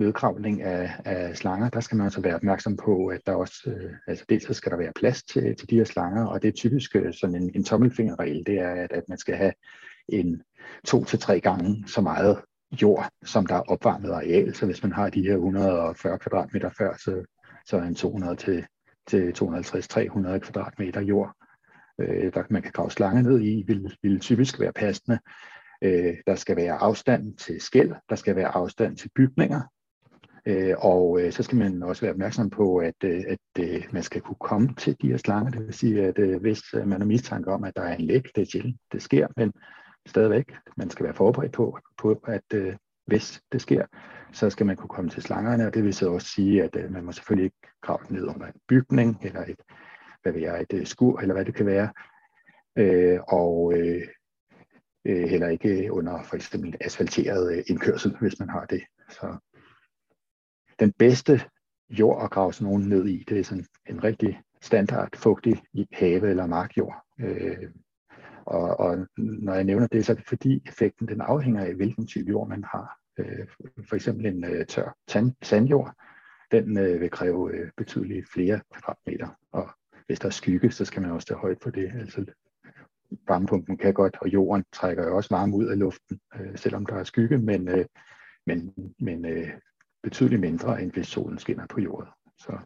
nedkravling 0.01 0.61
af, 0.61 0.91
af 1.05 1.37
slanger, 1.37 1.69
der 1.69 1.79
skal 1.79 1.97
man 1.97 2.05
altså 2.05 2.21
være 2.21 2.35
opmærksom 2.35 2.77
på, 2.77 3.07
at 3.07 3.19
der 3.25 3.33
også, 3.33 3.61
øh, 3.65 3.91
altså 4.07 4.25
dels 4.29 4.47
så 4.47 4.53
skal 4.53 4.71
der 4.71 4.77
være 4.77 4.91
plads 4.95 5.23
til, 5.23 5.55
til 5.55 5.69
de 5.69 5.75
her 5.75 5.83
slanger, 5.83 6.25
og 6.25 6.41
det 6.41 6.47
er 6.47 6.51
typisk 6.51 6.95
øh, 6.95 7.13
sådan 7.13 7.35
en, 7.35 7.51
en 7.55 7.63
tommelfingerregel, 7.63 8.43
det 8.45 8.59
er, 8.59 8.71
at, 8.71 8.91
at 8.91 9.03
man 9.07 9.17
skal 9.17 9.35
have 9.35 9.53
en 10.09 10.41
to 10.85 11.03
til 11.03 11.19
tre 11.19 11.39
gange 11.39 11.83
så 11.87 12.01
meget 12.01 12.41
jord, 12.81 13.09
som 13.25 13.45
der 13.45 13.55
er 13.55 13.61
opvarmet 13.61 14.09
areal. 14.09 14.55
Så 14.55 14.65
hvis 14.65 14.83
man 14.83 14.91
har 14.91 15.09
de 15.09 15.21
her 15.21 15.33
140 15.33 16.19
kvadratmeter 16.19 16.69
før, 16.77 16.93
så, 16.97 17.23
så 17.65 17.77
er 17.77 17.81
en 17.81 17.95
200 17.95 18.35
til, 18.35 18.65
til 19.07 19.33
250-300 19.41 20.37
kvadratmeter 20.37 21.01
jord 21.01 21.35
øh, 22.01 22.33
der 22.33 22.43
man 22.49 22.61
kan 22.61 22.71
grave 22.71 22.91
slange 22.91 23.23
ned 23.23 23.41
i, 23.41 23.63
vil, 23.67 23.97
vil 24.01 24.19
typisk 24.19 24.59
være 24.59 24.73
passende. 24.73 25.19
Øh, 25.83 26.17
der 26.27 26.35
skal 26.35 26.55
være 26.55 26.73
afstand 26.73 27.37
til 27.37 27.61
skæld, 27.61 27.93
der 28.09 28.15
skal 28.15 28.35
være 28.35 28.47
afstand 28.47 28.97
til 28.97 29.09
bygninger, 29.15 29.61
Øh, 30.45 30.73
og 30.77 31.21
øh, 31.21 31.31
så 31.31 31.43
skal 31.43 31.57
man 31.57 31.83
også 31.83 32.01
være 32.01 32.11
opmærksom 32.11 32.49
på, 32.49 32.77
at, 32.77 33.03
øh, 33.03 33.23
at 33.27 33.93
man 33.93 34.03
skal 34.03 34.21
kunne 34.21 34.35
komme 34.39 34.73
til 34.77 34.95
de 35.01 35.07
her 35.07 35.17
slanger. 35.17 35.51
Det 35.51 35.65
vil 35.65 35.73
sige, 35.73 36.03
at 36.03 36.39
hvis 36.41 36.61
man 36.73 37.01
har 37.01 37.05
mistanke 37.05 37.51
om, 37.51 37.63
at 37.63 37.75
der 37.75 37.81
er 37.81 37.95
en 37.95 38.05
læk, 38.05 38.35
det 38.35 38.41
er 38.41 38.45
sjældent, 38.51 38.77
det 38.91 39.01
sker, 39.01 39.27
men, 39.37 39.53
stadigvæk. 40.07 40.53
Man 40.77 40.89
skal 40.89 41.03
være 41.03 41.13
forberedt 41.13 41.51
på, 41.51 41.79
på 41.97 42.23
at 42.27 42.77
hvis 43.05 43.41
det 43.51 43.61
sker, 43.61 43.85
så 44.31 44.49
skal 44.49 44.65
man 44.65 44.75
kunne 44.75 44.89
komme 44.89 45.09
til 45.09 45.21
slangerne, 45.21 45.67
og 45.67 45.73
det 45.73 45.83
vil 45.83 45.93
så 45.93 46.11
også 46.11 46.27
sige, 46.27 46.63
at 46.63 46.91
man 46.91 47.03
må 47.03 47.11
selvfølgelig 47.11 47.43
ikke 47.43 47.67
grave 47.81 47.99
ned 48.09 48.27
under 48.27 48.45
en 48.47 48.59
bygning, 48.67 49.17
eller 49.21 49.41
et, 49.41 49.61
hvad 50.21 50.33
ved 50.33 50.41
jeg, 50.41 50.65
et 50.69 50.87
skur, 50.87 51.19
eller 51.19 51.33
hvad 51.33 51.45
det 51.45 51.55
kan 51.55 51.65
være, 51.65 51.89
øh, 52.75 53.19
og 53.27 53.73
øh, 53.77 54.07
heller 55.05 55.47
ikke 55.47 55.91
under 55.91 56.23
for 56.23 56.35
eksempel 56.35 56.75
asfalteret 56.81 57.63
indkørsel, 57.67 58.17
hvis 58.21 58.39
man 58.39 58.49
har 58.49 58.65
det. 58.65 58.81
Så 59.09 59.37
den 60.81 60.91
bedste 60.91 61.41
jord 61.89 62.23
at 62.23 62.31
grave 62.31 62.53
sådan 62.53 62.65
nogen 62.67 62.89
ned 62.89 63.05
i, 63.07 63.23
det 63.29 63.39
er 63.39 63.43
sådan 63.43 63.65
en 63.89 64.03
rigtig 64.03 64.41
standard 64.61 65.15
fugtig 65.15 65.63
have- 65.91 66.29
eller 66.29 66.45
markjord. 66.45 67.05
Øh, 67.19 67.69
og, 68.45 68.79
og 68.79 69.07
når 69.17 69.53
jeg 69.53 69.63
nævner 69.63 69.87
det, 69.87 70.05
så 70.05 70.11
er 70.11 70.15
det 70.15 70.27
fordi 70.27 70.61
effekten 70.67 71.07
den 71.07 71.21
afhænger 71.21 71.65
af, 71.65 71.73
hvilken 71.73 72.07
type 72.07 72.29
jord 72.29 72.49
man 72.49 72.63
har. 72.63 72.97
Øh, 73.17 73.47
for 73.89 73.95
eksempel 73.95 74.25
en 74.25 74.43
øh, 74.43 74.65
tør 74.65 74.95
tand, 75.07 75.33
sandjord, 75.41 75.93
den 76.51 76.77
øh, 76.77 77.01
vil 77.01 77.09
kræve 77.09 77.53
øh, 77.53 77.71
betydeligt 77.77 78.29
flere 78.33 78.61
kvadratmeter. 78.71 79.27
Og 79.51 79.69
hvis 80.07 80.19
der 80.19 80.27
er 80.27 80.31
skygge, 80.31 80.71
så 80.71 80.85
skal 80.85 81.01
man 81.01 81.11
også 81.11 81.27
tage 81.27 81.39
højt 81.39 81.57
for 81.61 81.69
det. 81.69 81.91
Altså 81.99 82.25
varmepumpen 83.27 83.77
kan 83.77 83.93
godt, 83.93 84.17
og 84.21 84.27
jorden 84.27 84.63
trækker 84.73 85.07
jo 85.07 85.15
også 85.15 85.29
varme 85.35 85.55
ud 85.55 85.65
af 85.65 85.79
luften, 85.79 86.19
øh, 86.35 86.57
selvom 86.57 86.85
der 86.85 86.95
er 86.95 87.03
skygge, 87.03 87.37
men, 87.37 87.67
øh, 87.67 87.85
men, 88.45 88.73
men 88.99 89.25
øh, 89.25 89.49
betydeligt 90.03 90.41
mindre, 90.41 90.81
end 90.81 90.91
hvis 90.91 91.07
solen 91.07 91.39
skinner 91.39 91.67
på 91.67 91.79
jorden. 91.79 92.09
Så. 92.37 92.59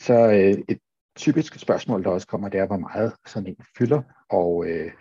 Så 0.00 0.14
øh, 0.14 0.64
et 0.68 0.80
typisk 1.16 1.58
spørgsmål, 1.58 2.04
der 2.04 2.10
også 2.10 2.26
kommer, 2.26 2.48
det 2.48 2.60
er, 2.60 2.66
hvor 2.66 2.76
meget 2.76 3.12
sådan 3.26 3.48
en 3.48 3.56
fylder, 3.78 4.02
og 4.30 4.66
øh, 4.66 4.92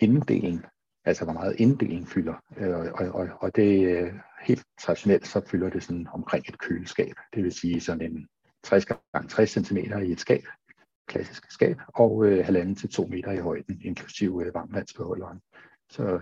inddelen, 0.00 0.64
altså 1.04 1.24
hvor 1.24 1.32
meget 1.32 1.56
inddelen 1.58 2.06
fylder. 2.06 2.34
Øh, 2.56 2.92
og, 2.92 3.08
og, 3.14 3.28
og 3.40 3.56
det 3.56 3.98
er 3.98 4.12
helt 4.42 4.64
traditionelt, 4.80 5.26
så 5.26 5.40
fylder 5.46 5.70
det 5.70 5.82
sådan 5.82 6.08
omkring 6.12 6.44
et 6.48 6.58
køleskab. 6.58 7.14
Det 7.34 7.44
vil 7.44 7.52
sige 7.52 7.80
sådan 7.80 8.02
en 8.02 8.28
60 8.62 8.84
x 8.84 8.90
60 9.28 9.50
cm 9.50 9.76
i 9.76 10.12
et 10.12 10.20
skab, 10.20 10.44
klassisk 11.06 11.50
skab, 11.50 11.76
og 11.94 12.26
øh, 12.26 12.44
halvanden 12.44 12.74
til 12.74 12.88
to 12.88 13.06
meter 13.06 13.32
i 13.32 13.38
højden, 13.38 13.80
inklusive 13.82 14.46
øh, 14.46 14.54
varmvandsbeholderen. 14.54 15.40
Så 15.90 16.20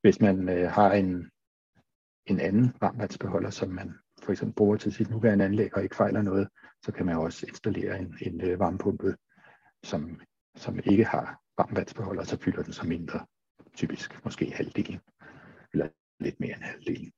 hvis 0.00 0.20
man 0.20 0.48
øh, 0.48 0.70
har 0.70 0.92
en, 0.92 1.30
en 2.26 2.40
anden 2.40 2.74
varmvandsbeholder, 2.80 3.50
som 3.50 3.68
man 3.68 3.94
for 4.22 4.32
eksempel 4.32 4.54
bruger 4.54 4.76
til 4.76 4.92
sit 4.92 5.10
nuværende 5.10 5.44
anlæg 5.44 5.76
og 5.76 5.82
ikke 5.82 5.96
fejler 5.96 6.22
noget, 6.22 6.48
så 6.84 6.92
kan 6.92 7.06
man 7.06 7.16
også 7.16 7.46
installere 7.46 7.98
en, 7.98 8.16
en 8.20 8.40
øh, 8.40 8.58
varmepumpe, 8.58 9.16
som, 9.82 10.20
som 10.56 10.78
ikke 10.84 11.04
har 11.04 11.40
varmvandsbeholder, 11.58 12.24
så 12.24 12.38
fylder 12.40 12.62
den 12.62 12.72
så 12.72 12.86
mindre, 12.86 13.26
typisk 13.74 14.24
måske 14.24 14.52
halvdelen, 14.54 15.00
eller 15.72 15.88
lidt 16.20 16.40
mere 16.40 16.54
end 16.56 16.62
halvdelen. 16.62 17.12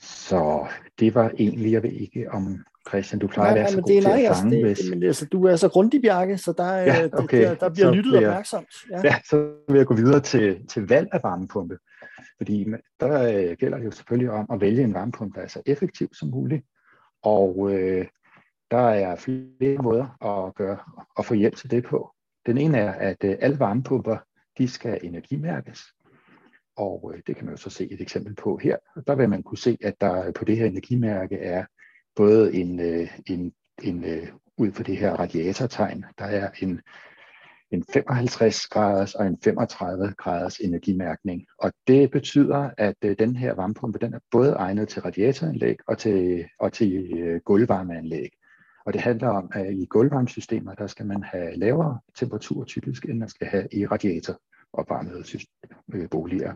Så 0.00 0.68
det 0.98 1.14
var 1.14 1.30
egentlig, 1.38 1.72
jeg 1.72 1.82
ved 1.82 1.92
ikke 1.92 2.30
om 2.30 2.64
Christian, 2.88 3.18
du 3.18 3.26
plejer 3.26 3.50
nej, 3.50 3.58
at 3.58 3.64
være 3.64 3.72
så 3.72 3.80
god 3.80 3.88
det 3.88 3.96
er, 3.96 4.00
til 4.00 4.10
nej, 4.10 4.22
at 4.22 4.36
fange. 4.36 4.56
Altså, 4.56 4.56
det, 4.56 4.64
hvis... 4.64 4.90
men 4.90 5.02
altså, 5.02 5.26
du 5.26 5.44
er 5.44 5.56
så 5.56 5.68
grundig, 5.68 6.02
Bjarke, 6.02 6.38
så 6.38 6.52
der, 6.52 6.72
ja, 6.76 7.08
okay. 7.12 7.42
der, 7.42 7.54
der 7.54 7.68
bliver 7.68 7.86
så 7.86 7.94
lyttet 7.94 8.12
jeg, 8.12 8.28
opmærksomt. 8.28 8.68
Ja. 8.90 9.00
ja, 9.04 9.16
så 9.24 9.52
vil 9.68 9.76
jeg 9.76 9.86
gå 9.86 9.94
videre 9.94 10.20
til, 10.20 10.66
til 10.66 10.88
valg 10.88 11.08
af 11.12 11.20
varmepumpe. 11.22 11.78
Fordi 12.36 12.66
der 13.00 13.22
øh, 13.22 13.56
gælder 13.56 13.78
det 13.78 13.84
jo 13.84 13.90
selvfølgelig 13.90 14.30
om 14.30 14.46
at 14.52 14.60
vælge 14.60 14.82
en 14.82 14.94
varmepumpe, 14.94 15.38
der 15.38 15.44
er 15.44 15.48
så 15.48 15.62
effektiv 15.66 16.08
som 16.12 16.28
muligt. 16.28 16.64
Og 17.22 17.70
øh, 17.72 18.06
der 18.70 18.88
er 18.88 19.16
flere 19.16 19.82
måder 19.82 20.24
at, 20.24 20.54
gøre, 20.54 20.78
at 21.18 21.24
få 21.24 21.34
hjælp 21.34 21.56
til 21.56 21.70
det 21.70 21.84
på. 21.84 22.10
Den 22.46 22.58
ene 22.58 22.78
er, 22.78 22.92
at 22.92 23.24
øh, 23.24 23.36
alle 23.40 23.58
varmepumper 23.58 24.16
de 24.58 24.68
skal 24.68 24.98
energimærkes. 25.02 25.80
Og 26.76 27.12
øh, 27.14 27.22
det 27.26 27.36
kan 27.36 27.44
man 27.44 27.54
jo 27.54 27.60
så 27.60 27.70
se 27.70 27.92
et 27.92 28.00
eksempel 28.00 28.34
på 28.34 28.56
her. 28.62 28.76
Der 29.06 29.14
vil 29.14 29.28
man 29.28 29.42
kunne 29.42 29.58
se, 29.58 29.78
at 29.82 29.94
der 30.00 30.32
på 30.32 30.44
det 30.44 30.56
her 30.56 30.66
energimærke 30.66 31.38
er 31.38 31.64
både 32.16 32.54
en, 32.54 32.80
øh, 32.80 33.08
en, 33.26 33.52
en 33.82 34.04
øh, 34.04 34.28
ud 34.56 34.72
for 34.72 34.82
det 34.82 34.96
her 34.96 35.12
radiatortegn, 35.12 36.04
der 36.18 36.24
er 36.24 36.50
en, 36.62 36.80
en 37.70 37.84
55 37.92 38.66
graders 38.66 39.14
og 39.14 39.26
en 39.26 39.38
35 39.44 40.14
graders 40.18 40.58
energimærkning. 40.58 41.46
Og 41.58 41.72
det 41.86 42.10
betyder, 42.10 42.70
at 42.78 42.96
øh, 43.04 43.16
den 43.18 43.36
her 43.36 43.54
varmepumpe 43.54 43.98
den 43.98 44.14
er 44.14 44.18
både 44.30 44.52
egnet 44.52 44.88
til 44.88 45.02
radiatoranlæg 45.02 45.76
og 45.88 45.98
til, 45.98 46.44
og 46.58 46.72
til 46.72 47.12
øh, 47.18 47.40
gulvvarmeanlæg. 47.44 48.30
Og 48.86 48.92
det 48.92 49.00
handler 49.00 49.28
om, 49.28 49.50
at 49.52 49.72
i 49.72 49.86
gulvvarmesystemer, 49.86 50.74
der 50.74 50.86
skal 50.86 51.06
man 51.06 51.22
have 51.22 51.56
lavere 51.56 51.98
temperatur 52.18 52.64
typisk, 52.64 53.04
end 53.04 53.18
man 53.18 53.28
skal 53.28 53.46
have 53.46 53.68
i 53.72 53.86
radiator 53.86 54.40
opvarmede 54.72 55.24
øh, 55.92 56.08
boliger. 56.10 56.54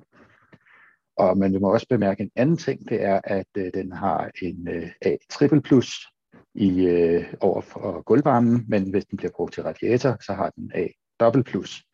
Og 1.18 1.38
man 1.38 1.58
må 1.60 1.72
også 1.72 1.86
bemærke 1.88 2.22
en 2.22 2.30
anden 2.36 2.56
ting, 2.56 2.88
det 2.88 3.02
er, 3.04 3.20
at 3.24 3.46
øh, 3.56 3.70
den 3.74 3.92
har 3.92 4.30
en 4.42 4.68
øh, 4.68 4.90
A 5.02 5.16
triple 5.30 5.62
plus 5.62 6.06
i 6.54 6.86
øh, 6.86 7.34
over 7.40 7.60
for 7.60 8.02
gulvvarmen, 8.02 8.64
men 8.68 8.90
hvis 8.90 9.04
den 9.04 9.16
bliver 9.16 9.30
brugt 9.36 9.54
til 9.54 9.62
radiator, 9.62 10.16
så 10.20 10.32
har 10.32 10.50
den 10.50 10.72
A 10.74 10.86
dobbelt 11.20 11.46
plus. 11.46 11.84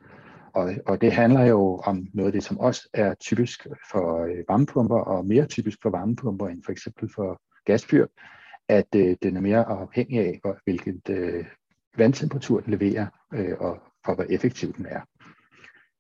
Og, 0.55 0.73
og 0.87 1.01
det 1.01 1.13
handler 1.13 1.45
jo 1.45 1.77
om 1.77 2.07
noget 2.15 2.29
af 2.29 2.33
det, 2.33 2.45
som 2.45 2.59
også 2.59 2.89
er 2.95 3.15
typisk 3.15 3.67
for 3.91 4.25
øh, 4.25 4.45
varmepumper, 4.49 4.99
og 4.99 5.27
mere 5.27 5.47
typisk 5.47 5.79
for 5.83 5.91
varmepumper 5.91 6.49
end 6.49 6.63
for 6.65 6.73
eksempel 6.73 7.11
for 7.15 7.41
gasfyr, 7.65 8.07
at 8.69 8.95
øh, 8.97 9.17
den 9.23 9.37
er 9.37 9.41
mere 9.41 9.65
afhængig 9.65 10.21
af, 10.21 10.41
hvilket 10.65 11.11
øh, 11.11 11.45
vandtemperatur 11.97 12.61
den 12.61 12.71
leverer, 12.71 13.07
øh, 13.35 13.55
og 13.59 13.79
for 14.07 14.15
hvor 14.15 14.27
effektiv 14.31 14.77
den 14.77 14.87
er. 14.87 15.01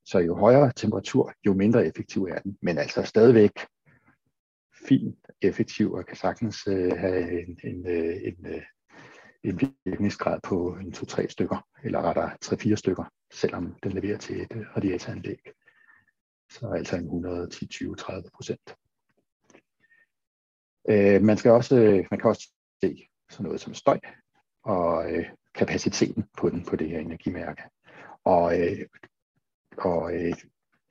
Så 0.05 0.19
jo 0.19 0.37
højere 0.37 0.73
temperatur, 0.77 1.33
jo 1.47 1.55
mindre 1.55 1.87
effektiv 1.87 2.23
er 2.23 2.39
den, 2.39 2.59
men 2.63 2.79
altså 2.79 3.03
stadigvæk 3.03 3.53
fint 4.89 5.19
effektiv 5.43 5.93
og 5.93 6.07
kan 6.07 6.17
sagtens 6.17 6.67
øh, 6.67 6.93
have 6.97 7.43
en, 7.43 7.59
en, 7.65 7.87
øh, 7.87 8.17
en, 8.25 8.47
øh, 8.47 8.63
en 9.43 9.61
virkningsgrad 9.85 10.41
på 10.43 10.77
en 10.81 10.95
2-3 10.97 11.29
stykker, 11.29 11.67
eller 11.85 12.03
rettere 12.03 12.31
3-4 12.45 12.75
stykker, 12.75 13.05
selvom 13.33 13.77
den 13.83 13.93
leverer 13.93 14.19
til 14.19 14.41
et 14.41 14.53
øh, 14.57 14.77
radiatoranlæg. 14.77 15.41
Så 16.51 16.69
altså 16.69 16.97
en 16.97 17.05
110, 17.05 17.67
20, 17.67 17.97
30 17.97 18.31
procent. 18.35 18.77
Øh, 20.89 21.23
man, 21.23 21.37
skal 21.37 21.51
også, 21.51 21.77
øh, 21.77 22.05
man 22.11 22.21
kan 22.21 22.31
også 22.31 22.49
se 22.85 23.09
sådan 23.31 23.45
noget 23.45 23.61
som 23.61 23.75
støj 23.75 23.99
og 24.63 25.13
øh, 25.13 25.27
kapaciteten 25.55 26.25
på 26.39 26.51
den 26.51 26.65
på 26.65 26.77
det 26.77 26.89
her 26.89 26.99
energimærke. 26.99 27.63
Og 28.25 28.61
øh, 28.61 28.79
og 29.79 30.15
øh, 30.15 30.35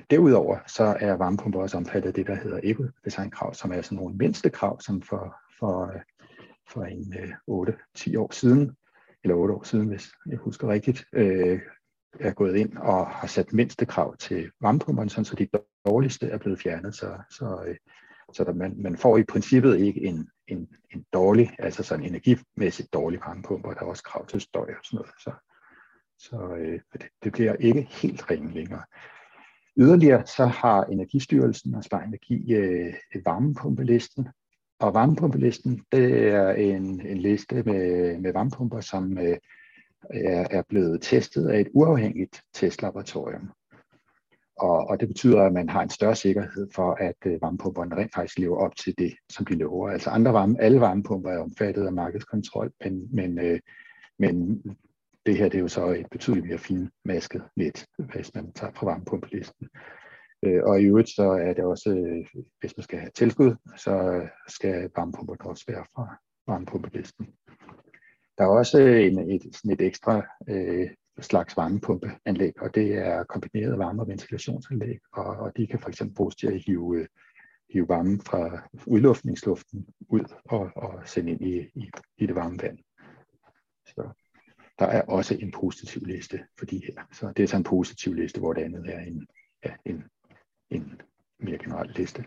derudover 0.10 0.58
så 0.68 0.98
er 1.00 1.14
varmepumper 1.14 1.60
også 1.60 1.78
omfattet 1.78 2.08
af 2.08 2.14
det, 2.14 2.28
der 2.28 2.36
hedder 2.36 2.60
ekodesignkrav, 2.64 3.54
som 3.54 3.72
er 3.72 3.82
sådan 3.82 3.96
nogle 3.96 4.16
mindste 4.16 4.50
krav, 4.50 4.82
som 4.82 5.02
for, 5.02 5.36
for, 5.60 5.84
øh, 5.96 6.02
for 6.70 6.84
en 6.84 7.14
øh, 7.20 7.70
8-10 7.98 8.18
år 8.18 8.34
siden, 8.34 8.72
eller 9.24 9.36
8 9.36 9.54
år 9.54 9.64
siden, 9.64 9.88
hvis 9.88 10.12
jeg 10.26 10.38
husker 10.38 10.68
rigtigt, 10.68 11.06
øh, 11.14 11.60
er 12.20 12.32
gået 12.34 12.56
ind 12.56 12.78
og 12.78 13.08
har 13.08 13.28
sat 13.28 13.54
mindste 13.54 13.86
krav 13.86 14.18
til 14.18 14.52
varmepumperne, 14.62 15.10
sådan 15.10 15.26
så 15.26 15.36
de 15.36 15.48
dårligste 15.86 16.28
er 16.28 16.38
blevet 16.38 16.60
fjernet, 16.60 16.96
så, 16.96 17.18
så, 17.30 17.64
øh, 17.68 17.76
så 18.34 18.44
der, 18.44 18.54
man, 18.54 18.74
man 18.78 18.98
får 18.98 19.18
i 19.18 19.24
princippet 19.24 19.80
ikke 19.80 20.02
en, 20.02 20.30
en, 20.48 20.68
en 20.92 21.06
dårlig, 21.14 21.56
altså 21.60 21.84
sådan 21.84 22.06
energimæssigt 22.06 22.94
dårlig 22.94 23.20
varmepumper, 23.20 23.74
der 23.74 23.82
er 23.82 23.86
også 23.86 24.04
krav 24.04 24.28
til 24.28 24.42
støj 24.42 24.66
og 24.66 24.86
sådan 24.86 24.98
noget. 24.98 25.12
Så, 25.20 25.32
så 26.24 26.56
øh, 26.58 26.80
det, 26.94 27.06
det 27.24 27.32
bliver 27.32 27.56
ikke 27.56 27.82
helt 27.82 28.32
ringe 28.32 28.54
længere. 28.54 28.84
Yderligere 29.78 30.26
så 30.26 30.46
har 30.46 30.84
Energistyrelsen 30.84 31.76
og 31.76 31.84
Spar 31.84 32.02
Energi 32.02 32.54
øh, 32.54 32.94
varmepumpelisten, 33.26 34.28
og 34.80 34.94
varmepumpelisten 34.94 35.86
det 35.92 36.28
er 36.28 36.52
en, 36.52 37.08
en 37.08 37.18
liste 37.18 37.64
med, 37.64 38.18
med 38.20 38.34
varmepumper, 38.34 38.82
som 38.82 39.18
øh, 39.18 39.38
er, 40.10 40.48
er 40.52 40.62
blevet 40.70 41.02
testet 41.02 41.48
af 41.48 41.60
et 41.60 41.70
uafhængigt 41.74 42.42
testlaboratorium. 42.54 43.50
Og, 44.60 44.88
og 44.88 45.00
det 45.00 45.08
betyder, 45.08 45.42
at 45.42 45.54
man 45.54 45.70
har 45.70 45.84
en 45.84 45.90
større 45.90 46.16
sikkerhed 46.16 46.68
for, 46.76 46.92
at 46.92 47.16
øh, 47.26 47.42
varmepumperne 47.42 47.96
rent 47.96 48.14
faktisk 48.14 48.40
lever 48.40 48.58
op 48.58 48.76
til 48.76 48.94
det, 48.98 49.14
som 49.30 49.46
de 49.46 49.56
lover. 49.56 49.90
Altså 49.90 50.10
andre 50.10 50.34
varme, 50.34 50.62
alle 50.62 50.80
varmepumper 50.80 51.30
er 51.32 51.40
omfattet 51.40 51.86
af 51.86 51.94
markedskontrol, 51.94 52.72
men, 52.84 53.16
men, 53.16 53.40
øh, 53.40 53.60
men 54.20 54.64
det 55.26 55.38
her 55.38 55.50
det 55.50 55.58
er 55.58 55.62
jo 55.62 55.68
så 55.68 55.86
et 55.86 56.08
betydeligt 56.12 56.48
mere 56.48 56.58
finmasket 56.58 57.44
net, 57.56 57.86
hvis 57.98 58.36
man 58.36 58.54
tager 58.54 58.74
fra 58.74 58.86
varmepumpelisten. 58.86 59.70
Øh, 60.46 60.64
og 60.64 60.82
i 60.82 60.86
øvrigt 60.86 61.10
så 61.10 61.24
er 61.24 61.54
det 61.54 61.64
også, 61.64 61.90
øh, 61.90 62.42
hvis 62.60 62.78
man 62.78 62.84
skal 62.84 63.00
have 63.00 63.12
tilskud, 63.16 63.56
så 63.78 64.28
skal 64.48 64.90
varmepumperne 64.96 65.50
også 65.50 65.64
være 65.68 65.86
fra 65.96 66.16
varmepumpelisten. 66.48 67.28
Der 68.38 68.44
er 68.44 68.48
også 68.48 68.80
en, 68.80 69.32
et, 69.32 69.56
sådan 69.56 69.72
et 69.72 69.82
ekstra 69.82 70.26
øh, 70.50 70.90
slags 71.20 71.58
varmepumpeanlæg, 71.58 72.62
og 72.62 72.76
det 72.76 72.98
er 72.98 73.24
kombineret 73.24 73.80
varme- 73.80 74.02
og 74.02 74.08
ventilationsanlæg, 74.08 75.00
og, 75.14 75.26
og 75.26 75.58
de 75.58 75.68
kan 75.68 75.80
for 75.80 75.90
eksempel 75.90 76.16
bruges 76.16 76.36
til 76.36 76.48
at 76.48 76.64
hive 76.66 77.08
hive 77.74 77.90
varme 77.90 78.20
fra 78.26 78.70
udluftningsluften 78.86 79.86
ud 80.10 80.34
og, 80.46 80.72
og 80.76 81.02
sende 81.06 81.32
ind 81.32 81.42
i, 81.42 81.60
i, 81.76 81.92
i 82.18 82.26
det 82.26 82.36
varme 82.36 82.60
vand. 82.62 82.78
Der 84.84 84.90
er 84.90 85.02
også 85.02 85.38
en 85.40 85.52
positiv 85.52 86.02
liste 86.06 86.40
for 86.60 86.66
de 86.66 86.78
her. 86.78 87.04
Så 87.12 87.34
det 87.38 87.44
er 87.44 87.48
så 87.48 87.58
en 87.58 87.64
positiv 87.64 88.14
liste, 88.14 88.40
hvor 88.40 88.54
det 88.54 88.62
andet 88.62 88.86
er 88.88 89.00
en, 89.00 89.28
ja, 89.66 89.72
en, 89.86 90.04
en 90.70 91.02
mere 91.40 91.58
generel 91.58 91.92
liste. 91.96 92.26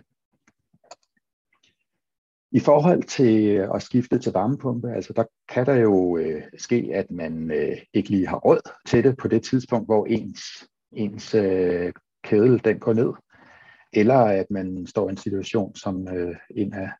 I 2.52 2.60
forhold 2.60 3.02
til 3.02 3.46
at 3.74 3.82
skifte 3.82 4.18
til 4.18 4.32
varmepumpe, 4.32 4.92
altså 4.92 5.12
der 5.12 5.24
kan 5.48 5.66
der 5.66 5.74
jo 5.74 6.16
øh, 6.16 6.42
ske, 6.58 6.90
at 6.94 7.10
man 7.10 7.50
øh, 7.50 7.76
ikke 7.94 8.10
lige 8.10 8.28
har 8.28 8.36
råd 8.36 8.70
til 8.86 9.04
det 9.04 9.16
på 9.16 9.28
det 9.28 9.42
tidspunkt, 9.42 9.88
hvor 9.88 10.06
ens, 10.06 10.40
ens 10.92 11.34
øh, 11.34 11.92
kæde 12.24 12.58
den 12.58 12.78
går 12.78 12.92
ned, 12.92 13.12
eller 13.92 14.18
at 14.18 14.46
man 14.50 14.86
står 14.86 15.08
i 15.08 15.10
en 15.10 15.16
situation, 15.16 15.74
som 15.74 16.08
øh, 16.08 16.36
en 16.50 16.72
af 16.72 16.90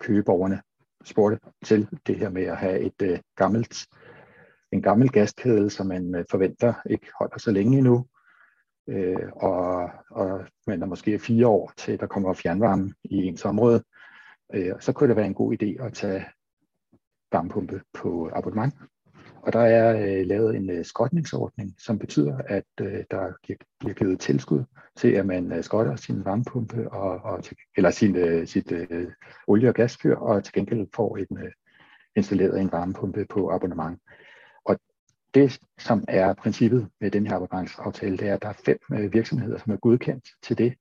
købeborgerne 0.00 0.62
spurgte 1.04 1.38
til 1.64 1.88
det 2.06 2.18
her 2.18 2.30
med 2.30 2.42
at 2.42 2.56
have 2.56 2.80
et 2.80 3.02
øh, 3.02 3.18
gammelt, 3.36 3.86
en 4.72 4.82
gammel 4.82 5.10
gaskæde, 5.10 5.70
som 5.70 5.86
man 5.86 6.14
øh, 6.14 6.24
forventer 6.30 6.74
ikke 6.90 7.06
holder 7.18 7.38
så 7.38 7.50
længe 7.50 7.78
endnu, 7.78 8.06
øh, 8.88 9.32
og, 9.32 9.90
og 10.10 10.40
man 10.66 10.82
er 10.82 10.86
måske 10.86 11.18
fire 11.18 11.46
år 11.46 11.72
til, 11.76 12.00
der 12.00 12.06
kommer 12.06 12.32
fjernvarme 12.32 12.94
i 13.04 13.16
ens 13.16 13.44
område, 13.44 13.82
øh, 14.54 14.72
så 14.80 14.92
kunne 14.92 15.08
det 15.08 15.16
være 15.16 15.26
en 15.26 15.34
god 15.34 15.52
idé 15.62 15.84
at 15.84 15.92
tage 15.92 16.24
varmepumpe 17.32 17.80
på 17.94 18.30
abonnement. 18.34 18.74
Og 19.42 19.52
der 19.52 19.60
er 19.60 20.18
øh, 20.20 20.26
lavet 20.26 20.56
en 20.56 20.70
øh, 20.70 20.84
skrotningsordning, 20.84 21.74
som 21.78 21.98
betyder, 21.98 22.38
at 22.38 22.64
øh, 22.80 23.04
der 23.10 23.32
bliver 23.80 23.94
givet 23.94 24.20
tilskud 24.20 24.64
til, 24.96 25.08
at 25.08 25.26
man 25.26 25.52
øh, 25.52 25.64
skrotter 25.64 25.96
sin 25.96 26.24
varmepumpe 26.24 26.92
og, 26.92 27.32
og 27.32 27.44
til, 27.44 27.56
eller 27.76 27.90
sin, 27.90 28.16
øh, 28.16 28.46
sit 28.46 28.72
øh, 28.72 29.10
olie- 29.46 29.68
og 29.68 29.74
gasfyr, 29.74 30.16
og 30.16 30.44
til 30.44 30.54
gengæld 30.54 30.86
får 30.94 31.16
en, 31.16 31.38
øh, 31.38 31.52
installeret 32.16 32.60
en 32.60 32.72
varmepumpe 32.72 33.26
på 33.30 33.50
abonnement. 33.50 34.00
Øh, 34.10 34.31
det, 35.34 35.58
som 35.78 36.04
er 36.08 36.34
princippet 36.34 36.88
med 37.00 37.10
den 37.10 37.26
her 37.26 37.36
abonnementsaftale, 37.36 38.16
det 38.16 38.28
er, 38.28 38.34
at 38.34 38.42
der 38.42 38.48
er 38.48 38.62
fem 38.64 38.78
øh, 38.92 39.12
virksomheder, 39.12 39.58
som 39.58 39.72
er 39.72 39.76
godkendt 39.76 40.24
til 40.42 40.58
det, 40.58 40.74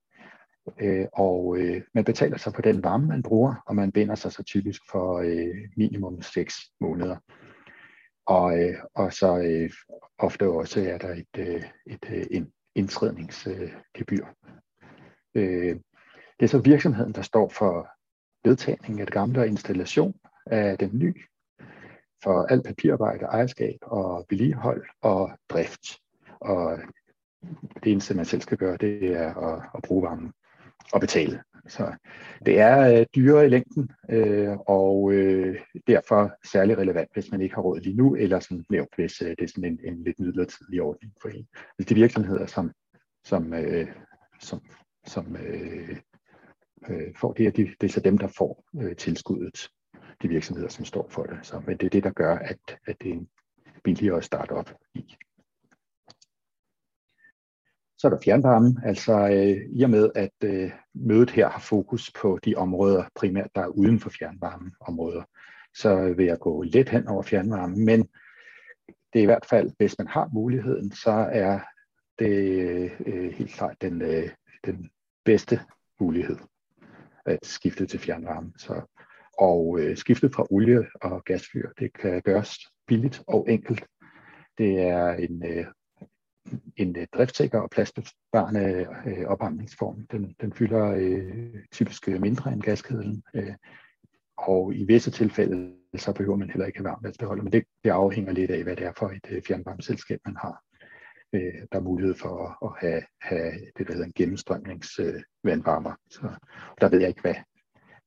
Øh, 0.80 1.08
og 1.14 1.58
øh, 1.58 1.82
man 1.93 2.04
betaler 2.04 2.38
sig 2.38 2.54
på 2.54 2.62
den 2.62 2.84
varme, 2.84 3.08
man 3.08 3.24
bruger, 3.24 3.56
og 3.66 3.76
man 3.76 3.91
binder 3.91 4.16
sig 4.16 4.32
så 4.32 4.43
typisk 4.43 4.82
for 4.91 5.20
øh, 5.20 5.56
minimum 5.78 6.22
6 6.22 6.56
måneder. 6.82 7.18
Og, 8.26 8.60
øh, 8.60 8.76
og 8.95 9.14
så 9.14 9.38
øh, 9.38 9.72
ofte 10.18 10.47
også 10.47 10.82
er 10.82 10.97
der 10.97 11.14
et, 11.14 11.38
øh, 11.38 11.64
et, 11.88 12.06
øh, 12.10 12.26
en 12.32 12.52
indtrædningsgebyr. 12.76 14.26
Øh, 15.36 15.76
det 16.39 16.45
er 16.45 16.47
så 16.47 16.60
virksomheden, 16.60 17.14
der 17.14 17.22
står 17.22 17.49
for 17.49 17.88
vedtagning 18.49 18.99
af 18.99 19.06
det 19.06 19.14
gamle 19.14 19.39
og 19.39 19.47
installation 19.47 20.14
af 20.45 20.78
den 20.78 20.89
nye, 20.93 21.24
for 22.24 22.43
alt 22.43 22.65
papirarbejde, 22.65 23.26
ejerskab 23.26 23.78
og 23.82 24.26
vedligehold 24.30 24.84
og 25.01 25.32
drift. 25.49 25.99
Og 26.39 26.80
det 27.84 27.91
eneste, 27.91 28.13
man 28.13 28.26
selv 28.26 28.41
skal 28.41 28.57
gøre, 28.57 28.78
det 28.78 29.03
er 29.03 29.34
at, 29.36 29.63
at 29.76 29.84
bruge 29.84 30.03
varmen 30.03 30.34
og 30.93 30.99
betale. 31.01 31.43
Så 31.67 31.93
det 32.45 32.59
er 32.59 32.99
øh, 32.99 33.05
dyrere 33.15 33.45
i 33.45 33.49
længden, 33.49 33.91
øh, 34.09 34.57
og 34.67 35.11
øh, 35.13 35.59
derfor 35.88 36.32
særlig 36.51 36.78
relevant, 36.78 37.09
hvis 37.13 37.32
man 37.32 37.41
ikke 37.41 37.55
har 37.55 37.61
råd 37.61 37.80
lige 37.80 37.97
nu, 37.97 38.15
eller 38.15 38.39
som 38.39 38.65
nævnt, 38.69 38.95
hvis 38.95 39.22
øh, 39.22 39.30
det 39.30 39.41
er 39.41 39.47
sådan 39.47 39.65
en, 39.65 39.80
en 39.84 40.03
lidt 40.03 40.19
midlertidig 40.19 40.82
ordning 40.82 41.13
for 41.22 41.30
en. 41.30 41.47
Hvis 41.76 41.88
de 41.88 41.95
virksomheder, 41.95 42.45
som, 42.45 42.72
som, 43.24 43.53
øh, 43.53 43.88
som, 44.39 44.61
som 45.05 45.36
øh, 45.36 45.97
øh, 46.89 47.15
får 47.15 47.34
det, 47.34 47.57
det, 47.57 47.69
det 47.82 47.88
er 47.88 47.91
så 47.91 47.99
dem, 47.99 48.17
der 48.17 48.28
får 48.28 48.63
øh, 48.82 48.95
tilskuddet, 48.95 49.69
de 50.22 50.28
virksomheder, 50.28 50.69
som 50.69 50.86
står 50.86 51.07
for 51.09 51.24
det. 51.24 51.39
Så, 51.41 51.61
men 51.67 51.78
det 51.78 51.86
er 51.86 51.89
det, 51.89 52.03
der 52.03 52.11
gør, 52.11 52.36
at, 52.36 52.78
at 52.88 53.01
det 53.01 53.11
er 53.11 53.19
billigere 53.84 54.17
at 54.17 54.24
starte 54.24 54.51
op 54.51 54.74
i. 54.93 55.15
Så 57.97 58.07
er 58.07 58.09
der 58.09 58.22
fjernvarme, 58.24 58.82
altså 58.86 59.13
øh, 59.13 59.69
i 59.80 59.84
og 59.84 59.89
med, 59.89 60.09
at 60.15 60.34
øh, 60.43 60.72
mødet 60.93 61.30
her 61.30 61.49
har 61.49 61.59
fokus 61.59 62.11
på 62.22 62.39
de 62.45 62.55
områder 62.55 63.03
primært, 63.15 63.49
der 63.55 63.61
er 63.61 63.67
uden 63.67 63.99
for 63.99 64.09
fjernvarmeområder, 64.09 65.24
så 65.76 66.13
vil 66.13 66.26
jeg 66.26 66.39
gå 66.39 66.61
lidt 66.61 66.89
hen 66.89 67.07
over 67.07 67.24
fjernvarme, 67.24 67.76
men 67.76 68.09
det 69.13 69.19
er 69.19 69.24
i 69.24 69.26
hvert 69.26 69.45
fald, 69.49 69.72
hvis 69.78 69.97
man 69.97 70.07
har 70.07 70.30
muligheden, 70.34 70.91
så 70.91 71.11
er 71.32 71.59
det 72.19 72.91
øh, 73.05 73.32
helt 73.32 73.51
klart 73.51 73.82
den, 73.82 74.01
øh, 74.01 74.30
den 74.65 74.89
bedste 75.26 75.59
mulighed 75.99 76.38
at 77.26 77.45
skifte 77.45 77.86
til 77.86 77.99
fjernvarme. 77.99 78.53
Så, 78.57 78.82
og 79.38 79.79
øh, 79.79 79.97
skiftet 79.97 80.36
fra 80.36 80.47
olie 80.49 80.86
og 81.01 81.23
gasfyr, 81.23 81.69
det 81.79 81.93
kan 81.93 82.21
gøres 82.21 82.57
billigt 82.88 83.23
og 83.27 83.45
enkelt. 83.49 83.86
Det 84.57 84.82
er 84.82 85.09
en 85.13 85.45
øh, 85.45 85.65
en 86.77 86.97
øh, 86.97 87.07
driftsikker 87.13 87.59
og 87.59 87.69
pladsbesparende 87.69 88.88
øh, 89.05 89.25
opvarmningsform. 89.25 90.07
Den, 90.11 90.36
den 90.41 90.53
fylder 90.53 90.86
øh, 90.97 91.55
typisk 91.71 92.07
mindre 92.07 92.53
end 92.53 92.61
gaskedlen, 92.61 93.23
øh, 93.34 93.53
og 94.38 94.75
i 94.75 94.86
visse 94.86 95.11
tilfælde 95.11 95.75
så 95.95 96.13
behøver 96.13 96.38
man 96.38 96.49
heller 96.49 96.65
ikke 96.65 96.79
have 96.79 96.89
varmvandsbeholder, 96.89 97.43
men 97.43 97.53
det, 97.53 97.63
det 97.84 97.89
afhænger 97.89 98.32
lidt 98.32 98.51
af, 98.51 98.63
hvad 98.63 98.75
det 98.75 98.86
er 98.86 98.93
for 98.97 99.09
et 99.09 99.27
øh, 99.29 99.41
fjernvarmeselskab, 99.47 100.19
man 100.25 100.36
har. 100.36 100.61
Øh, 101.34 101.61
der 101.71 101.77
er 101.77 101.82
mulighed 101.82 102.15
for 102.15 102.47
at, 102.47 102.69
at 102.69 102.88
have, 102.88 103.03
have 103.21 103.51
det, 103.77 103.88
der 103.88 103.93
hedder 103.93 104.05
en 104.05 104.13
gennemstrømningsvandvarmer. 104.15 105.91
Øh, 105.91 105.97
så 106.09 106.21
der 106.82 106.89
ved 106.89 106.99
jeg 106.99 107.09
ikke, 107.09 107.21
hvad, 107.21 107.36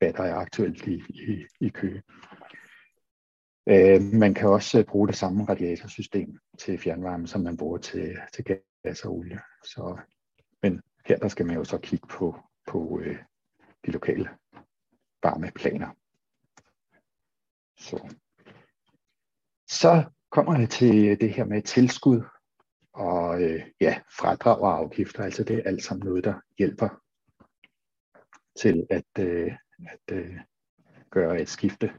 hvad 0.04 0.12
der 0.12 0.22
er 0.22 0.34
aktuelt 0.34 0.86
i, 0.86 1.02
i, 1.08 1.46
i 1.60 1.68
Køge. 1.68 2.02
Øh, 3.68 4.02
man 4.02 4.34
kan 4.34 4.48
også 4.48 4.78
øh, 4.78 4.84
bruge 4.84 5.08
det 5.08 5.16
samme 5.16 5.44
radiatorsystem 5.44 6.38
til 6.58 6.78
fjernvarme, 6.78 7.26
som 7.26 7.40
man 7.40 7.56
bruger 7.56 7.78
til, 7.78 8.16
til 8.32 8.44
gas 8.44 9.04
og 9.04 9.12
olie. 9.12 9.40
Så, 9.64 9.98
men 10.62 10.82
her 11.06 11.18
der 11.18 11.28
skal 11.28 11.46
man 11.46 11.56
jo 11.56 11.64
så 11.64 11.78
kigge 11.78 12.06
på, 12.06 12.36
på 12.66 13.00
øh, 13.04 13.18
de 13.86 13.90
lokale 13.90 14.28
varmeplaner. 15.22 15.88
Så. 17.78 18.14
så 19.68 20.04
kommer 20.30 20.58
jeg 20.58 20.70
til 20.70 21.20
det 21.20 21.30
her 21.30 21.44
med 21.44 21.62
tilskud 21.62 22.22
og 22.92 23.42
øh, 23.42 23.62
ja, 23.80 24.00
fradrag 24.18 24.60
og 24.60 24.76
afgifter. 24.76 25.24
Altså 25.24 25.44
det 25.44 25.56
er 25.56 25.62
alt 25.64 25.84
sammen 25.84 26.06
noget, 26.06 26.24
der 26.24 26.34
hjælper 26.58 26.88
til 28.56 28.86
at, 28.90 29.18
øh, 29.18 29.52
at 29.88 30.16
øh, 30.16 30.36
gøre 31.10 31.40
et 31.40 31.48
skifte 31.48 31.92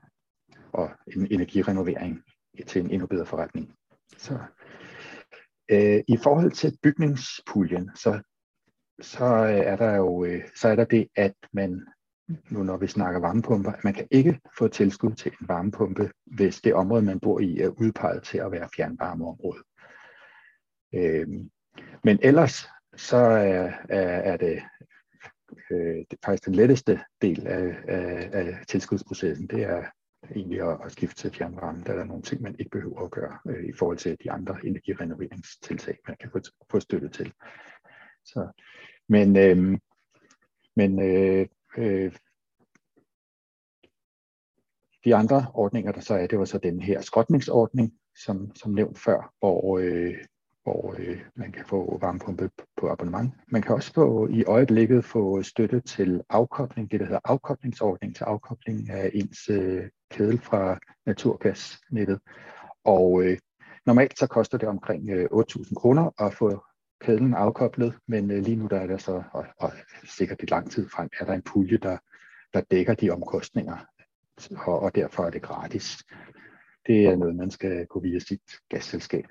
og 0.74 0.92
en 1.08 1.28
energirenovering 1.32 2.24
til 2.68 2.82
en 2.82 2.92
endnu 2.92 3.08
bedre 3.08 3.26
forretning. 3.26 3.76
Så, 4.18 4.40
øh, 5.72 6.04
I 6.08 6.18
forhold 6.24 6.52
til 6.52 6.78
bygningspuljen, 6.84 7.92
så, 7.96 8.22
så 9.02 9.26
er 9.26 9.76
der 9.76 9.96
jo 9.96 10.26
øh, 10.26 10.44
så 10.56 10.68
er 10.68 10.76
der 10.76 10.86
det, 10.86 11.08
at 11.16 11.36
man 11.54 11.86
nu 12.50 12.64
når 12.64 12.78
vi 12.78 12.88
snakker 12.88 13.20
varmepumper, 13.20 13.72
at 13.72 13.84
man 13.84 13.94
kan 13.94 14.08
ikke 14.12 14.40
få 14.58 14.68
tilskud 14.68 15.14
til 15.14 15.32
en 15.42 15.48
varmepumpe, 15.48 16.12
hvis 16.26 16.62
det 16.62 16.74
område, 16.74 17.02
man 17.02 17.20
bor 17.20 17.40
i, 17.40 17.60
er 17.60 17.68
udpeget 17.68 18.24
til 18.24 18.38
at 18.38 18.52
være 18.52 18.70
fjernvarmeområde. 18.76 19.64
Øh, 20.96 21.28
men 22.04 22.20
ellers 22.22 22.68
så 22.96 23.18
er, 23.18 23.72
er, 23.90 24.34
er 24.34 24.38
det, 24.38 24.64
øh, 25.72 26.06
det 26.12 26.20
faktisk 26.26 26.46
den 26.46 26.56
letteste 26.56 27.00
del 27.22 27.48
af, 27.48 27.76
af, 27.88 28.30
af 28.34 28.58
tilskudsprocessen, 28.68 29.48
det 29.48 29.64
er 29.64 29.84
egentlig 30.36 30.62
at, 30.62 30.78
at 30.86 30.92
skifte 30.92 31.16
til 31.16 31.32
fjernvarme, 31.32 31.84
der 31.86 31.94
er 31.94 32.04
nogle 32.04 32.24
ting, 32.24 32.42
man 32.42 32.56
ikke 32.60 32.72
behøver 32.72 33.06
at 33.06 33.12
gøre 33.12 33.38
øh, 33.50 33.66
i 33.66 33.74
forhold 33.80 33.98
til 33.98 34.18
de 34.24 34.32
andre 34.32 34.58
energirenoveringstiltag, 34.64 35.98
man 36.08 36.18
kan 36.20 36.30
få, 36.32 36.40
få 36.72 36.80
støtte 36.80 37.10
til. 37.10 37.34
Så, 38.26 38.48
men 39.10 39.38
øh, 39.38 39.80
men 40.76 41.02
øh, 41.02 41.48
øh, 41.78 42.16
de 45.06 45.16
andre 45.16 45.52
ordninger, 45.54 45.92
der 45.92 46.02
så 46.02 46.14
er, 46.14 46.28
det 46.28 46.40
var 46.40 46.46
så 46.46 46.58
den 46.58 46.82
her 46.82 47.02
skrotningsordning, 47.02 47.94
som, 48.26 48.56
som 48.56 48.72
nævnt 48.72 49.00
før, 49.00 49.34
hvor, 49.40 49.80
øh, 49.80 50.18
hvor 50.66 50.96
øh, 51.00 51.22
man 51.36 51.52
kan 51.52 51.66
få 51.66 51.98
varmepumpe 52.02 52.50
på 52.78 52.92
abonnement. 52.92 53.34
Man 53.48 53.62
kan 53.62 53.76
også 53.76 53.94
få 53.94 54.28
i 54.28 54.44
øjeblikket 54.44 55.06
få 55.06 55.44
støtte 55.44 55.80
til 55.80 56.22
afkobling, 56.30 56.92
det 56.92 57.00
der 57.00 57.06
hedder 57.06 57.20
afkoblingsordning 57.24 58.16
til 58.16 58.24
afkobling 58.24 58.90
af 58.90 59.12
ens 59.14 59.50
øh, 59.50 59.84
kedel 60.12 60.40
fra 60.40 60.80
naturgasnettet. 61.06 62.20
Og 62.84 63.24
øh, 63.24 63.38
normalt 63.86 64.20
så 64.20 64.28
koster 64.28 64.58
det 64.58 64.68
omkring 64.68 65.10
øh, 65.10 65.26
8.000 65.34 65.74
kroner 65.74 66.24
at 66.26 66.34
få 66.34 66.64
kedlen 67.02 67.34
afkoblet, 67.34 67.94
men 68.08 68.32
øh, 68.32 68.44
lige 68.44 68.56
nu 68.56 68.68
der 68.68 68.80
er 68.80 68.88
der 68.88 68.98
så, 68.98 69.24
og, 69.32 69.46
og 69.60 69.72
sikkert 70.18 70.44
i 70.44 70.46
lang 70.46 70.72
tid 70.72 70.90
frem, 70.90 71.10
er 71.20 71.26
der 71.26 71.34
en 71.34 71.42
pulje, 71.42 71.78
der, 71.78 71.98
der 72.54 72.62
dækker 72.62 72.94
de 72.94 73.10
omkostninger, 73.10 73.78
og, 74.58 74.80
og 74.80 74.96
derfor 74.96 75.24
er 75.24 75.30
det 75.30 75.42
gratis. 75.42 75.98
Det 76.88 77.06
er 77.06 77.16
noget, 77.16 77.36
man 77.36 77.52
skal 77.52 77.86
gå 77.86 78.00
via 78.00 78.20
sit 78.20 78.42
gasselskab. 78.70 79.26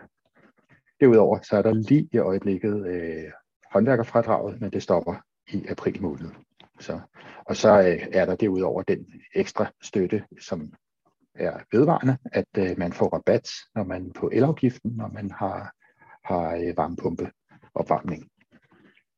Derudover 1.01 1.39
så 1.43 1.57
er 1.57 1.63
der 1.63 1.75
lige 1.75 2.09
i 2.13 2.19
øjeblikket 2.19 2.87
øh, 2.87 3.33
håndværkerfradraget, 3.73 4.61
men 4.61 4.71
det 4.71 4.83
stopper 4.83 5.15
i 5.49 5.67
april 5.69 6.03
måned. 6.03 6.31
Så, 6.81 7.01
og 7.47 7.57
så 7.57 7.81
øh, 7.81 8.09
er 8.13 8.25
der 8.25 8.37
derudover 8.37 8.83
den 8.83 9.07
ekstra 9.35 9.67
støtte, 9.83 10.25
som 10.41 10.73
er 11.35 11.59
vedvarende, 11.73 12.17
at 12.33 12.49
øh, 12.59 12.79
man 12.79 12.93
får 12.93 13.09
rabat, 13.09 13.49
når 13.75 13.85
man 13.85 14.13
på 14.13 14.31
elafgiften, 14.33 14.91
når 14.91 15.09
man 15.09 15.31
har, 15.31 15.73
har 16.25 16.57
øh, 16.57 16.77
varmepumpe 16.77 17.31
opvarmning. 17.75 18.31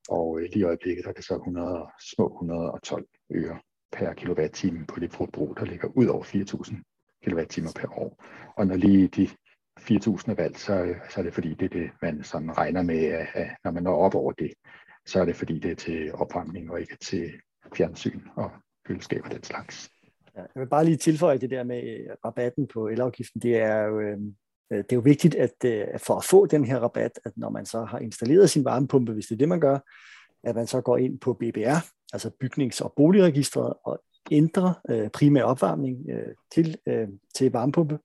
Og 0.08 0.40
øh, 0.40 0.42
lige 0.42 0.58
i 0.58 0.62
øjeblikket 0.62 1.04
der 1.04 1.10
er 1.10 1.14
det 1.14 1.24
så 1.24 1.34
100, 1.34 1.86
små 2.14 2.26
112 2.26 3.06
øre 3.34 3.58
per 3.92 4.12
kilowatt-time 4.12 4.86
på 4.86 5.00
det 5.00 5.12
forbrug, 5.12 5.56
der 5.56 5.64
ligger 5.64 5.88
ud 5.88 6.06
over 6.06 6.24
4.000 6.24 6.76
kWh 7.24 7.72
per 7.74 7.98
år. 7.98 8.24
Og 8.56 8.66
når 8.66 8.76
lige 8.76 9.08
de 9.08 9.28
4.000 9.80 10.30
er 10.30 10.34
valgt, 10.34 10.58
så, 10.58 10.94
så 11.10 11.20
er 11.20 11.24
det 11.24 11.34
fordi, 11.34 11.54
det 11.54 11.64
er 11.64 11.78
det, 11.80 11.90
man 12.02 12.22
sådan 12.24 12.58
regner 12.58 12.82
med, 12.82 13.04
at 13.04 13.48
når 13.64 13.70
man 13.70 13.82
når 13.82 13.96
op 13.96 14.14
over 14.14 14.32
det, 14.32 14.50
så 15.06 15.20
er 15.20 15.24
det 15.24 15.36
fordi, 15.36 15.58
det 15.58 15.70
er 15.70 15.74
til 15.74 16.14
opvarmning 16.14 16.70
og 16.70 16.80
ikke 16.80 16.96
til 16.96 17.32
fjernsyn 17.76 18.20
og 18.36 18.50
køleskab 18.86 19.24
og 19.24 19.30
den 19.30 19.42
slags. 19.42 19.90
Ja, 20.36 20.40
jeg 20.40 20.60
vil 20.60 20.68
bare 20.68 20.84
lige 20.84 20.96
tilføje 20.96 21.38
det 21.38 21.50
der 21.50 21.64
med 21.64 21.82
øh, 21.82 22.16
rabatten 22.24 22.66
på 22.66 22.88
elafgiften. 22.88 23.40
Det 23.40 23.56
er 23.56 23.82
jo, 23.82 24.00
øh, 24.00 24.18
øh 24.72 24.78
det 24.78 24.92
er 24.92 24.96
jo 24.96 25.00
vigtigt, 25.00 25.34
at 25.34 25.64
øh, 25.64 25.86
for 25.98 26.14
at 26.14 26.24
få 26.24 26.46
den 26.46 26.64
her 26.64 26.78
rabat, 26.78 27.20
at 27.24 27.32
når 27.36 27.50
man 27.50 27.66
så 27.66 27.84
har 27.84 27.98
installeret 27.98 28.50
sin 28.50 28.64
varmepumpe, 28.64 29.12
hvis 29.12 29.26
det 29.26 29.34
er 29.34 29.38
det, 29.38 29.48
man 29.48 29.60
gør, 29.60 29.78
at 30.44 30.54
man 30.54 30.66
så 30.66 30.80
går 30.80 30.96
ind 30.96 31.18
på 31.20 31.32
BBR, 31.32 31.86
altså 32.12 32.30
bygnings- 32.44 32.80
og 32.80 32.92
boligregistret, 32.96 33.74
og 33.84 34.02
ændrer 34.30 34.72
øh, 34.90 35.10
primær 35.10 35.42
opvarmning 35.42 36.10
øh, 36.10 36.34
til, 36.54 36.78
øh, 36.86 37.08
til 37.34 37.52
varmepumpe, 37.52 37.98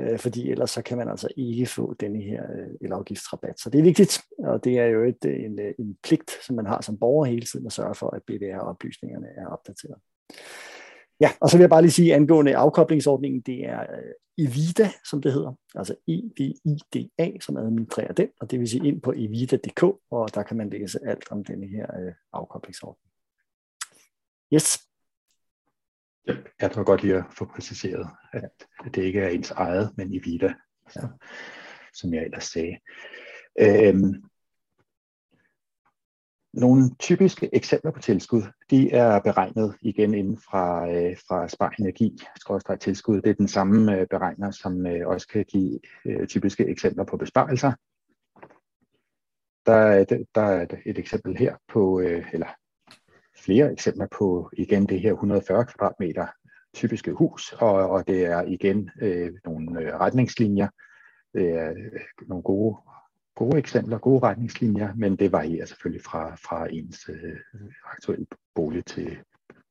øh, 0.00 0.18
fordi 0.18 0.50
ellers 0.50 0.70
så 0.70 0.82
kan 0.82 0.98
man 0.98 1.08
altså 1.08 1.28
ikke 1.36 1.66
få 1.66 1.94
denne 1.94 2.22
her 2.22 2.42
øh, 2.42 2.68
elafgiftsrabat. 2.80 3.60
Så 3.60 3.70
det 3.70 3.78
er 3.78 3.82
vigtigt, 3.82 4.22
og 4.38 4.64
det 4.64 4.78
er 4.78 4.86
jo 4.86 5.04
et, 5.04 5.24
øh, 5.26 5.44
en, 5.44 5.60
øh, 5.60 5.74
en 5.78 5.96
pligt, 6.02 6.30
som 6.46 6.56
man 6.56 6.66
har 6.66 6.80
som 6.80 6.98
borger 6.98 7.24
hele 7.24 7.46
tiden 7.46 7.66
at 7.66 7.72
sørge 7.72 7.94
for, 7.94 8.10
at 8.10 8.22
BVR-oplysningerne 8.22 9.26
er 9.36 9.46
opdateret. 9.46 9.96
Ja, 11.20 11.30
og 11.40 11.48
så 11.48 11.56
vil 11.56 11.62
jeg 11.62 11.70
bare 11.70 11.82
lige 11.82 11.92
sige 11.92 12.14
angående 12.14 12.56
afkoblingsordningen, 12.56 13.40
det 13.40 13.64
er 13.64 13.80
øh, 13.80 14.12
Evida, 14.38 14.90
som 15.04 15.22
det 15.22 15.32
hedder, 15.32 15.52
altså 15.74 15.94
E-V-I-D-A, 16.08 17.30
som 17.40 17.56
administrerer 17.56 18.12
den, 18.12 18.28
og 18.40 18.50
det 18.50 18.60
vil 18.60 18.68
sige 18.68 18.88
ind 18.88 19.02
på 19.02 19.12
evida.dk, 19.16 19.82
og 20.10 20.34
der 20.34 20.42
kan 20.42 20.56
man 20.56 20.70
læse 20.70 20.98
alt 21.06 21.30
om 21.30 21.44
denne 21.44 21.66
her 21.66 21.86
øh, 22.00 22.12
afkoblingsordning. 22.32 23.12
Yes. 24.54 24.91
Ja, 26.28 26.34
jeg 26.60 26.72
tror 26.72 26.84
godt 26.84 27.02
lige 27.02 27.16
at 27.16 27.24
få 27.38 27.44
præciseret, 27.44 28.06
at 28.32 28.94
det 28.94 29.02
ikke 29.02 29.20
er 29.20 29.28
ens 29.28 29.50
eget, 29.50 29.90
men 29.96 30.14
Evida, 30.14 30.46
ja. 30.46 30.52
Altså, 30.84 31.08
som 31.94 32.14
jeg 32.14 32.24
ellers 32.24 32.44
sagde. 32.44 32.78
Øhm, 33.60 34.22
nogle 36.52 36.90
typiske 36.98 37.54
eksempler 37.54 37.90
på 37.90 38.00
tilskud, 38.00 38.42
de 38.70 38.92
er 38.92 39.20
beregnet 39.20 39.76
igen 39.80 40.14
inden 40.14 40.38
fra, 40.38 40.90
øh, 40.90 41.16
fra 41.28 41.48
Spar 41.48 41.74
Energi, 41.78 42.18
tilskud. 42.80 43.20
Det 43.20 43.30
er 43.30 43.34
den 43.34 43.48
samme 43.48 43.98
øh, 43.98 44.06
beregner, 44.10 44.50
som 44.50 44.86
øh, 44.86 45.08
også 45.08 45.28
kan 45.28 45.44
give 45.44 45.80
øh, 46.06 46.26
typiske 46.26 46.66
eksempler 46.66 47.04
på 47.04 47.16
besparelser. 47.16 47.72
Der 49.66 49.72
er, 49.72 50.04
der 50.34 50.42
er 50.42 50.66
et 50.86 50.98
eksempel 50.98 51.36
her 51.36 51.56
på, 51.68 52.00
øh, 52.00 52.24
eller 52.32 52.46
flere 53.44 53.72
eksempler 53.72 54.06
på 54.18 54.50
igen 54.52 54.86
det 54.86 55.00
her 55.00 55.12
140 55.12 55.64
kvadratmeter 55.64 56.26
typiske 56.74 57.12
hus, 57.12 57.52
og, 57.52 57.90
og 57.90 58.08
det 58.08 58.26
er 58.26 58.42
igen 58.42 58.90
øh, 59.00 59.32
nogle 59.44 59.80
øh, 59.80 59.94
retningslinjer, 59.94 60.68
det 61.34 61.50
er 61.50 61.70
øh, 61.70 62.00
nogle 62.28 62.42
gode 62.42 62.76
gode 63.34 63.58
eksempler, 63.58 63.98
gode 63.98 64.22
retningslinjer, 64.22 64.94
men 64.94 65.16
det 65.16 65.32
varierer 65.32 65.66
selvfølgelig 65.66 66.04
fra, 66.04 66.34
fra 66.34 66.66
ens 66.70 67.08
øh, 67.08 67.36
aktuelle 67.84 68.26
bolig 68.54 68.84
til, 68.86 69.18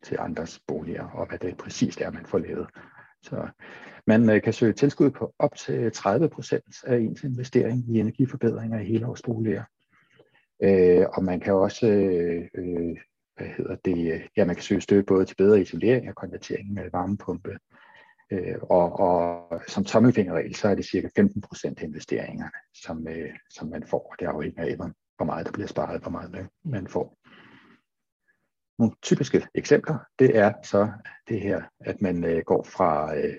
til 0.04 0.18
andres 0.20 0.60
boliger, 0.68 1.04
og 1.04 1.28
hvad 1.28 1.40
det 1.40 1.58
præcis 1.58 1.98
er, 1.98 2.12
man 2.12 2.26
får 2.26 2.38
lavet. 2.38 2.68
Så 3.22 3.48
man 4.08 4.30
øh, 4.30 4.42
kan 4.42 4.54
søge 4.54 4.74
tilskud 4.74 5.12
på 5.12 5.34
op 5.40 5.56
til 5.56 5.92
30 5.92 6.30
procent 6.30 6.76
af 6.84 6.98
ens 6.98 7.24
investering 7.24 7.96
i 7.96 8.00
energiforbedringer 8.00 8.80
i 8.80 8.86
helårsboliger. 8.86 9.64
Øh, 10.64 11.06
og 11.14 11.24
man 11.24 11.40
kan 11.40 11.54
også 11.54 11.88
øh, 11.88 12.48
øh 12.56 12.98
hvad 13.42 13.52
hedder 13.58 13.76
det, 13.86 14.22
ja, 14.38 14.46
man 14.46 14.56
kan 14.56 14.64
søge 14.64 14.82
støtte 14.82 15.04
både 15.04 15.26
til 15.26 15.36
bedre 15.36 15.62
isolering 15.62 16.10
og 16.10 16.16
konvertering 16.16 16.74
med 16.74 16.90
varmepumpe, 16.92 17.58
Øh, 18.32 18.58
og, 18.62 19.00
og 19.00 19.62
som 19.68 19.84
tommelfingerregel, 19.84 20.56
så 20.56 20.68
er 20.68 20.76
det 20.76 20.86
cirka 20.86 21.08
15 21.16 21.42
procent 21.42 21.80
af 21.80 21.84
investeringerne, 21.84 22.52
som, 22.74 23.08
øh, 23.08 23.30
som 23.50 23.68
man 23.68 23.84
får. 23.88 24.16
Det 24.20 24.26
afhænger 24.26 24.64
af, 24.64 24.76
hvor 25.18 25.26
meget 25.26 25.46
der 25.46 25.52
bliver 25.52 25.68
sparet, 25.68 26.02
hvor 26.02 26.12
meget 26.12 26.36
øh, 26.36 26.46
man 26.64 26.88
får. 26.88 27.18
Nogle 28.80 28.96
typiske 29.02 29.48
eksempler, 29.56 29.98
det 30.20 30.38
er 30.38 30.54
så 30.64 30.92
det 31.28 31.42
her, 31.42 31.62
at 31.80 32.02
man 32.02 32.24
øh, 32.24 32.44
går 32.46 32.64
fra, 32.64 33.18
øh, 33.18 33.36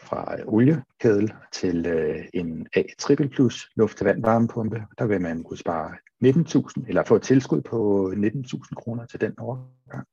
fra 0.00 0.36
oliekedel 0.46 1.32
til 1.52 1.86
øh, 1.86 2.24
en 2.34 2.66
A 2.76 2.82
triple 2.98 3.28
plus 3.28 3.70
luft 3.76 3.96
til 3.96 4.06
vand 4.06 4.22
varmepumpe. 4.22 4.82
Der 4.98 5.06
vil 5.06 5.20
man 5.20 5.42
kunne 5.42 5.58
spare 5.58 5.96
19.000 6.24 6.88
eller 6.88 7.04
få 7.04 7.16
et 7.16 7.22
tilskud 7.22 7.60
på 7.60 8.10
19.000 8.16 8.74
kroner 8.74 9.06
til 9.06 9.20
den 9.20 9.38
overgang. 9.38 10.06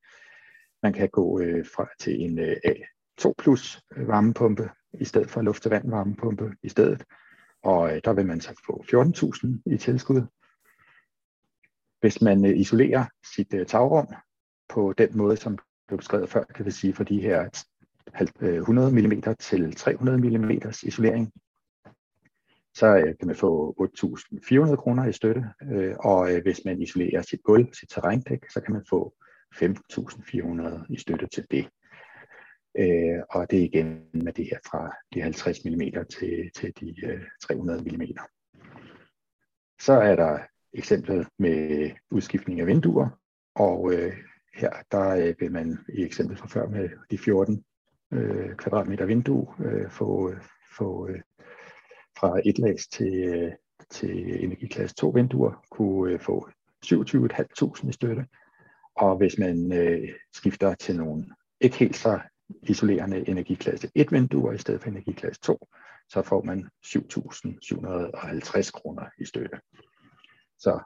Man 0.83 0.93
kan 0.93 1.09
gå 1.09 1.39
øh, 1.39 1.65
fra 1.75 1.89
til 1.99 2.21
en 2.21 2.39
øh, 2.39 2.55
A 2.65 2.73
2 3.17 3.35
plus 3.37 3.81
øh, 3.95 4.07
varmepumpe 4.07 4.69
i 4.93 5.05
stedet 5.05 5.29
for 5.29 5.41
luft- 5.41 5.65
og 5.65 5.71
vand 5.71 5.89
varmepumpe 5.89 6.55
i 6.63 6.69
stedet. 6.69 7.03
Og 7.63 7.95
øh, 7.95 8.01
der 8.05 8.13
vil 8.13 8.25
man 8.25 8.41
så 8.41 8.61
få 8.65 8.83
14.000 8.83 9.73
i 9.73 9.77
tilskud. 9.77 10.21
Hvis 12.01 12.21
man 12.21 12.45
øh, 12.45 12.57
isolerer 12.57 13.05
sit 13.35 13.53
øh, 13.53 13.65
tagrum 13.65 14.07
på 14.69 14.93
den 14.97 15.17
måde, 15.17 15.37
som 15.37 15.57
blev 15.87 15.97
beskrevet 15.97 16.29
før, 16.29 16.43
kan 16.43 16.65
vi 16.65 16.71
sige 16.71 16.93
for 16.93 17.03
de 17.03 17.21
her 17.21 17.63
100 18.41 18.87
øh, 18.87 18.93
mm 18.93 19.35
til 19.39 19.75
300 19.75 20.17
mm 20.17 20.51
isolering, 20.83 21.33
så 22.73 22.97
øh, 22.97 23.17
kan 23.19 23.27
man 23.27 23.35
få 23.35 23.75
8.400 23.81 24.75
kroner 24.75 25.05
i 25.07 25.13
støtte. 25.13 25.43
Øh, 25.71 25.95
og 25.99 26.35
øh, 26.35 26.41
hvis 26.41 26.61
man 26.65 26.81
isolerer 26.81 27.21
sit 27.21 27.43
gulv, 27.43 27.73
sit 27.73 27.89
terrændæk, 27.89 28.49
så 28.49 28.61
kan 28.61 28.73
man 28.73 28.85
få 28.89 29.13
15.400 29.55 30.85
i 30.89 30.97
støtte 30.97 31.27
til 31.27 31.45
det. 31.51 31.69
Øh, 32.77 33.21
og 33.29 33.51
det 33.51 33.59
er 33.59 33.63
igen 33.63 34.05
med 34.13 34.33
det 34.33 34.45
her 34.45 34.59
fra 34.71 34.95
de 35.13 35.21
50 35.21 35.65
mm 35.65 35.81
til, 36.19 36.51
til 36.55 36.73
de 36.79 37.05
øh, 37.05 37.21
300 37.41 37.81
mm. 37.81 38.01
Så 39.81 39.93
er 39.93 40.15
der 40.15 40.39
eksemplet 40.73 41.27
med 41.39 41.91
udskiftning 42.11 42.59
af 42.59 42.67
vinduer, 42.67 43.09
og 43.55 43.93
øh, 43.93 44.13
her 44.53 44.71
der 44.91 45.09
øh, 45.09 45.35
vil 45.39 45.51
man 45.51 45.77
i 45.93 46.03
eksemplet 46.03 46.39
fra 46.39 46.47
før 46.47 46.67
med 46.67 46.89
de 47.11 47.17
14 47.17 47.63
øh, 48.13 48.55
kvadratmeter 48.55 49.05
vindue 49.05 49.47
øh, 49.59 49.89
få, 49.89 50.33
få 50.77 51.07
øh, 51.07 51.21
fra 52.19 52.41
et 52.45 52.59
lags 52.59 52.87
til, 52.87 53.13
øh, 53.13 53.51
til 53.89 54.43
energiklasse 54.43 54.95
2 54.95 55.09
vinduer 55.09 55.65
kunne 55.71 56.13
øh, 56.13 56.19
få 56.19 56.49
27.500 56.85 57.89
i 57.89 57.91
støtte. 57.91 58.25
Og 58.95 59.17
hvis 59.17 59.37
man 59.37 59.73
øh, 59.73 60.09
skifter 60.33 60.73
til 60.75 60.95
nogle 60.95 61.25
ikke 61.61 61.77
helt 61.77 61.95
så 61.95 62.19
isolerende 62.63 63.29
energiklasse 63.29 63.91
1 63.95 64.11
vinduer 64.11 64.51
i 64.51 64.57
stedet 64.57 64.81
for 64.81 64.89
energiklasse 64.89 65.41
2, 65.41 65.67
så 66.09 66.21
får 66.21 66.43
man 66.43 66.69
7.750 66.85 68.71
kroner 68.71 69.05
i 69.17 69.25
støtte. 69.25 69.59
Så 70.57 70.79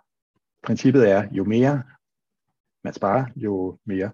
princippet 0.64 1.10
er, 1.10 1.28
jo 1.32 1.44
mere 1.44 1.84
man 2.84 2.94
sparer, 2.94 3.26
jo 3.36 3.80
mere 3.86 4.12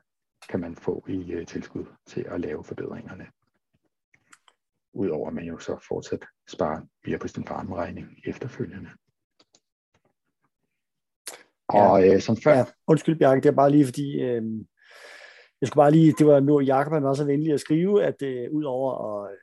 kan 0.50 0.60
man 0.60 0.76
få 0.76 1.06
i 1.08 1.32
øh, 1.32 1.48
tilskud 1.48 1.86
til 2.08 2.22
at 2.22 2.42
lave 2.42 2.64
forbedringerne. 2.64 3.28
Udover 4.94 5.28
at 5.28 5.34
man 5.34 5.44
jo 5.44 5.58
så 5.58 5.86
fortsat 5.88 6.26
sparer 6.48 6.82
mere 7.06 7.20
på 7.20 7.28
sin 7.28 7.46
varmeregning 7.50 8.08
efterfølgende. 8.26 8.90
Og 11.68 12.02
ja. 12.02 12.14
øh, 12.14 12.22
som 12.22 12.38
før... 12.38 12.54
Ja, 12.54 12.66
undskyld 12.88 13.20
Bjarke, 13.20 13.42
det 13.42 13.50
er 13.50 13.56
bare 13.56 13.72
lige 13.72 13.86
fordi, 13.86 14.22
øh, 14.22 14.44
jeg 15.62 15.68
skulle 15.68 15.82
bare 15.82 15.92
lige, 15.92 16.14
det 16.18 16.28
var 16.28 16.40
nu, 16.40 16.60
Jacob 16.60 16.94
han 16.94 17.04
var 17.04 17.14
så 17.14 17.26
venlig 17.26 17.54
at 17.54 17.60
skrive, 17.60 18.04
at 18.04 18.22
øh, 18.22 18.52
udover 18.52 19.22
at 19.24 19.38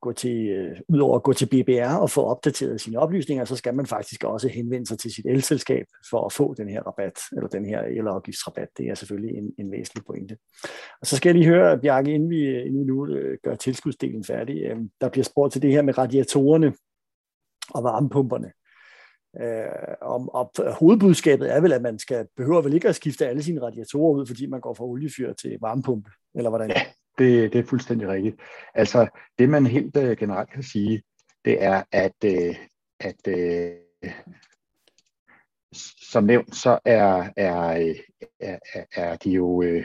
gå 0.00 0.12
til, 0.12 0.48
øh, 0.48 0.80
udover 0.88 1.16
at 1.16 1.22
gå 1.22 1.32
til 1.32 1.46
BBR 1.46 1.96
og 2.00 2.10
få 2.10 2.22
opdateret 2.22 2.80
sine 2.80 2.98
oplysninger, 2.98 3.44
så 3.44 3.56
skal 3.56 3.74
man 3.74 3.86
faktisk 3.86 4.24
også 4.24 4.48
henvende 4.48 4.86
sig 4.86 4.98
til 4.98 5.14
sit 5.14 5.26
elselskab 5.26 5.86
for 6.10 6.26
at 6.26 6.32
få 6.32 6.54
den 6.54 6.68
her 6.68 6.82
rabat, 6.82 7.18
eller 7.36 7.48
den 7.48 7.66
her 7.66 7.80
elafgiftsrabat. 7.80 8.68
Det 8.78 8.86
er 8.86 8.94
selvfølgelig 8.94 9.38
en, 9.38 9.52
en 9.58 9.72
væsentlig 9.72 10.04
pointe. 10.04 10.36
Og 11.00 11.06
så 11.06 11.16
skal 11.16 11.28
jeg 11.28 11.34
lige 11.34 11.50
høre, 11.50 11.78
Bjarke, 11.78 12.14
inden 12.14 12.30
vi, 12.30 12.60
inden 12.60 12.80
vi 12.80 12.84
nu 12.84 13.06
øh, 13.06 13.38
gør 13.42 13.54
tilskudsdelen 13.54 14.24
færdig, 14.24 14.62
øh, 14.62 14.76
der 15.00 15.08
bliver 15.08 15.24
spurgt 15.24 15.52
til 15.52 15.62
det 15.62 15.72
her 15.72 15.82
med 15.82 15.98
radiatorerne 15.98 16.72
og 17.74 17.84
varmepumperne. 17.84 18.52
Øh, 19.40 19.96
om, 20.00 20.28
og 20.28 20.52
hovedbudskabet 20.80 21.52
er 21.52 21.60
vel, 21.60 21.72
at 21.72 21.82
man 21.82 21.98
skal 21.98 22.26
behøver 22.36 22.62
vel 22.62 22.74
ikke 22.74 22.88
at 22.88 22.94
skifte 22.94 23.28
alle 23.28 23.42
sine 23.42 23.62
radiatorer 23.62 24.18
ud, 24.18 24.26
fordi 24.26 24.46
man 24.46 24.60
går 24.60 24.74
fra 24.74 24.84
oliefyr 24.84 25.32
til 25.32 25.58
varmepumpe, 25.60 26.10
eller 26.34 26.50
hvordan? 26.50 26.70
Ja, 26.70 26.82
det, 27.18 27.52
det 27.52 27.58
er 27.58 27.64
fuldstændig 27.64 28.08
rigtigt. 28.08 28.36
Altså, 28.74 29.06
det 29.38 29.48
man 29.48 29.66
helt 29.66 29.96
øh, 29.96 30.16
generelt 30.16 30.50
kan 30.50 30.62
sige, 30.62 31.02
det 31.44 31.62
er, 31.62 31.82
at, 31.92 32.14
øh, 32.24 32.56
at 33.00 33.28
øh, 33.28 33.72
som 36.10 36.24
nævnt, 36.24 36.56
så 36.56 36.78
er, 36.84 37.18
øh, 37.20 37.96
er, 38.40 38.58
er, 38.74 38.84
er 38.94 39.16
de 39.16 39.30
jo 39.30 39.62
øh, 39.62 39.84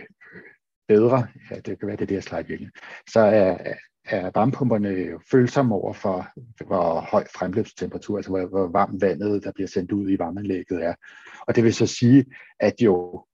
bedre, 0.87 1.27
ja, 1.51 1.55
det 1.55 1.79
kan 1.79 1.87
være 1.87 1.97
det 1.97 2.09
der 2.09 2.19
slide 2.19 2.47
virkelig, 2.47 2.71
så 3.09 3.19
er, 3.19 3.57
er 4.05 4.31
varmepumperne 4.35 5.19
følsomme 5.31 5.75
over 5.75 5.93
for, 5.93 6.27
hvor 6.65 6.99
høj 6.99 7.25
fremløbstemperatur, 7.35 8.17
altså 8.17 8.31
hvor, 8.31 8.45
hvor 8.45 8.67
varmt 8.67 9.01
vandet, 9.01 9.43
der 9.43 9.51
bliver 9.51 9.67
sendt 9.67 9.91
ud 9.91 10.11
i 10.11 10.19
varmeanlægget 10.19 10.85
er. 10.85 10.95
Og 11.47 11.55
det 11.55 11.63
vil 11.63 11.73
så 11.73 11.87
sige, 11.87 12.25
at 12.59 12.73
jo 12.81 13.25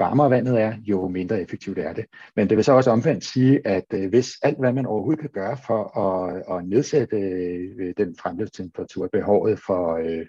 varmere 0.00 0.30
vandet 0.30 0.60
er, 0.60 0.74
jo 0.82 1.08
mindre 1.08 1.40
effektivt 1.40 1.78
er 1.78 1.92
det. 1.92 2.04
Men 2.36 2.48
det 2.48 2.56
vil 2.56 2.64
så 2.64 2.72
også 2.72 2.90
omvendt 2.90 3.24
sige, 3.24 3.66
at 3.66 3.84
øh, 3.94 4.08
hvis 4.08 4.32
alt, 4.42 4.58
hvad 4.58 4.72
man 4.72 4.86
overhovedet 4.86 5.20
kan 5.20 5.30
gøre 5.30 5.56
for 5.66 5.98
at, 5.98 6.58
at 6.58 6.68
nedsætte 6.68 7.16
øh, 7.16 7.94
den 7.96 8.16
fremløbstemperatur, 8.20 9.08
behovet 9.12 9.60
for, 9.66 9.96
øh, 9.96 10.26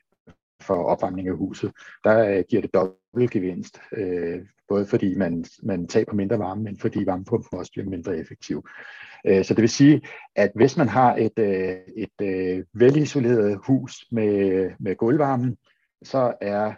for 0.61 0.83
opvarmning 0.83 1.27
af 1.27 1.35
huset, 1.35 1.71
der 2.03 2.41
giver 2.41 2.61
det 2.61 2.73
dobbelt 2.73 3.31
gevinst. 3.31 3.79
Både 4.69 4.85
fordi 4.85 5.15
man, 5.15 5.45
man 5.63 5.87
taber 5.87 6.13
mindre 6.13 6.39
varme, 6.39 6.63
men 6.63 6.77
fordi 6.77 7.05
varmepumpen 7.05 7.59
også 7.59 7.71
bliver 7.71 7.89
mindre 7.89 8.17
effektiv. 8.17 8.67
Så 9.25 9.45
det 9.49 9.61
vil 9.61 9.69
sige, 9.69 10.01
at 10.35 10.51
hvis 10.55 10.77
man 10.77 10.87
har 10.89 11.15
et, 11.15 11.39
et 11.97 12.65
velisoleret 12.73 13.59
hus 13.67 14.05
med, 14.11 14.71
med 14.79 14.95
gulvvarmen, 14.95 15.57
så 16.03 16.33
er 16.41 16.73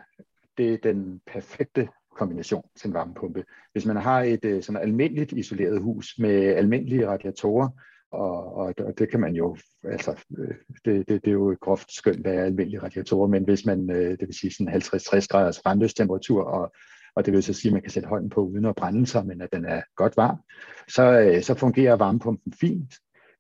det 0.58 0.84
den 0.84 1.22
perfekte 1.34 1.88
kombination 2.18 2.64
til 2.80 2.88
en 2.88 2.94
varmepumpe. 2.94 3.44
Hvis 3.72 3.86
man 3.86 3.98
har 3.98 4.22
et 4.22 4.46
øh, 4.46 4.64
sådan 4.64 4.82
almindeligt 4.82 5.32
isoleret 5.32 5.82
hus 5.82 6.16
med 6.20 6.32
almindelige 6.32 7.08
radiatorer, 7.08 7.70
og, 8.12 8.56
og, 8.56 8.74
og 8.80 9.00
det 9.00 9.12
kan 9.12 9.20
man 9.20 9.36
jo, 9.36 9.58
altså, 9.84 10.26
øh, 10.38 10.56
det, 10.86 11.10
det, 11.10 11.26
det 11.26 11.28
er 11.28 11.32
jo 11.32 11.52
et 11.52 11.60
groft 11.60 11.94
skøn, 11.94 12.22
hvad 12.22 12.34
er 12.34 12.44
almindelige 12.44 12.82
radiatorer, 12.82 13.28
men 13.28 13.44
hvis 13.44 13.66
man, 13.66 13.90
øh, 13.90 14.12
det 14.12 14.28
vil 14.28 14.40
sige 14.40 14.54
sådan 14.54 14.74
50-60 14.74 15.28
graders 15.30 15.62
brandløstemperatur 15.62 16.44
og 16.44 16.74
og 17.16 17.26
det 17.26 17.34
vil 17.34 17.44
så 17.44 17.54
sige, 17.54 17.70
at 17.70 17.74
man 17.74 17.82
kan 17.82 17.92
sætte 17.92 18.10
hånden 18.10 18.30
på 18.30 18.42
uden 18.42 18.66
at 18.66 18.76
brænde 18.76 19.08
sig, 19.08 19.26
men 19.26 19.42
at 19.42 19.54
den 19.54 19.66
er 19.66 19.82
godt 19.96 20.18
varm, 20.18 20.38
så, 20.88 21.40
så 21.44 21.54
fungerer 21.54 21.96
varmepumpen 21.96 22.54
fint. 22.54 22.94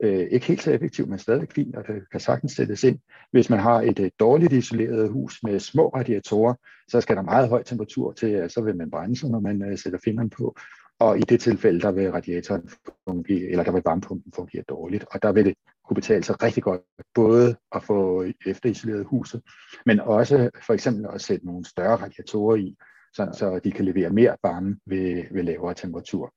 Øh, 0.03 0.27
ikke 0.31 0.45
helt 0.45 0.61
så 0.61 0.71
effektivt, 0.71 1.09
men 1.09 1.19
stadig 1.19 1.47
fint, 1.55 1.75
og 1.75 1.87
det 1.87 2.09
kan 2.11 2.19
sagtens 2.19 2.51
sættes 2.51 2.83
ind. 2.83 2.99
Hvis 3.31 3.49
man 3.49 3.59
har 3.59 3.81
et, 3.81 3.99
øh, 3.99 4.11
dårligt 4.19 4.53
isoleret 4.53 5.09
hus 5.09 5.43
med 5.43 5.59
små 5.59 5.89
radiatorer, 5.89 6.53
så 6.87 7.01
skal 7.01 7.15
der 7.15 7.21
meget 7.21 7.49
høj 7.49 7.63
temperatur 7.63 8.11
til, 8.11 8.49
så 8.49 8.61
vil 8.61 8.77
man 8.77 8.91
brænde 8.91 9.19
sig, 9.19 9.29
når 9.29 9.39
man 9.39 9.63
øh, 9.63 9.77
sætter 9.77 9.99
fingeren 10.03 10.29
på. 10.29 10.55
Og 10.99 11.17
i 11.17 11.21
det 11.21 11.39
tilfælde, 11.39 11.79
der 11.79 11.91
vil 11.91 12.11
radiatoren 12.11 12.69
fungere, 13.09 13.49
eller 13.49 13.63
der 13.63 13.71
vil 13.71 13.81
varmepumpen 13.85 14.33
fungere 14.35 14.63
dårligt, 14.69 15.05
og 15.11 15.23
der 15.23 15.31
vil 15.31 15.45
det 15.45 15.53
kunne 15.87 15.95
betale 15.95 16.23
sig 16.23 16.43
rigtig 16.43 16.63
godt, 16.63 16.81
både 17.15 17.55
at 17.75 17.83
få 17.83 18.25
efterisoleret 18.45 19.05
huset, 19.05 19.41
men 19.85 19.99
også 19.99 20.49
for 20.65 20.73
eksempel 20.73 21.05
at 21.13 21.21
sætte 21.21 21.45
nogle 21.45 21.65
større 21.65 21.95
radiatorer 21.95 22.55
i, 22.55 22.75
sådan, 23.13 23.33
så 23.33 23.59
de 23.63 23.71
kan 23.71 23.85
levere 23.85 24.09
mere 24.09 24.35
varme 24.43 24.77
ved, 24.85 25.23
ved 25.31 25.43
lavere 25.43 25.73
temperatur. 25.73 26.33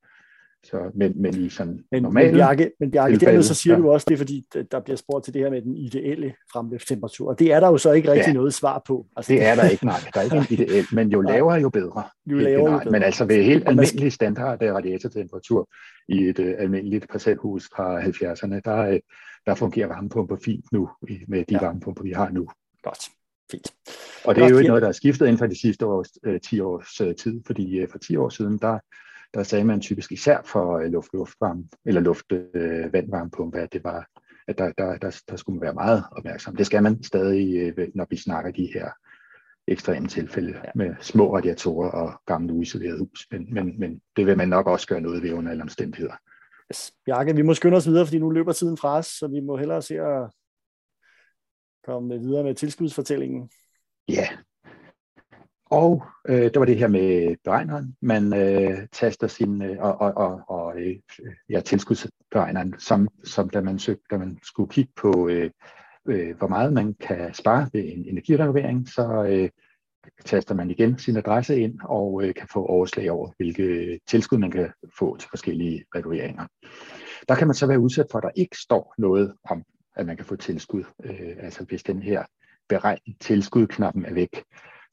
Så, 0.63 0.91
men, 0.95 1.21
men 1.21 1.35
i 1.35 1.49
sådan 1.49 1.83
men, 1.91 2.03
normale 2.03 2.27
men 2.27 2.37
Bjarke, 2.37 2.71
men 2.79 2.91
Bjarke 2.91 3.17
dermed 3.17 3.43
så 3.43 3.53
siger 3.53 3.73
ja. 3.75 3.81
du 3.81 3.91
også, 3.91 4.05
det 4.07 4.13
er 4.13 4.17
fordi, 4.17 4.45
der 4.71 4.79
bliver 4.79 4.97
spurgt 4.97 5.25
til 5.25 5.33
det 5.33 5.41
her 5.41 5.49
med 5.49 5.61
den 5.61 5.77
ideelle 5.77 6.33
fremløbstemperatur, 6.51 7.29
og 7.29 7.39
det 7.39 7.53
er 7.53 7.59
der 7.59 7.67
jo 7.67 7.77
så 7.77 7.91
ikke 7.91 8.11
rigtig 8.11 8.27
ja. 8.27 8.33
noget 8.33 8.53
svar 8.53 8.81
på. 8.87 9.07
Altså, 9.15 9.33
det 9.33 9.45
er 9.45 9.55
der 9.55 9.69
ikke, 9.73 9.85
nej. 9.85 9.99
Der 10.13 10.19
er 10.19 10.23
ikke 10.23 10.37
en 10.37 10.45
ideel, 10.49 10.85
men 10.91 11.09
jo 11.09 11.21
lavere, 11.21 11.55
jo 11.55 11.69
bedre. 11.69 12.03
Jo 12.25 12.37
lavere, 12.37 12.71
jo 12.73 12.79
bedre. 12.79 12.91
Men 12.91 13.03
altså 13.03 13.25
ved 13.25 13.43
helt 13.43 13.67
almindelig 13.67 14.13
standard 14.13 14.61
af 14.61 14.73
radiatortemperatur 14.73 15.69
i 16.07 16.23
et 16.23 16.39
uh, 16.39 16.53
almindeligt 16.57 17.09
parcelhus 17.09 17.69
fra 17.75 18.01
70'erne, 18.01 18.61
der, 18.65 18.89
uh, 18.93 18.99
der 19.45 19.55
fungerer 19.55 19.87
varmepumper 19.87 20.37
fint 20.45 20.65
nu 20.71 20.89
med 21.27 21.45
de 21.45 21.53
ja. 21.53 21.65
varmepumper, 21.65 22.03
vi 22.03 22.11
har 22.11 22.29
nu. 22.29 22.47
Godt. 22.83 22.99
Fint. 23.51 23.73
Og 24.25 24.35
det 24.35 24.43
er 24.43 24.49
jo 24.49 24.57
ikke 24.57 24.67
noget, 24.67 24.81
der 24.81 24.87
er 24.87 24.91
skiftet 24.91 25.25
inden 25.25 25.37
for 25.37 25.45
de 25.45 25.61
sidste 25.61 25.85
års, 25.85 26.09
øh, 26.25 26.41
10 26.41 26.59
års 26.59 27.01
øh, 27.01 27.15
tid, 27.15 27.41
fordi 27.45 27.77
øh, 27.77 27.89
for 27.89 27.97
10 27.97 28.15
år 28.15 28.29
siden, 28.29 28.57
der, 28.57 28.79
der 29.33 29.43
sagde 29.43 29.65
man 29.65 29.81
typisk 29.81 30.11
især 30.11 30.41
for 30.45 30.77
øh, 30.77 30.91
luft, 30.91 31.13
luftvarme, 31.13 31.63
eller 31.85 32.01
luft 32.01 32.31
øh, 32.31 32.93
vandvarmepumpe, 32.93 33.59
at 33.59 33.73
det 33.73 33.83
var 33.83 34.07
at 34.47 34.57
der, 34.57 34.71
der, 34.71 34.97
der, 34.97 35.21
der 35.29 35.35
skulle 35.35 35.59
man 35.59 35.65
være 35.65 35.73
meget 35.73 36.03
opmærksom. 36.11 36.55
Det 36.55 36.65
skal 36.65 36.83
man 36.83 37.03
stadig, 37.03 37.73
øh, 37.77 37.87
når 37.95 38.07
vi 38.09 38.17
snakker 38.17 38.51
de 38.51 38.69
her 38.73 38.89
ekstreme 39.67 40.07
tilfælde 40.07 40.61
ja. 40.63 40.71
med 40.75 40.95
små 41.01 41.35
radiatorer 41.35 41.89
og 41.89 42.21
gamle 42.25 42.53
uisolerede 42.53 42.99
hus. 42.99 43.27
Men, 43.31 43.53
men, 43.53 43.79
men 43.79 44.01
det 44.15 44.25
vil 44.25 44.37
man 44.37 44.49
nok 44.49 44.67
også 44.67 44.87
gøre 44.87 45.01
noget 45.01 45.23
ved 45.23 45.33
under 45.33 45.51
alle 45.51 45.63
omstændigheder. 45.63 46.13
Yes. 46.71 46.93
Bjarke, 47.05 47.35
vi 47.35 47.41
må 47.41 47.53
skynde 47.53 47.77
os 47.77 47.87
videre, 47.87 48.05
fordi 48.05 48.19
nu 48.19 48.29
løber 48.29 48.53
tiden 48.53 48.77
fra 48.77 48.97
os, 48.97 49.05
så 49.05 49.27
vi 49.27 49.39
må 49.39 49.57
hellere 49.57 49.81
se 49.81 49.99
at 49.99 50.29
komme 51.85 52.19
videre 52.19 52.43
med 52.43 52.55
tilskudsfortællingen. 52.55 53.49
Ja, 54.09 54.27
og 55.69 56.03
øh, 56.27 56.43
det 56.43 56.59
var 56.59 56.65
det 56.65 56.77
her 56.77 56.87
med 56.87 57.35
beregneren. 57.43 57.95
Man 58.01 58.33
øh, 58.33 58.87
taster 58.91 59.27
sin 59.27 59.61
øh, 59.61 59.77
og, 59.79 60.01
og, 60.01 60.13
og, 60.17 60.41
og 60.47 60.81
øh, 60.81 60.95
ja, 61.49 61.59
tilskudsberegneren, 61.59 62.75
som, 62.79 63.07
som 63.23 63.49
da 63.49 63.61
man 63.61 63.79
søg, 63.79 63.97
da 64.11 64.17
man 64.17 64.39
skulle 64.43 64.69
kigge 64.69 64.91
på, 64.95 65.27
øh, 65.27 65.51
øh, 66.07 66.37
hvor 66.37 66.47
meget 66.47 66.73
man 66.73 66.93
kan 66.93 67.33
spare 67.33 67.69
ved 67.73 67.83
en 67.85 68.05
energirenovering, 68.05 68.87
så 68.89 69.25
øh, 69.29 69.49
taster 70.25 70.55
man 70.55 70.71
igen 70.71 70.97
sin 70.97 71.17
adresse 71.17 71.59
ind 71.59 71.79
og 71.83 72.23
øh, 72.23 72.33
kan 72.33 72.47
få 72.53 72.65
overslag 72.65 73.11
over, 73.11 73.31
hvilke 73.37 73.99
tilskud 74.07 74.37
man 74.37 74.51
kan 74.51 74.71
få 74.99 75.17
til 75.17 75.29
forskellige 75.29 75.85
renoveringer. 75.95 76.47
Der 77.29 77.35
kan 77.35 77.47
man 77.47 77.55
så 77.55 77.67
være 77.67 77.79
udsat 77.79 78.05
for, 78.11 78.17
at 78.17 78.23
der 78.23 78.31
ikke 78.35 78.57
står 78.57 78.93
noget 78.97 79.33
om 79.43 79.63
at 79.95 80.05
man 80.05 80.17
kan 80.17 80.25
få 80.25 80.35
tilskud. 80.35 80.83
Øh, 81.03 81.35
altså 81.39 81.63
hvis 81.63 81.83
den 81.83 82.01
her 82.01 82.23
beregn 82.69 82.99
tilskud-knappen 83.19 84.05
er 84.05 84.13
væk, 84.13 84.43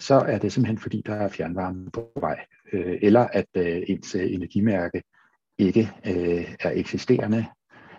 så 0.05 0.14
er 0.14 0.38
det 0.38 0.52
simpelthen 0.52 0.78
fordi, 0.78 1.02
der 1.07 1.14
er 1.14 1.28
fjernvarme 1.28 1.90
på 1.90 2.12
vej, 2.16 2.46
øh, 2.72 2.98
eller 3.02 3.20
at 3.20 3.46
øh, 3.55 3.82
ens 3.88 4.14
øh, 4.14 4.32
energimærke 4.32 5.02
ikke 5.59 5.92
øh, 6.07 6.55
er 6.61 6.70
eksisterende, 6.74 7.46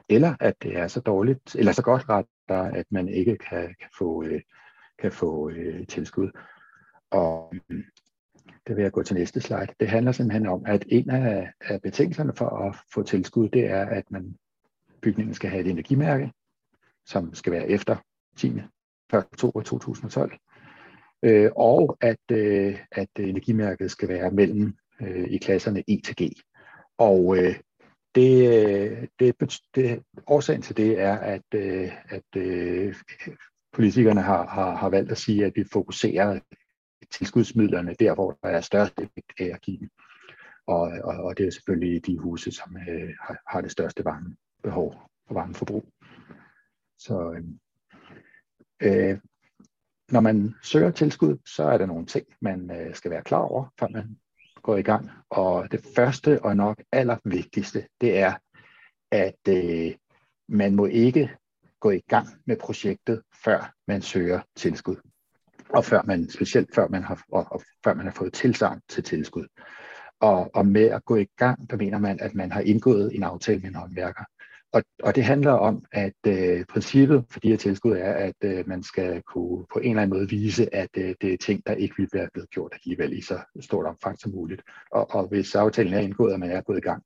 eller 0.09 0.35
at 0.39 0.55
det 0.63 0.77
er 0.77 0.87
så 0.87 0.99
dårligt, 0.99 1.55
eller 1.55 1.71
så 1.71 1.81
godt 1.81 2.09
retter, 2.09 2.77
at 2.79 2.85
man 2.89 3.09
ikke 3.09 3.37
kan, 3.49 3.75
kan 3.79 3.89
få, 3.97 4.23
øh, 4.23 4.41
kan 4.99 5.11
få 5.11 5.49
øh, 5.49 5.87
tilskud. 5.87 6.29
Og 7.11 7.53
mm, 7.69 7.83
det 8.67 8.75
vil 8.75 8.81
jeg 8.81 8.91
gå 8.91 9.03
til 9.03 9.15
næste 9.15 9.41
slide. 9.41 9.67
Det 9.79 9.87
handler 9.87 10.11
simpelthen 10.11 10.47
om, 10.47 10.63
at 10.65 10.85
en 10.87 11.09
af, 11.09 11.51
af 11.61 11.81
betingelserne 11.81 12.33
for 12.35 12.49
at 12.49 12.75
få 12.93 13.03
tilskud, 13.03 13.49
det 13.49 13.69
er, 13.69 13.85
at 13.85 14.11
man 14.11 14.37
bygningen 15.01 15.33
skal 15.33 15.49
have 15.49 15.61
et 15.61 15.69
energimærke, 15.69 16.31
som 17.05 17.33
skal 17.33 17.51
være 17.53 17.69
efter 17.69 17.95
10. 18.37 18.47
1. 18.47 18.63
oktober 19.13 19.61
2012, 19.61 20.37
øh, 21.25 21.51
og 21.55 21.97
at, 22.01 22.31
øh, 22.31 22.79
at 22.91 23.09
energimærket 23.19 23.91
skal 23.91 24.09
være 24.09 24.31
mellem 24.31 24.75
øh, 25.01 25.27
i 25.27 25.37
klasserne 25.37 25.83
E 25.87 26.01
til 26.01 26.15
G. 26.21 26.31
Og 26.97 27.37
øh, 27.37 27.55
det, 28.15 28.65
øh, 28.67 29.07
det, 29.19 29.59
det, 29.75 30.03
årsagen 30.27 30.61
til 30.61 30.77
det 30.77 30.99
er, 30.99 31.17
at, 31.17 31.43
øh, 31.55 31.91
at 32.09 32.41
øh, 32.41 32.95
politikerne 33.73 34.21
har, 34.21 34.47
har, 34.47 34.75
har 34.75 34.89
valgt 34.89 35.11
at 35.11 35.17
sige, 35.17 35.45
at 35.45 35.51
vi 35.55 35.63
fokuserer 35.73 36.39
tilskudsmidlerne 37.11 37.95
der, 37.99 38.13
hvor 38.13 38.37
der 38.43 38.49
er 38.49 38.61
størst 38.61 38.93
effekt 38.97 39.33
af 39.39 39.45
at 39.53 39.61
give. 39.61 39.89
Og, 40.67 40.79
og, 41.03 41.15
og 41.23 41.37
det 41.37 41.47
er 41.47 41.51
selvfølgelig 41.51 42.05
de 42.05 42.17
huse, 42.17 42.51
som 42.51 42.77
øh, 42.89 43.13
har, 43.21 43.37
har 43.47 43.61
det 43.61 43.71
største 43.71 44.05
varmebehov 44.05 44.95
og 45.27 45.35
varmeforbrug. 45.35 45.85
Så 46.97 47.31
øh, 47.31 47.43
øh 49.11 49.19
når 50.11 50.19
man 50.19 50.55
søger 50.63 50.91
tilskud, 50.91 51.37
så 51.45 51.63
er 51.63 51.77
der 51.77 51.85
nogle 51.85 52.05
ting, 52.05 52.25
man 52.41 52.71
øh, 52.71 52.95
skal 52.95 53.11
være 53.11 53.23
klar 53.23 53.41
over, 53.41 53.73
før 53.79 53.87
man 53.87 54.17
går 54.61 54.77
i 54.77 54.81
gang. 54.81 55.09
Og 55.29 55.71
det 55.71 55.85
første 55.95 56.41
og 56.41 56.55
nok 56.55 56.83
allervigtigste, 56.91 57.87
det 58.01 58.17
er, 58.17 58.33
at 59.11 59.47
øh, 59.49 59.93
man 60.49 60.75
må 60.75 60.85
ikke 60.85 61.29
gå 61.79 61.91
i 61.91 62.01
gang 62.09 62.27
med 62.45 62.57
projektet, 62.57 63.21
før 63.43 63.73
man 63.87 64.01
søger 64.01 64.41
tilskud. 64.55 64.95
Og 65.69 65.85
før 65.85 66.01
man, 66.01 66.29
specielt 66.29 66.75
før 66.75 66.87
man 66.87 67.03
har, 67.03 67.23
og, 67.31 67.47
og 67.51 67.61
før 67.83 67.93
man 67.93 68.05
har 68.05 68.13
fået 68.13 68.33
tilsagn 68.33 68.81
til 68.89 69.03
tilskud. 69.03 69.47
Og, 70.19 70.51
og 70.55 70.67
med 70.67 70.85
at 70.85 71.05
gå 71.05 71.15
i 71.15 71.27
gang, 71.37 71.69
der 71.69 71.77
mener 71.77 71.97
man, 71.97 72.19
at 72.19 72.35
man 72.35 72.51
har 72.51 72.61
indgået 72.61 73.15
en 73.15 73.23
aftale 73.23 73.59
med 73.59 73.69
en 73.69 73.75
håndværker. 73.75 74.23
Og, 74.75 74.83
og 75.03 75.15
det 75.15 75.23
handler 75.23 75.51
om, 75.51 75.85
at 75.91 76.13
øh, 76.27 76.65
princippet 76.65 77.25
for 77.29 77.39
de 77.39 77.49
her 77.49 77.57
tilskud 77.57 77.91
er, 77.91 78.13
at 78.13 78.35
øh, 78.43 78.67
man 78.67 78.83
skal 78.83 79.21
kunne 79.21 79.65
på 79.73 79.79
en 79.79 79.89
eller 79.89 80.01
anden 80.01 80.17
måde 80.17 80.29
vise, 80.29 80.75
at 80.75 80.89
øh, 80.97 81.15
det 81.21 81.33
er 81.33 81.37
ting, 81.37 81.67
der 81.67 81.73
ikke 81.73 81.95
vil 81.97 82.09
være 82.13 82.29
blevet 82.33 82.49
gjort 82.49 82.73
alligevel 82.73 83.17
i 83.17 83.21
så 83.21 83.39
stort 83.59 83.85
omfang 83.85 84.19
som 84.19 84.31
muligt. 84.31 84.61
Og, 84.91 85.11
og 85.11 85.27
hvis 85.27 85.55
aftalen 85.55 85.93
er 85.93 85.99
indgået, 85.99 86.33
og 86.33 86.39
man 86.39 86.51
er 86.51 86.61
gået 86.61 86.77
i 86.77 86.81
gang, 86.81 87.03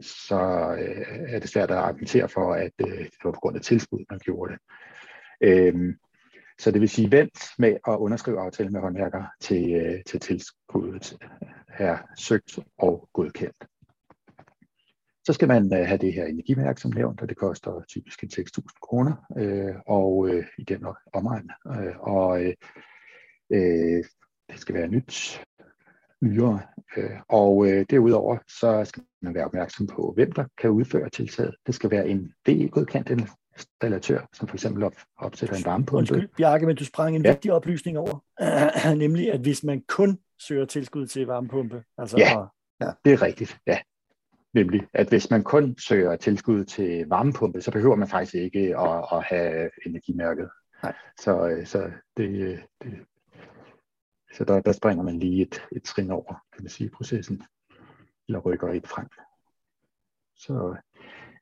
så 0.00 0.40
øh, 0.78 1.34
er 1.34 1.38
det 1.38 1.48
svært 1.48 1.70
at 1.70 1.76
argumentere 1.76 2.28
for, 2.28 2.54
at 2.54 2.72
øh, 2.80 2.98
det 2.98 3.24
var 3.24 3.32
på 3.32 3.40
grund 3.40 3.56
af 3.56 3.62
tilskud, 3.62 4.04
man 4.10 4.18
gjorde 4.18 4.52
det. 4.52 4.60
Øhm, 5.40 5.96
så 6.58 6.70
det 6.70 6.80
vil 6.80 6.88
sige, 6.88 7.12
vent 7.12 7.38
med 7.58 7.76
at 7.88 7.96
underskrive 7.96 8.40
aftalen 8.40 8.72
med 8.72 8.80
håndværker 8.80 9.24
til, 9.40 9.74
øh, 9.74 10.04
til 10.06 10.20
tilskuddet 10.20 11.16
er 11.68 11.98
søgt 12.18 12.58
og 12.78 13.08
godkendt. 13.12 13.64
Så 15.26 15.32
skal 15.32 15.48
man 15.48 15.74
øh, 15.74 15.86
have 15.86 15.98
det 15.98 16.12
her 16.12 16.24
energimærke, 16.24 16.80
som 16.80 16.92
nævnt, 16.94 17.20
og 17.22 17.28
det 17.28 17.36
koster 17.36 17.82
typisk 17.88 18.24
6.000 18.24 18.78
kroner, 18.82 19.14
øh, 19.38 19.74
og 19.86 20.28
øh, 20.28 20.44
i 20.58 20.64
den 20.64 20.86
omegn. 21.12 21.50
Øh, 21.68 21.98
og 22.00 22.44
øh, 22.44 22.54
øh, 23.52 24.04
det 24.50 24.58
skal 24.58 24.74
være 24.74 24.88
nyt, 24.88 25.42
nyere. 26.22 26.60
Øh, 26.96 27.10
og 27.28 27.66
øh, 27.68 27.86
derudover 27.90 28.38
så 28.48 28.84
skal 28.84 29.02
man 29.22 29.34
være 29.34 29.44
opmærksom 29.44 29.86
på, 29.86 30.12
hvem 30.14 30.32
der 30.32 30.44
kan 30.58 30.70
udføre 30.70 31.10
tiltaget. 31.10 31.54
Det 31.66 31.74
skal 31.74 31.90
være 31.90 32.08
en 32.08 32.32
VE-godkendt 32.46 33.10
installatør, 33.10 34.28
som 34.32 34.48
for 34.48 34.56
eksempel 34.56 34.82
op, 34.82 34.94
opsætter 35.18 35.56
en 35.56 35.64
varmepumpe. 35.64 35.98
Undskyld, 35.98 36.28
Bjarke, 36.36 36.66
men 36.66 36.76
du 36.76 36.84
sprang 36.84 37.16
en 37.16 37.24
ja. 37.24 37.30
vigtig 37.30 37.52
oplysning 37.52 37.98
over, 37.98 38.24
nemlig 39.04 39.32
at 39.32 39.40
hvis 39.40 39.64
man 39.64 39.82
kun 39.88 40.18
søger 40.40 40.64
tilskud 40.64 41.06
til 41.06 41.26
varmepumpe, 41.26 41.82
altså 41.98 42.16
ja, 42.18 42.38
og, 42.38 42.48
ja, 42.80 42.90
det 43.04 43.12
er 43.12 43.22
rigtigt, 43.22 43.58
ja. 43.66 43.78
Nemlig, 44.54 44.88
at 44.92 45.08
hvis 45.08 45.30
man 45.30 45.44
kun 45.44 45.78
søger 45.78 46.16
tilskud 46.16 46.64
til 46.64 47.06
varmepumpe, 47.08 47.60
så 47.60 47.70
behøver 47.70 47.96
man 47.96 48.08
faktisk 48.08 48.34
ikke 48.34 48.78
at, 48.78 49.04
at 49.12 49.24
have 49.24 49.70
energimærket. 49.86 50.50
Nej. 50.82 50.94
Så, 51.20 51.48
øh, 51.48 51.66
så, 51.66 51.90
det, 52.16 52.60
det, 52.82 53.06
så 54.34 54.44
der, 54.44 54.60
der 54.60 54.72
springer 54.72 55.04
man 55.04 55.18
lige 55.18 55.42
et, 55.42 55.62
et 55.72 55.82
trin 55.82 56.10
over, 56.10 56.34
kan 56.52 56.62
man 56.62 56.68
sige, 56.68 56.90
processen, 56.90 57.42
eller 58.28 58.40
rykker 58.40 58.68
et 58.68 58.86
frem. 58.86 59.08
Så, 60.36 60.76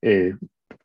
øh, 0.02 0.34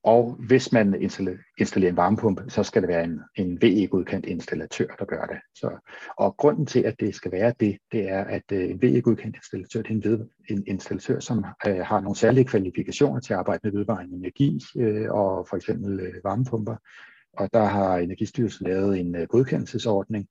og 0.07 0.35
hvis 0.47 0.71
man 0.71 1.01
installerer 1.01 1.89
en 1.89 1.97
varmepumpe, 1.97 2.43
så 2.47 2.63
skal 2.63 2.81
det 2.81 2.89
være 2.89 3.03
en, 3.03 3.21
en 3.35 3.61
VE-godkendt 3.61 4.25
installatør, 4.25 4.87
der 4.99 5.05
gør 5.05 5.25
det. 5.25 5.37
Så, 5.55 5.91
og 6.17 6.37
grunden 6.37 6.65
til, 6.65 6.79
at 6.79 6.99
det 6.99 7.15
skal 7.15 7.31
være 7.31 7.53
det, 7.59 7.77
det 7.91 8.09
er, 8.09 8.23
at 8.23 8.43
øh, 8.51 8.69
en 8.69 8.81
VE-godkendt 8.81 9.35
installatør, 9.35 9.81
det 9.81 9.89
er 9.89 9.93
en, 9.93 10.03
ved, 10.03 10.25
en 10.49 10.63
installatør, 10.67 11.19
som 11.19 11.45
øh, 11.67 11.79
har 11.79 12.01
nogle 12.01 12.15
særlige 12.15 12.45
kvalifikationer 12.45 13.19
til 13.19 13.33
at 13.33 13.39
arbejde 13.39 13.61
med 13.63 13.71
vedvarende 13.71 14.15
energi 14.15 14.59
øh, 14.77 15.11
og 15.11 15.47
for 15.49 15.55
eksempel 15.55 15.99
øh, 15.99 16.13
varmepumper. 16.23 16.75
Og 17.33 17.49
der 17.53 17.63
har 17.63 17.97
Energistyrelsen 17.97 18.67
lavet 18.67 18.99
en 18.99 19.15
øh, 19.15 19.27
godkendelsesordning, 19.27 20.27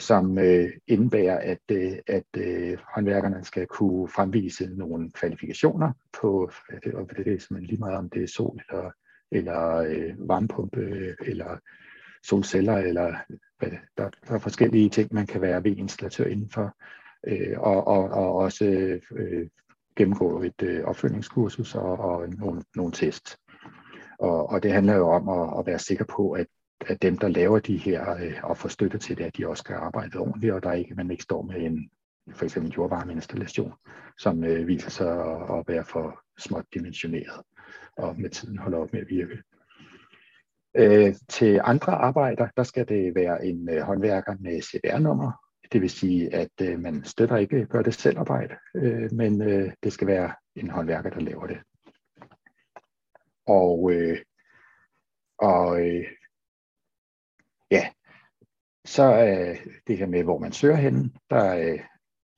som 0.00 0.38
øh, 0.38 0.70
indebærer, 0.86 1.38
at, 1.38 1.58
øh, 1.72 1.92
at 2.06 2.24
øh, 2.36 2.78
håndværkerne 2.94 3.44
skal 3.44 3.66
kunne 3.66 4.08
fremvise 4.08 4.70
nogle 4.76 5.10
kvalifikationer 5.10 5.92
på, 6.20 6.50
øh, 6.72 6.94
og 6.94 7.10
det 7.16 7.18
er 7.18 7.38
simpelthen 7.38 7.62
lige 7.62 7.78
meget 7.78 7.96
om 7.96 8.10
det 8.10 8.22
er 8.22 8.26
sol 8.26 8.60
eller, 8.70 8.90
eller 9.32 9.76
øh, 9.76 10.28
varmepumpe 10.28 10.80
øh, 10.80 11.14
eller 11.20 11.58
solceller, 12.22 12.76
eller 12.76 13.14
hvad, 13.58 13.70
der, 13.98 14.10
der 14.28 14.34
er 14.34 14.38
forskellige 14.38 14.88
ting, 14.88 15.14
man 15.14 15.26
kan 15.26 15.40
være 15.40 15.64
ved-installatør 15.64 16.24
indenfor, 16.24 16.76
øh, 17.26 17.58
og, 17.58 17.86
og, 17.86 18.10
og 18.10 18.34
også 18.34 18.64
øh, 19.12 19.48
gennemgå 19.96 20.42
et 20.42 20.62
øh, 20.62 20.84
opfølgningskursus 20.84 21.74
og, 21.74 21.98
og 21.98 22.28
nogle, 22.28 22.62
nogle 22.76 22.92
tests. 22.92 23.38
Og, 24.18 24.50
og 24.50 24.62
det 24.62 24.72
handler 24.72 24.96
jo 24.96 25.08
om 25.08 25.28
at, 25.28 25.58
at 25.58 25.66
være 25.66 25.78
sikker 25.78 26.04
på, 26.04 26.30
at 26.30 26.46
at 26.86 27.02
dem, 27.02 27.18
der 27.18 27.28
laver 27.28 27.58
de 27.58 27.76
her 27.76 28.14
øh, 28.14 28.34
og 28.42 28.58
får 28.58 28.68
støtte 28.68 28.98
til 28.98 29.18
det, 29.18 29.24
at 29.24 29.36
de 29.36 29.48
også 29.48 29.60
skal 29.60 29.74
arbejde 29.74 30.18
ordentligt, 30.18 30.52
og 30.52 30.62
der 30.62 30.72
ikke, 30.72 30.94
man 30.94 31.10
ikke 31.10 31.22
står 31.22 31.42
med 31.42 31.56
en 31.56 31.90
for 32.32 32.44
eksempel 32.44 32.72
jordvarmeinstallation, 32.72 33.72
som 34.18 34.44
øh, 34.44 34.66
viser 34.66 34.90
sig 34.90 35.12
at, 35.12 35.58
at 35.58 35.64
være 35.68 35.84
for 35.84 36.22
småt 36.38 36.64
dimensioneret, 36.74 37.42
og 37.96 38.20
med 38.20 38.30
tiden 38.30 38.58
holder 38.58 38.78
op 38.78 38.92
med 38.92 39.00
at 39.00 39.08
virke. 39.08 39.42
Øh, 40.76 41.14
til 41.28 41.60
andre 41.64 41.92
arbejder, 41.92 42.48
der 42.56 42.62
skal 42.62 42.88
det 42.88 43.14
være 43.14 43.44
en 43.44 43.68
øh, 43.70 43.80
håndværker 43.82 44.34
med 44.40 44.62
CVR-nummer. 44.62 45.32
Det 45.72 45.80
vil 45.80 45.90
sige, 45.90 46.34
at 46.34 46.50
øh, 46.62 46.80
man 46.80 47.04
støtter 47.04 47.36
ikke 47.36 47.66
gør 47.66 47.82
det 47.82 47.94
selv 47.94 48.18
arbejde, 48.18 48.54
øh, 48.74 49.12
men 49.12 49.42
øh, 49.42 49.72
det 49.82 49.92
skal 49.92 50.06
være 50.06 50.32
en 50.56 50.70
håndværker, 50.70 51.10
der 51.10 51.20
laver 51.20 51.46
det. 51.46 51.58
Og, 53.46 53.92
øh, 53.92 54.18
og 55.38 55.88
øh, 55.88 56.04
Ja, 57.70 57.88
så 58.84 59.02
øh, 59.02 59.66
det 59.86 59.98
her 59.98 60.06
med, 60.06 60.24
hvor 60.24 60.38
man 60.38 60.52
søger 60.52 60.76
hen, 60.76 61.16
der 61.30 61.56
øh, 61.56 61.80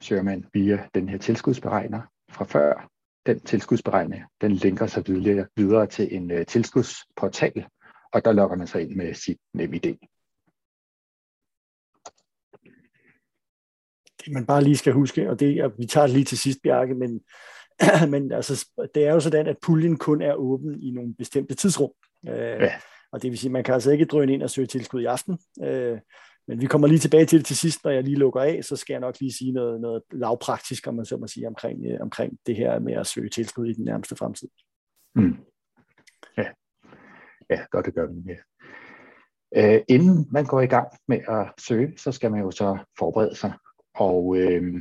søger 0.02 0.22
man 0.22 0.44
via 0.52 0.88
den 0.94 1.08
her 1.08 1.18
tilskudsberegner 1.18 2.02
fra 2.30 2.44
før. 2.44 2.88
Den 3.26 3.40
tilskudsberegner, 3.40 4.26
den 4.40 4.52
linker 4.52 4.86
sig 4.86 5.06
videre, 5.06 5.46
videre 5.56 5.86
til 5.86 6.16
en 6.16 6.30
øh, 6.30 6.46
tilskudsportal, 6.46 7.66
og 8.12 8.24
der 8.24 8.32
logger 8.32 8.56
man 8.56 8.66
sig 8.66 8.82
ind 8.82 8.96
med 8.96 9.14
sit 9.14 9.38
NemID. 9.54 9.96
Det 14.24 14.32
man 14.32 14.46
bare 14.46 14.64
lige 14.64 14.76
skal 14.76 14.92
huske, 14.92 15.30
og 15.30 15.40
det, 15.40 15.64
og 15.64 15.72
vi 15.78 15.86
tager 15.86 16.06
det 16.06 16.14
lige 16.14 16.24
til 16.24 16.38
sidst, 16.38 16.58
Bjarke, 16.62 16.94
men, 16.94 17.20
men 18.12 18.32
altså, 18.32 18.68
det 18.94 19.06
er 19.06 19.12
jo 19.12 19.20
sådan, 19.20 19.46
at 19.46 19.56
puljen 19.62 19.96
kun 19.96 20.22
er 20.22 20.34
åben 20.34 20.82
i 20.82 20.90
nogle 20.90 21.14
bestemte 21.14 21.54
tidsrum. 21.54 21.92
Øh, 22.28 22.34
ja. 22.34 22.72
Og 23.12 23.22
det 23.22 23.30
vil 23.30 23.38
sige, 23.38 23.48
at 23.48 23.52
man 23.52 23.64
kan 23.64 23.74
altså 23.74 23.90
ikke 23.90 24.04
drøne 24.04 24.32
ind 24.32 24.42
og 24.42 24.50
søge 24.50 24.66
tilskud 24.66 25.00
i 25.00 25.04
aften. 25.04 25.38
Øh, 25.62 25.98
men 26.48 26.60
vi 26.60 26.66
kommer 26.66 26.88
lige 26.88 26.98
tilbage 26.98 27.26
til 27.26 27.38
det 27.38 27.46
til 27.46 27.56
sidst, 27.56 27.84
når 27.84 27.90
jeg 27.90 28.04
lige 28.04 28.16
lukker 28.16 28.40
af, 28.40 28.64
så 28.64 28.76
skal 28.76 28.94
jeg 28.94 29.00
nok 29.00 29.20
lige 29.20 29.32
sige 29.32 29.52
noget, 29.52 29.80
noget 29.80 30.02
lavpraktisk, 30.12 30.86
om 30.86 30.94
man 30.94 31.04
så 31.04 31.16
må 31.16 31.26
sige, 31.26 31.46
omkring, 31.46 31.86
øh, 31.86 32.00
omkring 32.00 32.38
det 32.46 32.56
her 32.56 32.78
med 32.78 32.92
at 32.92 33.06
søge 33.06 33.28
tilskud 33.28 33.66
i 33.66 33.72
den 33.72 33.84
nærmeste 33.84 34.16
fremtid. 34.16 34.48
Mm. 35.14 35.36
Ja. 36.36 36.46
ja, 37.50 37.64
godt 37.70 37.86
det 37.86 37.94
gør 37.94 38.06
vi. 38.06 38.32
Ja. 38.32 38.36
Øh, 39.56 39.80
inden 39.88 40.28
man 40.30 40.44
går 40.44 40.60
i 40.60 40.66
gang 40.66 40.88
med 41.08 41.20
at 41.28 41.52
søge, 41.58 41.92
så 41.96 42.12
skal 42.12 42.30
man 42.30 42.40
jo 42.40 42.50
så 42.50 42.78
forberede 42.98 43.34
sig. 43.34 43.52
Og 43.94 44.36
øh, 44.36 44.74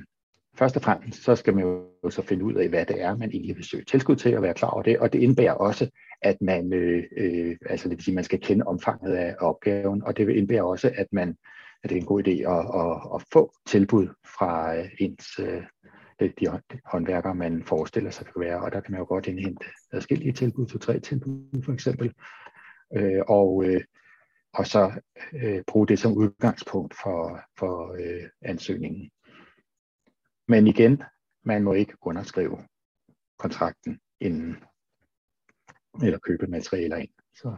først 0.55 0.75
og 0.75 0.82
fremmest, 0.82 1.23
så 1.23 1.36
skal 1.36 1.55
man 1.55 1.63
jo 1.63 2.09
så 2.09 2.21
finde 2.21 2.45
ud 2.45 2.53
af, 2.53 2.69
hvad 2.69 2.86
det 2.86 3.01
er, 3.01 3.17
man 3.17 3.32
egentlig 3.32 3.55
vil 3.55 3.63
søge 3.63 3.86
tilskud 3.86 4.15
til, 4.15 4.36
og 4.36 4.41
være 4.41 4.53
klar 4.53 4.69
over 4.69 4.84
det. 4.84 4.99
Og 4.99 5.13
det 5.13 5.19
indebærer 5.19 5.53
også, 5.53 5.89
at 6.22 6.41
man, 6.41 6.74
øh, 6.74 7.03
øh, 7.17 7.57
altså 7.69 7.89
det 7.89 7.97
vil 7.97 8.03
sige, 8.03 8.15
man 8.15 8.24
skal 8.24 8.39
kende 8.39 8.65
omfanget 8.67 9.13
af 9.13 9.36
opgaven, 9.39 10.03
og 10.03 10.17
det 10.17 10.28
vil 10.28 10.38
indebære 10.38 10.63
også, 10.63 10.91
at 10.95 11.07
man, 11.11 11.38
at 11.84 11.89
det 11.89 11.95
er 11.97 12.01
en 12.01 12.07
god 12.07 12.28
idé 12.28 12.32
at, 12.32 12.65
at, 12.82 13.15
at 13.15 13.24
få 13.34 13.53
tilbud 13.67 14.07
fra 14.38 14.78
øh, 14.78 14.89
ens 14.99 15.39
øh, 15.39 15.63
de 16.22 16.61
håndværkere, 16.86 17.36
man 17.36 17.63
forestiller 17.63 18.11
sig, 18.11 18.26
det 18.26 18.34
kan 18.34 18.41
være, 18.41 18.61
og 18.61 18.72
der 18.72 18.80
kan 18.80 18.91
man 18.91 18.99
jo 18.99 19.05
godt 19.05 19.28
indhente 19.28 19.65
forskellige 19.93 20.34
tilbud, 20.34 20.67
to-tre 20.67 20.99
tilbud 20.99 21.63
for 21.63 21.74
eksempel, 21.74 22.13
øh, 22.95 23.22
og, 23.28 23.63
øh, 23.65 23.82
og 24.53 24.67
så 24.67 24.91
øh, 25.34 25.63
bruge 25.67 25.88
det 25.88 25.99
som 25.99 26.13
udgangspunkt 26.13 26.95
for, 27.03 27.41
for 27.59 27.93
øh, 27.93 28.30
ansøgningen. 28.41 29.11
Men 30.47 30.67
igen, 30.67 31.03
man 31.45 31.63
må 31.63 31.74
ikke 31.74 31.93
underskrive 32.01 32.57
kontrakten 33.39 33.99
inden 34.19 34.57
eller 36.03 36.19
købe 36.19 36.47
materialer 36.47 36.97
ind. 36.97 37.09
Så, 37.35 37.55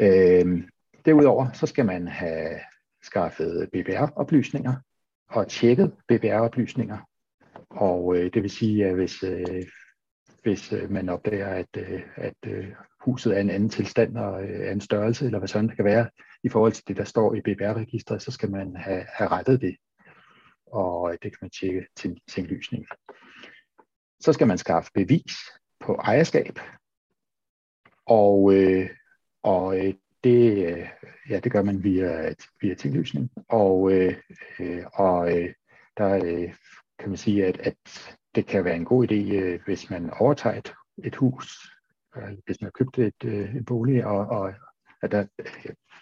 øh, 0.00 0.62
derudover 1.04 1.52
så 1.52 1.66
skal 1.66 1.86
man 1.86 2.08
have 2.08 2.60
skaffet 3.02 3.68
BBR-oplysninger 3.72 4.74
og 5.28 5.48
tjekket 5.48 5.92
BBR-oplysninger. 6.08 6.98
Og 7.70 8.16
øh, 8.16 8.34
det 8.34 8.42
vil 8.42 8.50
sige, 8.50 8.86
at 8.86 8.94
hvis, 8.94 9.22
øh, 9.22 9.64
hvis 10.42 10.72
øh, 10.72 10.90
man 10.90 11.08
opdager, 11.08 11.48
at, 11.48 11.76
øh, 11.76 12.02
at 12.16 12.36
øh, 12.46 12.72
huset 13.00 13.36
er 13.36 13.40
en 13.40 13.50
anden 13.50 13.68
tilstand 13.68 14.16
og 14.16 14.44
øh, 14.44 14.60
anden 14.60 14.80
størrelse, 14.80 15.24
eller 15.26 15.38
hvad 15.38 15.48
sådan 15.48 15.68
det 15.68 15.76
kan 15.76 15.84
være, 15.84 16.08
i 16.42 16.48
forhold 16.48 16.72
til 16.72 16.88
det, 16.88 16.96
der 16.96 17.04
står 17.04 17.34
i 17.34 17.40
BBR-registret, 17.40 18.22
så 18.22 18.30
skal 18.30 18.50
man 18.50 18.76
have, 18.76 19.04
have 19.08 19.30
rettet 19.30 19.60
det. 19.60 19.76
Og 20.66 21.12
øh, 21.12 21.18
det 21.22 21.32
kan 21.32 21.38
man 21.40 21.50
tjekke 21.50 21.86
til 21.96 22.20
tinglysning. 22.28 22.86
Så 24.20 24.32
skal 24.32 24.46
man 24.46 24.58
skaffe 24.58 24.90
bevis 24.94 25.34
på 25.84 25.94
ejerskab. 25.94 26.58
Og, 28.06 28.54
øh, 28.54 28.90
og 29.42 29.78
øh, 29.78 29.94
det, 30.24 30.66
øh, 30.66 30.88
ja, 31.30 31.40
det 31.40 31.52
gør 31.52 31.62
man 31.62 31.84
via, 31.84 32.34
via 32.60 32.74
tinglysning. 32.74 33.30
Og, 33.48 33.92
øh, 33.92 34.16
øh, 34.60 34.84
og 34.92 35.38
øh, 35.38 35.54
der 35.96 36.14
øh, 36.14 36.54
kan 36.98 37.08
man 37.08 37.16
sige, 37.16 37.46
at, 37.46 37.58
at 37.58 37.76
det 38.34 38.46
kan 38.46 38.64
være 38.64 38.76
en 38.76 38.84
god 38.84 39.10
idé, 39.10 39.34
øh, 39.34 39.60
hvis 39.64 39.90
man 39.90 40.10
overtager 40.10 40.58
et, 40.58 40.74
et 41.04 41.16
hus, 41.16 41.72
øh, 42.16 42.38
hvis 42.46 42.60
man 42.60 42.66
har 42.66 42.84
købt 42.84 42.98
et, 42.98 43.24
øh, 43.24 43.54
en 43.54 43.64
bolig, 43.64 44.04
og, 44.06 44.26
og 44.26 44.54
at 45.02 45.12
der, 45.12 45.26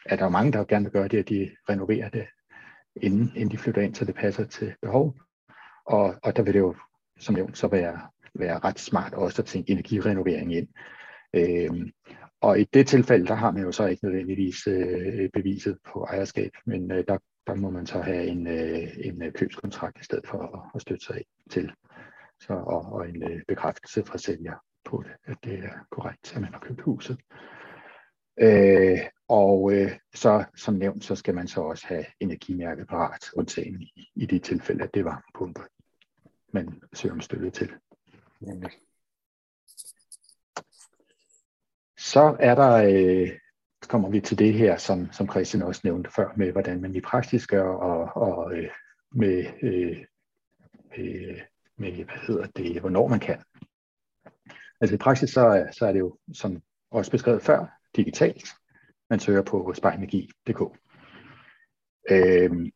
at 0.07 0.19
der 0.19 0.25
er 0.25 0.31
mange, 0.31 0.53
der 0.53 0.65
gerne 0.65 0.85
vil 0.85 0.93
gøre 0.93 1.09
det, 1.09 1.19
at 1.19 1.29
de 1.29 1.51
renoverer 1.69 2.09
det, 2.09 2.27
inden, 2.97 3.33
inden 3.37 3.51
de 3.51 3.59
flytter 3.59 3.83
ind, 3.83 3.95
så 3.95 4.05
det 4.05 4.15
passer 4.15 4.45
til 4.45 4.75
behov. 4.83 5.17
Og, 5.87 6.15
og 6.23 6.37
der 6.37 6.43
vil 6.43 6.55
det 6.55 6.61
jo, 6.61 6.75
som 7.19 7.35
nævnt, 7.35 7.59
så 7.59 7.69
være 7.69 8.01
være 8.35 8.59
ret 8.59 8.79
smart 8.79 9.15
også 9.15 9.43
at 9.43 9.47
tænke 9.47 9.73
energirenovering 9.73 10.55
ind. 10.55 10.69
Øhm, 11.35 11.91
og 12.41 12.61
i 12.61 12.65
det 12.65 12.87
tilfælde, 12.87 13.27
der 13.27 13.35
har 13.35 13.51
man 13.51 13.63
jo 13.63 13.73
så 13.73 13.87
ikke 13.87 14.05
nødvendigvis 14.05 14.67
øh, 14.67 15.29
beviset 15.33 15.79
på 15.93 16.05
ejerskab, 16.05 16.51
men 16.67 16.93
øh, 16.93 17.05
der, 17.09 17.19
der 17.47 17.55
må 17.55 17.71
man 17.71 17.87
så 17.87 18.01
have 18.01 18.27
en, 18.27 18.47
øh, 18.47 18.89
en 18.97 19.23
øh, 19.23 19.33
købskontrakt 19.33 20.01
i 20.01 20.05
stedet 20.05 20.27
for 20.27 20.39
at, 20.39 20.71
at 20.75 20.81
støtte 20.81 21.05
sig 21.05 21.25
til. 21.51 21.73
Så, 22.41 22.53
og, 22.53 22.93
og 22.93 23.09
en 23.09 23.23
øh, 23.23 23.43
bekræftelse 23.49 24.05
fra 24.05 24.19
sælger 24.19 24.55
på 24.85 25.03
det, 25.07 25.13
at 25.25 25.37
det 25.45 25.59
er 25.65 25.87
korrekt, 25.91 26.37
at 26.37 26.41
man 26.41 26.53
har 26.53 26.61
købt 26.61 26.81
huset. 26.81 27.19
Øh, 28.41 28.99
og 29.29 29.73
øh, 29.73 29.93
så 30.15 30.45
som 30.57 30.75
nævnt, 30.75 31.05
så 31.05 31.15
skal 31.15 31.35
man 31.35 31.49
så 31.49 31.61
også 31.61 31.87
have 31.87 32.05
energimærket 32.21 32.87
parat, 32.89 33.31
undtagen 33.37 33.83
i, 33.83 34.11
i 34.15 34.27
de 34.27 34.39
tilfælde, 34.39 34.85
at 34.85 34.95
det 34.95 35.05
var 35.05 35.25
pumpe, 35.35 35.63
man 36.53 36.83
søger 36.93 37.15
om 37.15 37.21
støtte 37.21 37.51
til. 37.51 37.71
Så 41.99 42.37
er 42.41 42.55
der, 42.55 42.73
øh, 42.73 43.39
kommer 43.89 44.11
vi 44.11 44.21
til 44.21 44.39
det 44.39 44.55
her, 44.55 44.77
som, 44.77 45.13
som 45.13 45.31
Christian 45.31 45.63
også 45.63 45.81
nævnte 45.85 46.11
før, 46.11 46.33
med 46.37 46.53
hvordan 46.53 46.81
man 46.81 46.95
i 46.95 47.01
praksis 47.01 47.47
gør, 47.47 47.69
og, 47.69 48.23
og 48.23 48.57
øh, 48.57 48.71
med, 49.13 49.47
øh, 49.63 49.97
øh, 50.99 51.41
med, 51.77 51.93
hvad 51.93 52.27
hedder 52.27 52.47
det, 52.47 52.81
hvornår 52.81 53.09
man 53.09 53.21
kan. 53.21 53.43
Altså 54.81 54.95
i 54.95 54.99
praksis, 54.99 55.31
så, 55.31 55.69
så 55.73 55.87
er 55.87 55.93
det 55.93 55.99
jo, 55.99 56.19
som 56.33 56.63
også 56.91 57.11
beskrevet 57.11 57.43
før, 57.43 57.67
digitalt. 57.97 58.49
Man 59.11 59.21
søger 59.21 59.43
på 59.43 59.75
spejlenergi.dk. 59.77 60.61
Øh, 62.11 62.71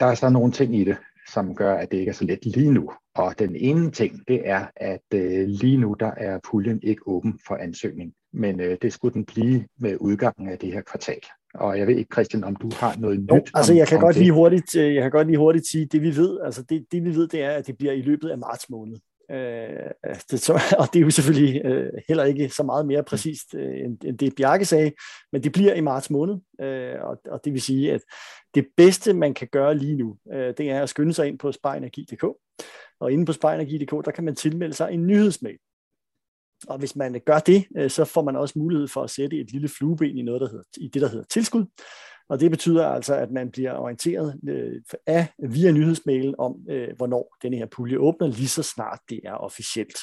der 0.00 0.06
er 0.06 0.14
så 0.14 0.30
nogle 0.30 0.52
ting 0.52 0.76
i 0.76 0.84
det, 0.84 0.96
som 1.32 1.54
gør, 1.54 1.74
at 1.74 1.90
det 1.90 1.98
ikke 1.98 2.10
er 2.10 2.14
så 2.14 2.24
let 2.24 2.46
lige 2.46 2.72
nu. 2.72 2.90
Og 3.14 3.38
den 3.38 3.56
ene 3.56 3.90
ting, 3.90 4.28
det 4.28 4.48
er, 4.48 4.66
at 4.76 5.04
øh, 5.14 5.48
lige 5.48 5.76
nu 5.76 5.96
der 6.00 6.10
er 6.16 6.38
puljen 6.50 6.80
ikke 6.82 7.02
åben 7.06 7.38
for 7.46 7.56
ansøgning, 7.56 8.12
men 8.32 8.60
øh, 8.60 8.78
det 8.82 8.92
skulle 8.92 9.14
den 9.14 9.24
blive 9.24 9.64
med 9.78 9.96
udgangen 10.00 10.48
af 10.48 10.58
det 10.58 10.72
her 10.72 10.80
kvartal. 10.80 11.20
Og 11.54 11.78
jeg 11.78 11.86
ved 11.86 11.96
ikke, 11.96 12.14
Christian, 12.14 12.44
om 12.44 12.56
du 12.56 12.70
har 12.74 12.96
noget 12.98 13.20
nyt. 13.20 13.30
Jo, 13.30 13.42
altså 13.54 13.72
om, 13.72 13.78
jeg 13.78 13.88
kan 13.88 14.00
godt 14.00 14.14
det. 14.14 14.22
lige 14.22 14.32
hurtigt, 14.32 14.76
øh, 14.76 14.94
jeg 14.94 15.02
kan 15.02 15.10
godt 15.10 15.26
lige 15.26 15.38
hurtigt 15.38 15.66
sige, 15.66 15.86
det 15.86 16.02
vi 16.02 16.16
ved, 16.16 16.40
altså 16.44 16.62
det, 16.62 16.86
det 16.92 17.04
vi 17.04 17.14
ved, 17.14 17.28
det 17.28 17.42
er, 17.42 17.50
at 17.50 17.66
det 17.66 17.78
bliver 17.78 17.92
i 17.92 18.02
løbet 18.02 18.28
af 18.28 18.38
marts 18.38 18.70
måned. 18.70 18.96
Øh, 19.30 19.90
altså, 20.02 20.26
det, 20.30 20.40
så, 20.40 20.52
og 20.80 20.88
det 20.92 20.98
er 20.98 21.04
jo 21.04 21.10
selvfølgelig 21.10 21.64
øh, 21.64 21.92
heller 22.08 22.24
ikke 22.24 22.48
så 22.48 22.62
meget 22.62 22.86
mere 22.86 23.02
præcist, 23.02 23.54
øh, 23.54 23.80
end, 23.84 24.04
end 24.04 24.18
det 24.18 24.34
Bjarke 24.36 24.64
sagde, 24.64 24.92
men 25.32 25.42
det 25.42 25.52
bliver 25.52 25.74
i 25.74 25.80
marts 25.80 26.10
måned, 26.10 26.36
øh, 26.60 26.94
og, 27.02 27.20
og 27.30 27.40
det 27.44 27.52
vil 27.52 27.62
sige, 27.62 27.92
at 27.92 28.00
det 28.54 28.66
bedste, 28.76 29.12
man 29.12 29.34
kan 29.34 29.48
gøre 29.52 29.74
lige 29.74 29.96
nu, 29.96 30.16
øh, 30.32 30.54
det 30.58 30.70
er 30.70 30.82
at 30.82 30.88
skynde 30.88 31.14
sig 31.14 31.28
ind 31.28 31.38
på 31.38 31.52
sparenergi.dk, 31.52 32.24
og 33.00 33.12
inde 33.12 33.26
på 33.26 33.32
sparenergi.dk, 33.32 34.04
der 34.04 34.10
kan 34.10 34.24
man 34.24 34.36
tilmelde 34.36 34.74
sig 34.74 34.92
en 34.92 35.06
nyhedsmail. 35.06 35.58
Og 36.68 36.78
hvis 36.78 36.96
man 36.96 37.20
gør 37.26 37.38
det, 37.38 37.66
øh, 37.76 37.90
så 37.90 38.04
får 38.04 38.22
man 38.22 38.36
også 38.36 38.58
mulighed 38.58 38.88
for 38.88 39.02
at 39.02 39.10
sætte 39.10 39.36
et 39.36 39.52
lille 39.52 39.68
flueben 39.68 40.18
i, 40.18 40.22
noget, 40.22 40.40
der 40.40 40.48
hedder, 40.48 40.64
i 40.76 40.88
det, 40.88 41.02
der 41.02 41.08
hedder 41.08 41.24
tilskud. 41.24 41.64
Og 42.28 42.40
det 42.40 42.50
betyder 42.50 42.86
altså, 42.86 43.14
at 43.14 43.30
man 43.30 43.50
bliver 43.50 43.74
orienteret 43.74 44.40
øh, 44.48 44.82
af 45.06 45.26
via 45.38 45.70
nyhedsmailen 45.70 46.34
om, 46.38 46.56
øh, 46.68 46.96
hvornår 46.96 47.36
denne 47.42 47.56
her 47.56 47.66
pulje 47.66 47.98
åbner, 47.98 48.26
lige 48.26 48.48
så 48.48 48.62
snart 48.62 49.00
det 49.08 49.20
er 49.24 49.32
officielt. 49.32 49.98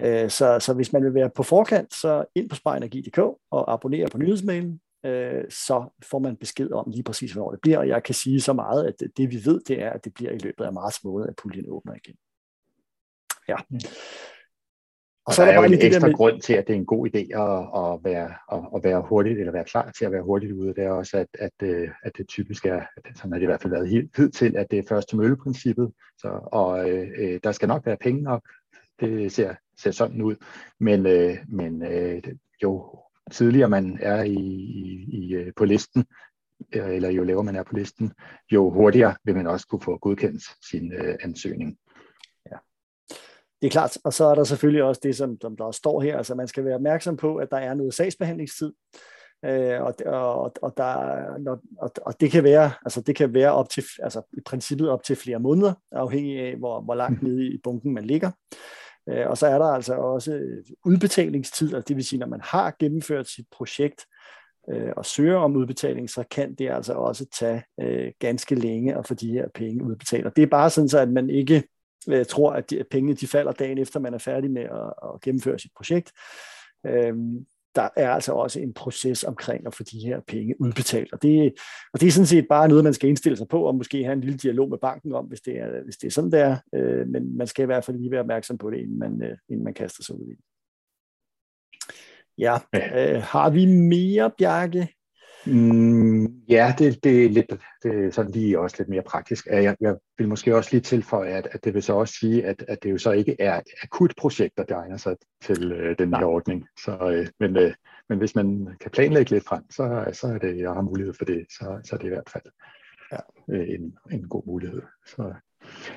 Øh, 0.00 0.30
så, 0.30 0.58
så 0.60 0.74
hvis 0.74 0.92
man 0.92 1.04
vil 1.04 1.14
være 1.14 1.30
på 1.30 1.42
forkant, 1.42 1.94
så 1.94 2.24
ind 2.34 2.48
på 2.48 2.56
sparenergi.dk 2.56 3.18
og 3.50 3.72
abonnere 3.72 4.08
på 4.08 4.18
nyhedsmailen, 4.18 4.80
øh, 5.06 5.44
så 5.50 5.84
får 6.10 6.18
man 6.18 6.36
besked 6.36 6.70
om 6.72 6.90
lige 6.90 7.02
præcis, 7.02 7.32
hvornår 7.32 7.50
det 7.50 7.60
bliver. 7.60 7.78
Og 7.78 7.88
jeg 7.88 8.02
kan 8.02 8.14
sige 8.14 8.40
så 8.40 8.52
meget, 8.52 8.86
at 8.86 8.94
det 9.16 9.30
vi 9.30 9.40
ved, 9.44 9.60
det 9.68 9.82
er, 9.82 9.90
at 9.90 10.04
det 10.04 10.14
bliver 10.14 10.32
i 10.32 10.38
løbet 10.38 10.64
af 10.64 10.72
marts 10.72 11.04
måned, 11.04 11.28
at 11.28 11.36
puljen 11.36 11.64
åbner 11.68 11.94
igen. 11.94 12.16
Ja. 13.48 13.56
Mm. 13.70 13.78
Og, 15.26 15.34
så 15.34 15.42
er 15.42 15.46
der, 15.46 15.52
der 15.52 15.60
er 15.60 15.68
jo 15.68 15.72
en 15.72 15.80
ekstra 15.80 16.06
med... 16.06 16.14
grund 16.14 16.40
til, 16.40 16.52
at 16.52 16.66
det 16.66 16.72
er 16.72 16.78
en 16.78 16.86
god 16.86 17.08
idé 17.08 17.18
at, 17.18 17.82
at, 17.82 18.04
være, 18.04 18.30
at, 18.52 18.68
at 18.76 18.84
være 18.84 19.02
hurtigt, 19.08 19.38
eller 19.38 19.52
være 19.52 19.64
klar 19.64 19.90
til 19.90 20.04
at 20.04 20.12
være 20.12 20.22
hurtigt 20.22 20.52
ude. 20.52 20.74
Det 20.74 20.84
er 20.84 20.90
også, 20.90 21.16
at, 21.16 21.26
at, 21.38 21.68
øh, 21.68 21.88
at 22.02 22.16
det 22.16 22.28
typisk 22.28 22.66
er, 22.66 22.80
sådan 23.14 23.32
har 23.32 23.38
det 23.38 23.42
i 23.42 23.46
hvert 23.46 23.62
fald 23.62 23.72
været 23.72 23.88
helt 23.88 24.34
til, 24.34 24.56
at 24.56 24.70
det 24.70 24.78
er 24.78 24.82
først 24.88 25.08
til 25.08 25.18
mølleprincippet. 25.18 25.92
Så, 26.18 26.48
og 26.52 26.90
øh, 26.90 27.08
øh, 27.18 27.40
der 27.44 27.52
skal 27.52 27.68
nok 27.68 27.86
være 27.86 27.96
penge 28.00 28.22
nok. 28.22 28.48
Det 29.00 29.32
ser, 29.32 29.54
ser 29.78 29.90
sådan 29.90 30.22
ud. 30.22 30.36
Men, 30.80 31.06
øh, 31.06 31.36
men 31.48 31.82
øh, 31.82 32.22
jo 32.62 32.98
tidligere 33.30 33.68
man 33.68 33.98
er 34.02 34.22
i, 34.22 34.34
i, 34.34 35.06
i, 35.12 35.34
øh, 35.34 35.52
på 35.56 35.64
listen, 35.64 36.04
eller 36.72 37.10
jo 37.10 37.24
lavere 37.24 37.44
man 37.44 37.56
er 37.56 37.62
på 37.62 37.76
listen, 37.76 38.12
jo 38.52 38.70
hurtigere 38.70 39.14
vil 39.24 39.34
man 39.36 39.46
også 39.46 39.66
kunne 39.66 39.80
få 39.80 39.98
godkendt 39.98 40.42
sin 40.70 40.92
øh, 40.92 41.14
ansøgning 41.22 41.78
det 43.64 43.70
er 43.70 43.72
klart, 43.72 43.98
og 44.04 44.12
så 44.12 44.24
er 44.24 44.34
der 44.34 44.44
selvfølgelig 44.44 44.82
også 44.82 45.00
det, 45.04 45.16
som, 45.16 45.36
som 45.40 45.56
der 45.56 45.70
står 45.70 46.00
her, 46.00 46.16
altså 46.16 46.34
man 46.34 46.48
skal 46.48 46.64
være 46.64 46.74
opmærksom 46.74 47.16
på, 47.16 47.36
at 47.36 47.50
der 47.50 47.56
er 47.56 47.74
noget 47.74 47.94
sagsbehandlingstid, 47.94 48.72
øh, 49.44 49.82
og, 49.82 49.94
og, 50.06 50.52
og, 50.62 50.72
der, 50.76 51.38
når, 51.38 51.60
og, 51.78 51.90
og 52.06 52.20
det 52.20 52.30
kan 52.30 52.44
være, 52.44 52.72
altså 52.84 53.00
det 53.00 53.16
kan 53.16 53.34
være 53.34 53.52
op 53.52 53.68
til, 53.68 53.84
altså 54.02 54.22
i 54.32 54.40
princippet 54.46 54.88
op 54.88 55.02
til 55.02 55.16
flere 55.16 55.38
måneder, 55.38 55.72
afhængig 55.92 56.40
af, 56.40 56.56
hvor, 56.56 56.80
hvor 56.80 56.94
langt 56.94 57.22
mhm. 57.22 57.30
nede 57.30 57.46
i 57.46 57.58
bunken 57.64 57.94
man 57.94 58.04
ligger. 58.04 58.30
Øh, 59.08 59.26
og 59.26 59.38
så 59.38 59.46
er 59.46 59.58
der 59.58 59.66
altså 59.66 59.94
også 59.94 60.40
udbetalingstid, 60.84 61.74
altså 61.74 61.88
det 61.88 61.96
vil 61.96 62.04
sige, 62.04 62.20
når 62.20 62.26
man 62.26 62.40
har 62.42 62.76
gennemført 62.78 63.28
sit 63.28 63.46
projekt, 63.52 64.06
øh, 64.70 64.92
og 64.96 65.06
søger 65.06 65.36
om 65.36 65.56
udbetaling, 65.56 66.10
så 66.10 66.24
kan 66.30 66.54
det 66.54 66.70
altså 66.70 66.92
også 66.92 67.26
tage 67.38 67.62
øh, 67.80 68.12
ganske 68.18 68.54
længe 68.54 68.98
at 68.98 69.06
få 69.06 69.14
de 69.14 69.32
her 69.32 69.48
penge 69.54 69.84
udbetalt. 69.84 70.26
Og 70.26 70.36
det 70.36 70.42
er 70.42 70.46
bare 70.46 70.70
sådan 70.70 70.88
så, 70.88 70.98
at 70.98 71.08
man 71.08 71.30
ikke 71.30 71.62
jeg 72.06 72.28
tror, 72.28 72.52
at, 72.52 72.70
de, 72.70 72.80
at 72.80 72.86
pengene 72.90 73.16
de 73.16 73.26
falder 73.26 73.52
dagen 73.52 73.78
efter, 73.78 74.00
man 74.00 74.14
er 74.14 74.18
færdig 74.18 74.50
med 74.50 74.62
at, 74.62 74.92
at 75.14 75.20
gennemføre 75.20 75.58
sit 75.58 75.72
projekt. 75.76 76.12
Øhm, 76.86 77.46
der 77.74 77.88
er 77.96 78.10
altså 78.10 78.32
også 78.32 78.60
en 78.60 78.74
proces 78.74 79.24
omkring 79.24 79.66
at 79.66 79.74
få 79.74 79.82
de 79.82 79.98
her 79.98 80.20
penge 80.28 80.60
udbetalt. 80.60 81.12
Og 81.12 81.22
det, 81.22 81.54
og 81.92 82.00
det 82.00 82.06
er 82.06 82.10
sådan 82.10 82.26
set 82.26 82.46
bare 82.48 82.68
noget, 82.68 82.84
man 82.84 82.94
skal 82.94 83.08
indstille 83.08 83.36
sig 83.36 83.48
på, 83.48 83.62
og 83.62 83.74
måske 83.74 84.04
have 84.04 84.12
en 84.12 84.20
lille 84.20 84.38
dialog 84.38 84.70
med 84.70 84.78
banken 84.78 85.12
om, 85.12 85.24
hvis 85.24 85.40
det 85.40 85.58
er, 85.58 85.84
hvis 85.84 85.96
det 85.96 86.06
er 86.06 86.10
sådan, 86.10 86.32
der. 86.32 86.56
Øh, 86.74 87.08
men 87.08 87.36
man 87.36 87.46
skal 87.46 87.62
i 87.62 87.66
hvert 87.66 87.84
fald 87.84 87.96
lige 87.96 88.10
være 88.10 88.20
opmærksom 88.20 88.58
på 88.58 88.70
det, 88.70 88.78
inden 88.78 88.98
man, 88.98 89.22
øh, 89.22 89.36
inden 89.48 89.64
man 89.64 89.74
kaster 89.74 90.02
sig 90.02 90.14
ud 90.14 90.26
i 90.26 90.30
det. 90.30 90.44
Ja, 92.38 92.58
øh, 92.74 93.22
har 93.22 93.50
vi 93.50 93.66
mere, 93.66 94.30
Bjarke? 94.38 94.88
Mm, 95.46 96.24
ja, 96.48 96.74
det, 96.78 97.04
det 97.04 97.24
er 97.24 97.28
lidt 97.28 97.52
det 97.82 98.04
er 98.04 98.10
sådan 98.10 98.30
lige 98.30 98.60
også 98.60 98.76
lidt 98.78 98.88
mere 98.88 99.02
praktisk. 99.02 99.46
Jeg, 99.46 99.76
jeg 99.80 99.96
vil 100.18 100.28
måske 100.28 100.56
også 100.56 100.70
lige 100.72 100.80
tilføje, 100.80 101.30
at, 101.30 101.48
at 101.52 101.64
det 101.64 101.74
vil 101.74 101.82
så 101.82 101.92
også 101.92 102.14
sige, 102.20 102.46
at, 102.46 102.64
at 102.68 102.82
det 102.82 102.90
jo 102.90 102.98
så 102.98 103.12
ikke 103.12 103.36
er 103.38 103.60
akut 103.82 104.14
projekt, 104.16 104.58
der 104.68 104.76
egner 104.76 104.96
sig 104.96 105.16
til 105.42 105.72
øh, 105.72 105.98
den 105.98 106.14
her 106.14 106.24
ordning. 106.24 106.66
Så, 106.84 107.10
øh, 107.10 107.26
men, 107.40 107.56
øh, 107.56 107.74
men 108.08 108.18
hvis 108.18 108.34
man 108.34 108.68
kan 108.80 108.90
planlægge 108.90 109.30
lidt 109.30 109.44
frem, 109.44 109.70
så, 109.70 110.10
så 110.12 110.26
er 110.26 110.38
det, 110.38 110.58
jeg 110.58 110.70
har 110.70 110.82
mulighed 110.82 111.14
for 111.14 111.24
det, 111.24 111.46
så, 111.50 111.80
så 111.84 111.96
er 111.96 111.98
det 111.98 112.06
i 112.06 112.14
hvert 112.14 112.30
fald 112.32 112.44
ja. 113.12 113.18
øh, 113.48 113.68
en, 113.68 113.96
en 114.10 114.28
god 114.28 114.42
mulighed. 114.46 114.82
Så, 115.06 115.34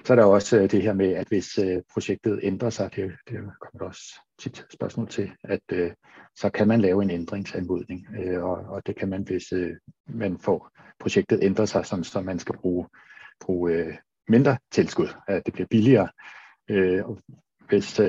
så 0.05 0.13
er 0.13 0.15
der 0.15 0.24
også 0.24 0.57
øh, 0.57 0.72
det 0.72 0.82
her 0.82 0.93
med, 0.93 1.13
at 1.13 1.28
hvis 1.28 1.57
øh, 1.57 1.82
projektet 1.93 2.39
ændrer 2.43 2.70
sig, 2.70 2.95
det, 2.95 3.11
det 3.30 3.38
kommer 3.38 3.80
der 3.80 3.86
også 3.86 4.20
tit 4.39 4.65
spørgsmål 4.74 5.07
til, 5.07 5.32
at 5.43 5.61
øh, 5.72 5.91
så 6.36 6.49
kan 6.49 6.68
man 6.68 6.82
lave 6.82 7.03
en 7.03 7.09
ændringsanmodning, 7.09 8.07
og, 8.38 8.55
og 8.55 8.88
det 8.88 8.95
kan 8.95 9.09
man, 9.09 9.24
hvis 9.24 9.53
man 10.07 10.39
får 10.39 10.72
projektet 10.99 11.39
ændrer 11.41 11.65
sig, 11.65 11.86
som, 11.86 12.03
så 12.03 12.22
man 12.22 12.39
skal 12.39 12.57
bruge, 12.57 12.88
bruge 13.41 13.97
mindre 14.28 14.57
tilskud, 14.72 15.07
at 15.28 15.45
det 15.45 15.53
bliver 15.53 15.68
billigere. 15.68 16.09
hvis 17.70 18.01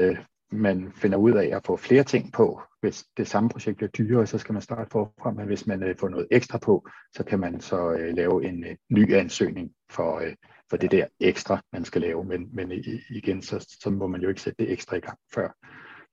man 0.50 0.92
finder 0.92 1.18
ud 1.18 1.32
af 1.32 1.56
at 1.56 1.66
få 1.66 1.76
flere 1.76 2.04
ting 2.04 2.32
på, 2.32 2.62
hvis 2.80 3.04
det 3.16 3.28
samme 3.28 3.48
projekt 3.48 3.76
bliver 3.76 3.90
dyrere, 3.90 4.26
så 4.26 4.38
skal 4.38 4.52
man 4.52 4.62
starte 4.62 4.90
forfra, 4.90 5.30
men 5.30 5.46
hvis 5.46 5.66
man 5.66 5.94
får 6.00 6.08
noget 6.08 6.28
ekstra 6.30 6.58
på, 6.58 6.88
så 7.16 7.24
kan 7.24 7.40
man 7.40 7.60
så 7.60 8.10
lave 8.14 8.48
en 8.48 8.64
ny 8.90 9.14
ansøgning 9.14 9.72
for 9.90 10.22
for 10.70 10.76
det 10.76 10.90
der 10.90 11.06
ekstra, 11.20 11.62
man 11.72 11.84
skal 11.84 12.00
lave. 12.00 12.24
Men, 12.24 12.48
men 12.52 12.72
igen, 13.10 13.42
så, 13.42 13.76
så 13.82 13.90
må 13.90 14.06
man 14.06 14.20
jo 14.20 14.28
ikke 14.28 14.40
sætte 14.40 14.64
det 14.64 14.72
ekstra 14.72 14.96
i 14.96 15.00
gang, 15.00 15.18
før, 15.34 15.48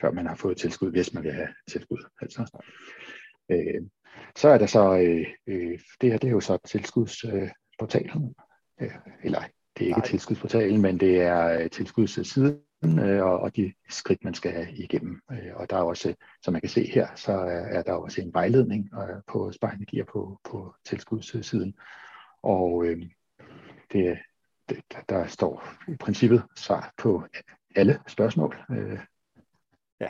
før 0.01 0.11
man 0.11 0.27
har 0.27 0.35
fået 0.35 0.57
tilskud, 0.57 0.91
hvis 0.91 1.13
man 1.13 1.23
vil 1.23 1.31
have 1.31 1.47
tilskud. 1.67 2.05
Altså. 2.21 2.63
Øh, 3.51 3.81
så 4.35 4.49
er 4.49 4.57
der 4.57 4.65
så, 4.65 4.97
øh, 4.97 5.27
øh, 5.47 5.79
det 6.01 6.11
her 6.11 6.17
det 6.17 6.27
er 6.27 6.31
jo 6.31 6.39
så 6.39 6.57
tilskudsportalen, 6.65 8.35
øh, 8.81 8.95
eller 9.23 9.39
det 9.77 9.83
er 9.83 9.87
ikke 9.87 9.99
Nej. 9.99 10.07
tilskudsportalen, 10.07 10.81
men 10.81 10.99
det 10.99 11.21
er 11.21 11.59
øh, 11.59 11.69
tilskudssiden, 11.69 12.59
øh, 12.99 13.23
og, 13.23 13.39
og 13.39 13.55
de 13.55 13.73
skridt, 13.89 14.23
man 14.23 14.33
skal 14.33 14.51
have 14.51 14.71
igennem. 14.71 15.21
Øh, 15.31 15.55
og 15.55 15.69
der 15.69 15.77
er 15.77 15.81
også, 15.81 16.13
som 16.43 16.51
man 16.51 16.61
kan 16.61 16.69
se 16.69 16.91
her, 16.91 17.07
så 17.15 17.31
er, 17.31 17.65
er 17.77 17.83
der 17.83 17.93
også 17.93 18.21
en 18.21 18.33
vejledning 18.33 18.89
øh, 18.93 19.21
på 19.27 19.51
Sparenergier 19.51 20.05
på, 20.13 20.39
på 20.43 20.75
tilskudssiden. 20.85 21.73
Og 22.43 22.85
øh, 22.85 23.01
det, 23.91 24.17
der, 25.09 25.27
står 25.27 25.67
i 25.87 25.95
princippet 25.95 26.43
svar 26.55 26.93
på 26.97 27.23
alle 27.75 27.99
spørgsmål. 28.07 28.55
Øh. 28.71 28.99
Ja, 29.99 30.07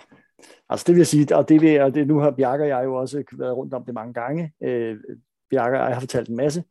altså 0.69 0.83
det 0.87 0.95
vil 0.95 1.05
sige, 1.05 1.35
og 1.35 1.49
det, 1.49 1.61
vil, 1.61 1.81
og 1.81 1.95
det 1.95 2.07
nu 2.07 2.19
har 2.19 2.31
Bjarke 2.31 2.63
og 2.63 2.67
jeg 2.67 2.83
jo 2.83 2.95
også 2.95 3.23
været 3.31 3.57
rundt 3.57 3.73
om 3.73 3.85
det 3.85 3.93
mange 3.93 4.13
gange. 4.13 4.53
Øh, 4.63 4.97
Bjarke 5.49 5.79
og 5.79 5.87
jeg 5.87 5.95
har 5.95 5.99
fortalt 5.99 6.29
en 6.29 6.35
masse. 6.35 6.63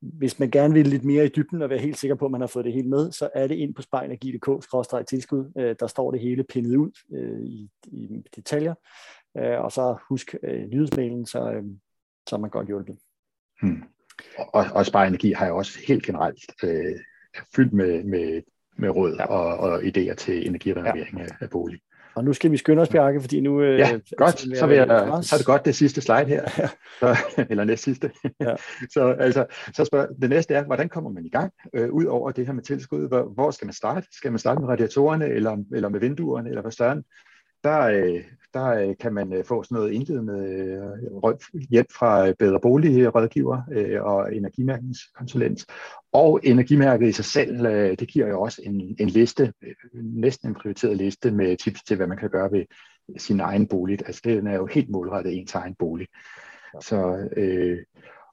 Hvis 0.00 0.38
man 0.38 0.50
gerne 0.50 0.74
vil 0.74 0.86
lidt 0.86 1.04
mere 1.04 1.24
i 1.24 1.30
dybden 1.36 1.62
og 1.62 1.70
være 1.70 1.78
helt 1.78 1.98
sikker 1.98 2.14
på, 2.14 2.24
at 2.24 2.30
man 2.30 2.40
har 2.40 2.48
fået 2.48 2.64
det 2.64 2.72
hele 2.72 2.88
med, 2.88 3.12
så 3.12 3.30
er 3.34 3.46
det 3.46 3.54
ind 3.54 3.74
på 3.74 3.82
spejlenergi.dk-tilskud. 3.82 5.52
Øh, 5.58 5.76
der 5.80 5.86
står 5.86 6.10
det 6.10 6.20
hele 6.20 6.44
pindet 6.44 6.76
ud 6.76 6.90
øh, 7.12 7.40
i, 7.40 7.70
i 7.86 8.22
detaljer. 8.36 8.74
Øh, 9.38 9.60
og 9.60 9.72
så 9.72 9.96
husk 10.08 10.34
øh, 10.42 10.66
nyhedsmailen, 10.66 11.26
så, 11.26 11.50
øh, 11.50 11.64
så 12.28 12.36
er 12.36 12.40
man 12.40 12.50
godt 12.50 12.66
hjulpet. 12.66 12.98
Hmm. 13.62 13.82
Og, 14.38 14.64
og 14.74 14.86
Spare 14.86 15.06
Energi 15.06 15.32
har 15.32 15.46
jo 15.46 15.56
også 15.56 15.78
helt 15.88 16.06
generelt 16.06 16.64
øh, 16.64 17.00
fyldt 17.56 17.72
med, 17.72 18.04
med, 18.04 18.42
med 18.76 18.88
råd 18.88 19.16
ja. 19.18 19.24
og, 19.24 19.56
og 19.58 19.82
idéer 19.82 20.14
til 20.14 20.46
energirenovering 20.46 21.18
ja. 21.18 21.24
af, 21.24 21.28
af 21.40 21.50
bolig. 21.50 21.80
Og 22.16 22.24
nu 22.24 22.32
skal 22.32 22.50
vi 22.50 22.56
skynde 22.56 22.82
os, 22.82 22.88
Bjarke, 22.88 23.20
fordi 23.20 23.40
nu... 23.40 23.62
Øh, 23.62 23.78
ja, 23.78 23.98
godt. 24.16 24.38
Så, 24.58 24.66
vil 24.66 24.76
jeg, 24.76 24.86
så 25.22 25.34
er 25.34 25.38
det 25.38 25.46
godt 25.46 25.64
det 25.64 25.74
sidste 25.74 26.00
slide 26.00 26.24
her. 26.24 26.42
Ja. 26.58 26.68
Så, 27.00 27.16
eller 27.50 27.64
næst 27.64 27.82
sidste. 27.82 28.10
Ja. 28.40 28.54
så, 28.94 29.16
altså, 29.20 29.46
så 29.74 29.84
spørger, 29.84 30.06
det 30.06 30.30
næste 30.30 30.54
er, 30.54 30.64
hvordan 30.64 30.88
kommer 30.88 31.10
man 31.10 31.26
i 31.26 31.28
gang? 31.28 31.52
Øh, 31.74 31.90
ud 31.90 32.04
over 32.04 32.30
det 32.30 32.46
her 32.46 32.52
med 32.52 32.62
tilskud, 32.62 33.08
hvor, 33.08 33.22
hvor 33.34 33.50
skal 33.50 33.66
man 33.66 33.72
starte? 33.72 34.06
Skal 34.12 34.32
man 34.32 34.38
starte 34.38 34.60
med 34.60 34.68
radiatorerne, 34.68 35.28
eller, 35.28 35.56
eller 35.74 35.88
med 35.88 36.00
vinduerne, 36.00 36.48
eller 36.48 36.62
hvad 36.62 36.72
større? 36.72 37.02
Der, 37.66 37.80
øh, 37.80 38.24
der 38.54 38.66
øh, 38.66 38.94
kan 39.00 39.14
man 39.14 39.32
øh, 39.32 39.44
få 39.44 39.62
sådan 39.62 39.76
noget 39.76 39.92
indledende 39.92 40.92
hjælp 41.70 41.92
fra 41.92 42.32
bedre 42.38 42.60
boligrådgiver 42.60 43.62
og 44.00 44.36
energimærkningskonsulent. 44.36 45.66
Og 46.12 46.40
energimærket 46.44 47.08
i 47.08 47.12
sig 47.12 47.24
selv, 47.24 47.64
det 47.96 48.08
giver 48.08 48.28
jo 48.28 48.40
også 48.40 48.62
en, 48.64 48.96
en 48.98 49.08
liste, 49.08 49.52
næsten 49.94 50.48
en 50.48 50.54
prioriteret 50.54 50.96
liste 50.96 51.30
med 51.30 51.56
tips 51.56 51.82
til, 51.82 51.96
hvad 51.96 52.06
man 52.06 52.18
kan 52.18 52.30
gøre 52.30 52.52
ved 52.52 52.64
sin 53.18 53.40
egen 53.40 53.66
bolig. 53.66 53.98
Altså 54.06 54.20
den 54.24 54.46
er 54.46 54.54
jo 54.54 54.66
helt 54.66 54.90
målrettet 54.90 55.38
ens 55.38 55.54
egen 55.54 55.74
bolig. 55.74 56.06
Så 56.80 57.28
øh, 57.36 57.78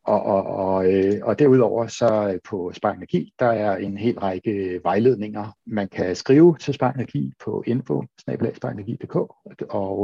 og, 0.03 0.23
og, 0.23 0.45
og, 0.45 0.93
øh, 0.93 1.19
og 1.23 1.39
derudover 1.39 1.87
så 1.87 2.29
øh, 2.33 2.39
på 2.49 2.71
Spar 2.73 2.93
Energi, 2.93 3.33
der 3.39 3.45
er 3.45 3.77
en 3.77 3.97
hel 3.97 4.19
række 4.19 4.79
vejledninger, 4.83 5.57
man 5.65 5.87
kan 5.87 6.15
skrive 6.15 6.57
til 6.59 6.73
Spar 6.73 6.91
Energi 6.91 7.33
på 7.43 7.63
info 7.67 8.03
og, 9.69 9.69
og, 9.69 9.99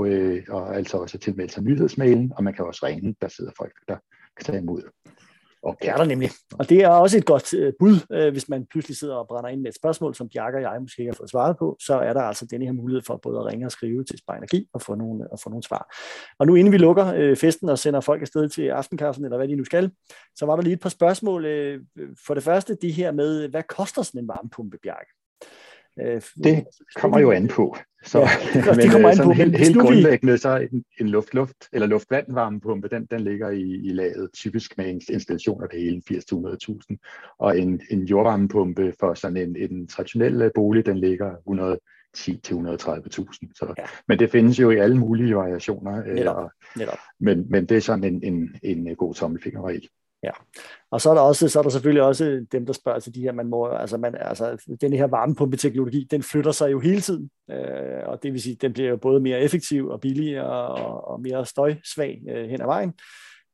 og 0.50 0.76
altså 0.76 0.98
også 0.98 1.18
tilmelde 1.18 1.54
sig 1.54 1.64
nyhedsmailen, 1.64 2.34
og 2.36 2.44
man 2.44 2.54
kan 2.54 2.66
også 2.66 2.86
ringe, 2.86 3.16
der 3.22 3.28
sidder 3.28 3.52
folk, 3.58 3.74
der 3.88 3.98
kan 4.38 4.46
tage 4.46 4.58
imod. 4.58 4.82
Og 5.64 5.78
det 5.82 5.90
er 5.90 5.96
der 5.96 6.06
nemlig. 6.06 6.30
Og 6.60 6.70
det 6.70 6.84
er 6.84 6.90
også 6.90 7.18
et 7.18 7.26
godt 7.26 7.54
uh, 7.54 7.74
bud, 7.80 7.96
uh, 8.10 8.32
hvis 8.32 8.50
man 8.50 8.66
pludselig 8.72 8.98
sidder 8.98 9.16
og 9.16 9.28
brænder 9.28 9.50
ind 9.50 9.62
med 9.62 9.70
et 9.70 9.76
spørgsmål, 9.76 10.16
som 10.16 10.30
Bjarke 10.30 10.58
og 10.58 10.62
jeg 10.62 10.82
måske 10.82 11.00
ikke 11.02 11.12
har 11.12 11.16
fået 11.16 11.30
svaret 11.30 11.58
på, 11.58 11.78
så 11.80 12.00
er 12.00 12.14
der 12.14 12.22
altså 12.22 12.46
denne 12.46 12.66
her 12.66 12.74
mulighed 12.74 13.02
for 13.08 13.20
både 13.24 13.40
at 13.40 13.46
ringe 13.46 13.66
og 13.66 13.72
skrive 13.72 14.04
til 14.04 14.20
Energi 14.30 14.68
og 14.74 14.82
få 14.82 14.96
nogle, 14.96 15.32
og 15.32 15.40
få 15.40 15.50
nogle 15.50 15.64
svar. 15.64 15.96
Og 16.40 16.48
nu 16.48 16.56
inden 16.56 16.74
vi 16.74 16.78
lukker 16.78 17.32
uh, 17.32 17.38
festen 17.38 17.70
og 17.70 17.80
sender 17.80 18.00
folk 18.00 18.22
afsted 18.22 18.50
til 18.50 18.68
aftenkaffen, 18.68 19.26
eller 19.26 19.38
hvad 19.38 19.48
de 19.48 19.56
nu 19.56 19.64
skal, 19.64 19.92
så 20.36 20.46
var 20.46 20.56
der 20.56 20.64
lige 20.64 20.74
et 20.74 20.80
par 20.80 20.90
spørgsmål. 20.90 21.46
Uh, 21.46 22.06
for 22.28 22.34
det 22.34 22.44
første, 22.44 22.78
det 22.82 22.94
her 22.94 23.12
med, 23.12 23.48
hvad 23.48 23.64
koster 23.64 24.02
sådan 24.02 24.22
en 24.22 24.28
varmepumpe, 24.28 24.78
Bjarke? 24.84 25.19
Øh, 26.02 26.22
det 26.44 26.66
kommer 26.96 27.20
jo 27.20 27.32
an 27.32 27.48
på. 27.48 27.78
Så, 28.06 28.20
ja, 28.20 28.26
det, 28.54 28.78
men, 28.78 28.90
kommer 28.90 29.10
an 29.10 29.16
sådan 29.16 29.30
på. 29.30 29.34
Helt, 29.34 29.58
helt 29.58 29.78
grundlæggende, 29.78 30.38
så 30.38 30.68
en, 30.72 30.84
en 31.00 31.10
luft-luft 31.10 31.70
eller 31.74 31.88
luft-vand-varmepumpe, 31.88 32.88
den, 32.88 33.06
den 33.06 33.22
ligger 33.22 33.50
i, 33.50 33.62
i 33.62 33.90
laget 33.90 34.30
typisk 34.34 34.78
med 34.78 34.90
en 34.90 35.02
installation 35.10 35.64
af 35.64 35.70
det 35.70 35.80
hele 35.80 36.02
80-100.000. 36.12 37.36
Og 37.40 37.60
en, 37.60 37.82
en 37.92 38.04
jordvarmepumpe 38.04 38.94
for 39.00 39.14
sådan 39.14 39.38
en, 39.38 39.56
en 39.56 39.88
traditionel 39.88 40.42
øh, 40.42 40.52
bolig, 40.56 40.86
den 40.86 40.98
ligger 40.98 41.36
110 41.38 42.40
til 42.44 42.54
130.000. 42.54 42.60
Så, 43.56 43.74
ja. 43.78 43.84
Men 44.08 44.20
det 44.20 44.32
findes 44.32 44.60
jo 44.60 44.72
i 44.72 44.78
alle 44.78 44.98
mulige 44.98 45.36
variationer. 45.36 46.04
Netop. 46.04 46.36
Og, 46.36 46.52
Netop. 46.78 46.98
Men, 47.20 47.46
men 47.50 47.66
det 47.66 47.78
er 47.78 47.82
sådan 47.82 48.04
en, 48.04 48.24
en, 48.24 48.56
en 48.64 48.96
god 48.96 49.14
tommelfingerregel. 49.14 49.90
Ja, 50.24 50.32
og 50.92 51.02
så 51.02 51.10
er 51.10 51.14
der 51.14 51.22
også 51.22 51.50
så 51.50 51.60
er 51.60 51.64
der 51.64 51.70
selvfølgelig 51.70 52.04
også 52.04 52.46
dem, 52.52 52.66
der 52.66 52.74
spørger 52.74 53.00
til 53.00 53.16
de 53.16 53.22
her, 53.22 53.32
man 53.32 53.48
må, 53.48 53.68
altså, 53.68 53.98
man, 53.98 54.16
altså 54.20 54.76
den 54.82 54.94
her 54.94 55.08
varmepumpeteknologi, 55.08 56.08
den 56.12 56.24
flytter 56.24 56.52
sig 56.52 56.72
jo 56.72 56.80
hele 56.80 57.02
tiden, 57.02 57.30
øh, 57.52 58.04
og 58.06 58.24
det 58.24 58.34
vil 58.34 58.42
sige, 58.42 58.56
den 58.56 58.74
bliver 58.74 58.90
jo 58.90 58.98
både 58.98 59.20
mere 59.20 59.40
effektiv 59.40 59.88
og 59.88 60.02
billigere 60.02 60.68
og, 60.68 61.08
og 61.08 61.22
mere 61.22 61.46
støjsvag 61.46 62.22
øh, 62.30 62.50
hen 62.50 62.62
ad 62.62 62.66
vejen. 62.66 62.94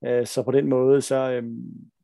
Øh, 0.05 0.25
så 0.25 0.43
på 0.43 0.51
den 0.51 0.69
måde, 0.69 1.01
så, 1.01 1.31
øh, 1.31 1.43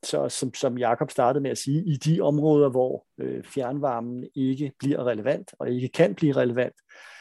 så 0.03 0.29
som, 0.29 0.53
som 0.53 0.77
Jakob 0.77 1.11
startede 1.11 1.43
med 1.43 1.51
at 1.51 1.57
sige, 1.57 1.83
i 1.83 1.95
de 1.95 2.21
områder, 2.21 2.69
hvor 2.69 3.05
øh, 3.19 3.43
fjernvarmen 3.43 4.27
ikke 4.35 4.71
bliver 4.79 5.07
relevant 5.07 5.53
og 5.59 5.69
ikke 5.69 5.87
kan 5.87 6.15
blive 6.15 6.33
relevant, 6.33 6.75
øh, 6.75 7.20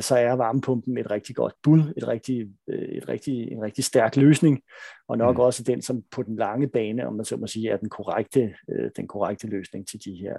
så 0.00 0.16
er 0.16 0.32
varmepumpen 0.32 0.98
et 0.98 1.10
rigtig 1.10 1.36
godt 1.36 1.54
bud, 1.62 1.80
et 1.96 2.08
rigtig, 2.08 2.46
øh, 2.68 2.88
et 2.88 3.08
rigtig, 3.08 3.52
en 3.52 3.62
rigtig 3.62 3.84
stærk 3.84 4.16
løsning, 4.16 4.60
og 5.08 5.18
nok 5.18 5.36
mm. 5.36 5.40
også 5.40 5.62
den, 5.62 5.82
som 5.82 6.02
på 6.10 6.22
den 6.22 6.36
lange 6.36 6.68
bane, 6.68 7.06
om 7.06 7.14
man 7.14 7.24
så 7.24 7.36
må 7.36 7.46
sige, 7.46 7.70
er 7.70 7.76
den 7.76 7.88
korrekte, 7.88 8.54
øh, 8.70 8.90
den 8.96 9.08
korrekte 9.08 9.46
løsning 9.46 9.88
til 9.88 10.04
de 10.04 10.14
her, 10.14 10.36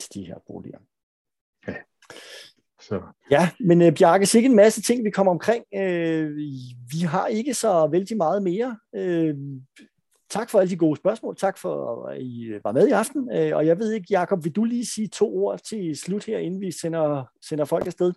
til 0.00 0.14
de 0.14 0.26
her 0.26 0.36
boliger. 0.46 0.78
Ja. 1.68 1.74
Så. 2.80 3.02
Ja, 3.30 3.50
men 3.60 3.82
uh, 3.82 3.92
Bjarke, 3.98 4.26
sikkert 4.26 4.50
en 4.50 4.56
masse 4.56 4.82
ting, 4.82 5.04
vi 5.04 5.10
kommer 5.10 5.32
omkring. 5.32 5.64
Uh, 5.72 6.36
vi 6.92 7.00
har 7.04 7.26
ikke 7.26 7.54
så 7.54 7.86
vældig 7.86 8.16
meget 8.16 8.42
mere. 8.42 8.78
Uh, 8.92 9.38
tak 10.30 10.50
for 10.50 10.60
alle 10.60 10.70
de 10.70 10.76
gode 10.76 10.96
spørgsmål. 10.96 11.36
Tak 11.36 11.58
for, 11.58 12.04
at 12.06 12.22
I 12.22 12.52
var 12.64 12.72
med 12.72 12.88
i 12.88 12.90
aften. 12.90 13.30
Og 13.30 13.66
jeg 13.66 13.78
ved 13.78 13.92
ikke, 13.92 14.06
Jakob, 14.10 14.44
vil 14.44 14.52
du 14.52 14.64
lige 14.64 14.86
sige 14.86 15.08
to 15.08 15.36
ord 15.36 15.60
til 15.60 15.96
slut 15.96 16.24
her, 16.24 16.38
inden 16.38 16.60
vi 16.60 16.70
sender, 16.70 17.24
sender 17.42 17.64
folk 17.64 17.86
afsted? 17.86 18.12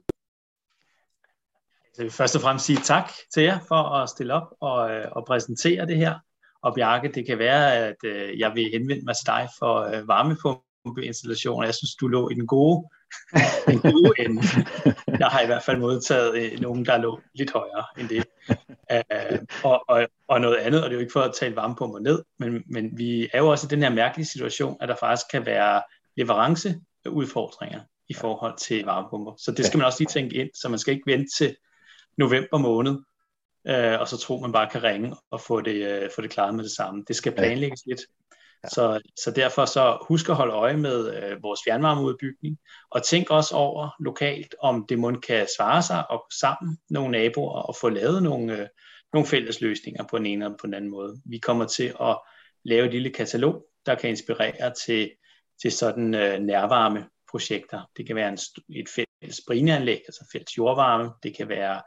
Jeg 1.97 2.03
vil 2.03 2.11
først 2.11 2.35
og 2.35 2.41
fremmest 2.41 2.65
sige 2.65 2.79
tak 2.83 3.11
til 3.33 3.43
jer 3.43 3.59
for 3.67 3.75
at 3.75 4.09
stille 4.09 4.33
op 4.33 4.47
og, 4.61 4.91
øh, 4.91 5.05
og 5.11 5.25
præsentere 5.25 5.85
det 5.85 5.97
her. 5.97 6.19
Og 6.63 6.75
Bjarke, 6.75 7.11
det 7.11 7.25
kan 7.25 7.39
være, 7.39 7.75
at 7.75 7.95
øh, 8.05 8.39
jeg 8.39 8.51
vil 8.55 8.69
henvende 8.73 9.05
mig 9.05 9.15
til 9.15 9.25
dig 9.25 9.49
for 9.59 9.81
øh, 9.81 10.07
varmepumpeinstallationer. 10.07 11.65
Jeg 11.65 11.75
synes, 11.75 11.95
du 11.95 12.07
lå 12.07 12.29
i 12.29 12.33
den 12.33 12.47
gode, 12.47 12.87
den 13.67 13.79
gode 13.79 14.13
ende. 14.19 14.41
Jeg 15.19 15.27
har 15.27 15.41
i 15.41 15.45
hvert 15.45 15.63
fald 15.63 15.77
modtaget 15.77 16.35
øh, 16.35 16.59
nogen, 16.59 16.85
der 16.85 16.97
lå 16.97 17.21
lidt 17.33 17.51
højere 17.53 17.85
end 17.97 18.09
det. 18.09 18.25
Uh, 18.93 19.37
og, 19.63 19.83
og, 19.87 20.07
og 20.27 20.41
noget 20.41 20.55
andet, 20.55 20.83
og 20.83 20.89
det 20.89 20.95
er 20.95 20.99
jo 20.99 21.01
ikke 21.01 21.13
for 21.13 21.21
at 21.21 21.33
tale 21.39 21.55
varmepumper 21.55 21.99
ned, 21.99 22.23
men, 22.39 22.63
men 22.69 22.97
vi 22.97 23.29
er 23.33 23.39
jo 23.39 23.47
også 23.47 23.67
i 23.67 23.69
den 23.69 23.83
her 23.83 23.89
mærkelige 23.89 24.25
situation, 24.25 24.77
at 24.81 24.89
der 24.89 24.95
faktisk 24.95 25.25
kan 25.31 25.45
være 25.45 25.81
leveranceudfordringer 26.17 27.79
i 28.09 28.13
forhold 28.13 28.57
til 28.57 28.85
varmepumper. 28.85 29.33
Så 29.37 29.51
det 29.51 29.65
skal 29.65 29.77
man 29.77 29.85
også 29.85 29.99
lige 29.99 30.09
tænke 30.09 30.35
ind, 30.35 30.49
så 30.53 30.69
man 30.69 30.79
skal 30.79 30.93
ikke 30.93 31.11
vente 31.11 31.31
til 31.37 31.55
november 32.17 32.57
måned, 32.57 32.97
øh, 33.67 33.99
og 33.99 34.07
så 34.07 34.17
tror 34.17 34.39
man 34.39 34.51
bare 34.51 34.69
kan 34.69 34.83
ringe 34.83 35.15
og 35.31 35.41
få 35.41 35.61
det, 35.61 35.75
øh, 35.87 36.09
få 36.15 36.21
det 36.21 36.29
klaret 36.29 36.55
med 36.55 36.63
det 36.63 36.71
samme. 36.71 37.03
Det 37.07 37.15
skal 37.15 37.31
planlægges 37.31 37.81
lidt. 37.85 38.01
Ja. 38.63 38.69
Så, 38.69 39.01
så 39.23 39.31
derfor 39.31 39.65
så 39.65 40.05
husk 40.07 40.29
at 40.29 40.35
holde 40.35 40.53
øje 40.53 40.77
med 40.77 41.15
øh, 41.15 41.43
vores 41.43 41.59
fjernvarmeudbygning, 41.65 42.57
og 42.91 43.03
tænk 43.03 43.29
også 43.29 43.55
over 43.55 43.89
lokalt, 43.99 44.55
om 44.59 44.85
det 44.89 44.99
må 44.99 45.11
kan 45.27 45.47
svare 45.57 45.83
sig 45.83 46.05
at 46.11 46.19
sammen 46.39 46.77
nogle 46.89 47.11
naboer 47.11 47.61
og 47.61 47.75
få 47.81 47.89
lavet 47.89 48.23
nogle, 48.23 48.57
øh, 48.57 48.67
nogle 49.13 49.27
fælles 49.27 49.61
løsninger 49.61 50.03
på 50.03 50.17
den 50.17 50.25
ene 50.25 50.45
og 50.45 50.57
på 50.61 50.67
den 50.67 50.73
anden 50.73 50.91
måde. 50.91 51.21
Vi 51.25 51.37
kommer 51.37 51.65
til 51.65 51.93
at 52.01 52.19
lave 52.65 52.85
et 52.85 52.91
lille 52.91 53.09
katalog, 53.09 53.65
der 53.85 53.95
kan 53.95 54.09
inspirere 54.09 54.73
til, 54.85 55.11
til 55.61 55.71
sådan 55.71 56.13
øh, 56.15 56.39
nærvarme 56.39 57.05
projekter. 57.31 57.81
Det 57.97 58.07
kan 58.07 58.15
være 58.15 58.29
en, 58.29 58.37
et 58.69 58.89
fælles 58.95 59.41
brineanlæg, 59.47 60.01
altså 60.07 60.29
fælles 60.31 60.57
jordvarme. 60.57 61.11
Det 61.23 61.37
kan 61.37 61.49
være 61.49 61.81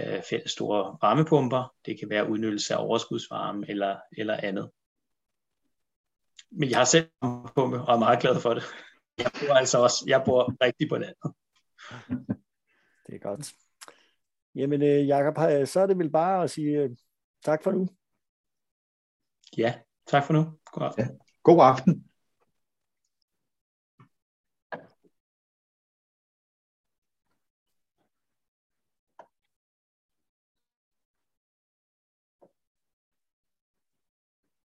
øh, 0.00 0.22
fælles 0.30 0.52
store 0.52 0.98
varmepumper. 1.02 1.74
Det 1.86 1.98
kan 1.98 2.10
være 2.10 2.28
udnyttelse 2.28 2.74
af 2.74 2.84
overskudsvarme 2.84 3.70
eller, 3.70 3.96
eller 4.12 4.36
andet. 4.42 4.70
Men 6.50 6.70
jeg 6.70 6.78
har 6.78 6.84
selv 6.84 7.08
varmepumpe 7.22 7.80
og 7.80 7.94
er 7.94 7.98
meget 7.98 8.20
glad 8.20 8.40
for 8.40 8.54
det. 8.54 8.62
Jeg 9.18 9.30
bor 9.40 9.54
altså 9.54 9.78
også, 9.78 10.04
jeg 10.06 10.22
bor 10.24 10.64
rigtig 10.64 10.88
på 10.88 10.96
landet. 10.96 11.34
Det 13.06 13.14
er 13.14 13.18
godt. 13.18 13.54
Jamen 14.54 14.82
øh, 14.82 15.08
Jacob, 15.08 15.34
så 15.68 15.80
er 15.80 15.86
det 15.86 15.98
vel 15.98 16.10
bare 16.10 16.42
at 16.42 16.50
sige 16.50 16.78
øh, 16.78 16.90
tak 17.44 17.62
for 17.62 17.72
nu. 17.72 17.88
Ja, 19.56 19.74
tak 20.06 20.24
for 20.24 20.32
nu. 20.32 20.44
God 20.72 20.86
aften. 20.86 21.04
Ja. 21.04 21.08
God 21.42 21.60
aften. 21.60 22.09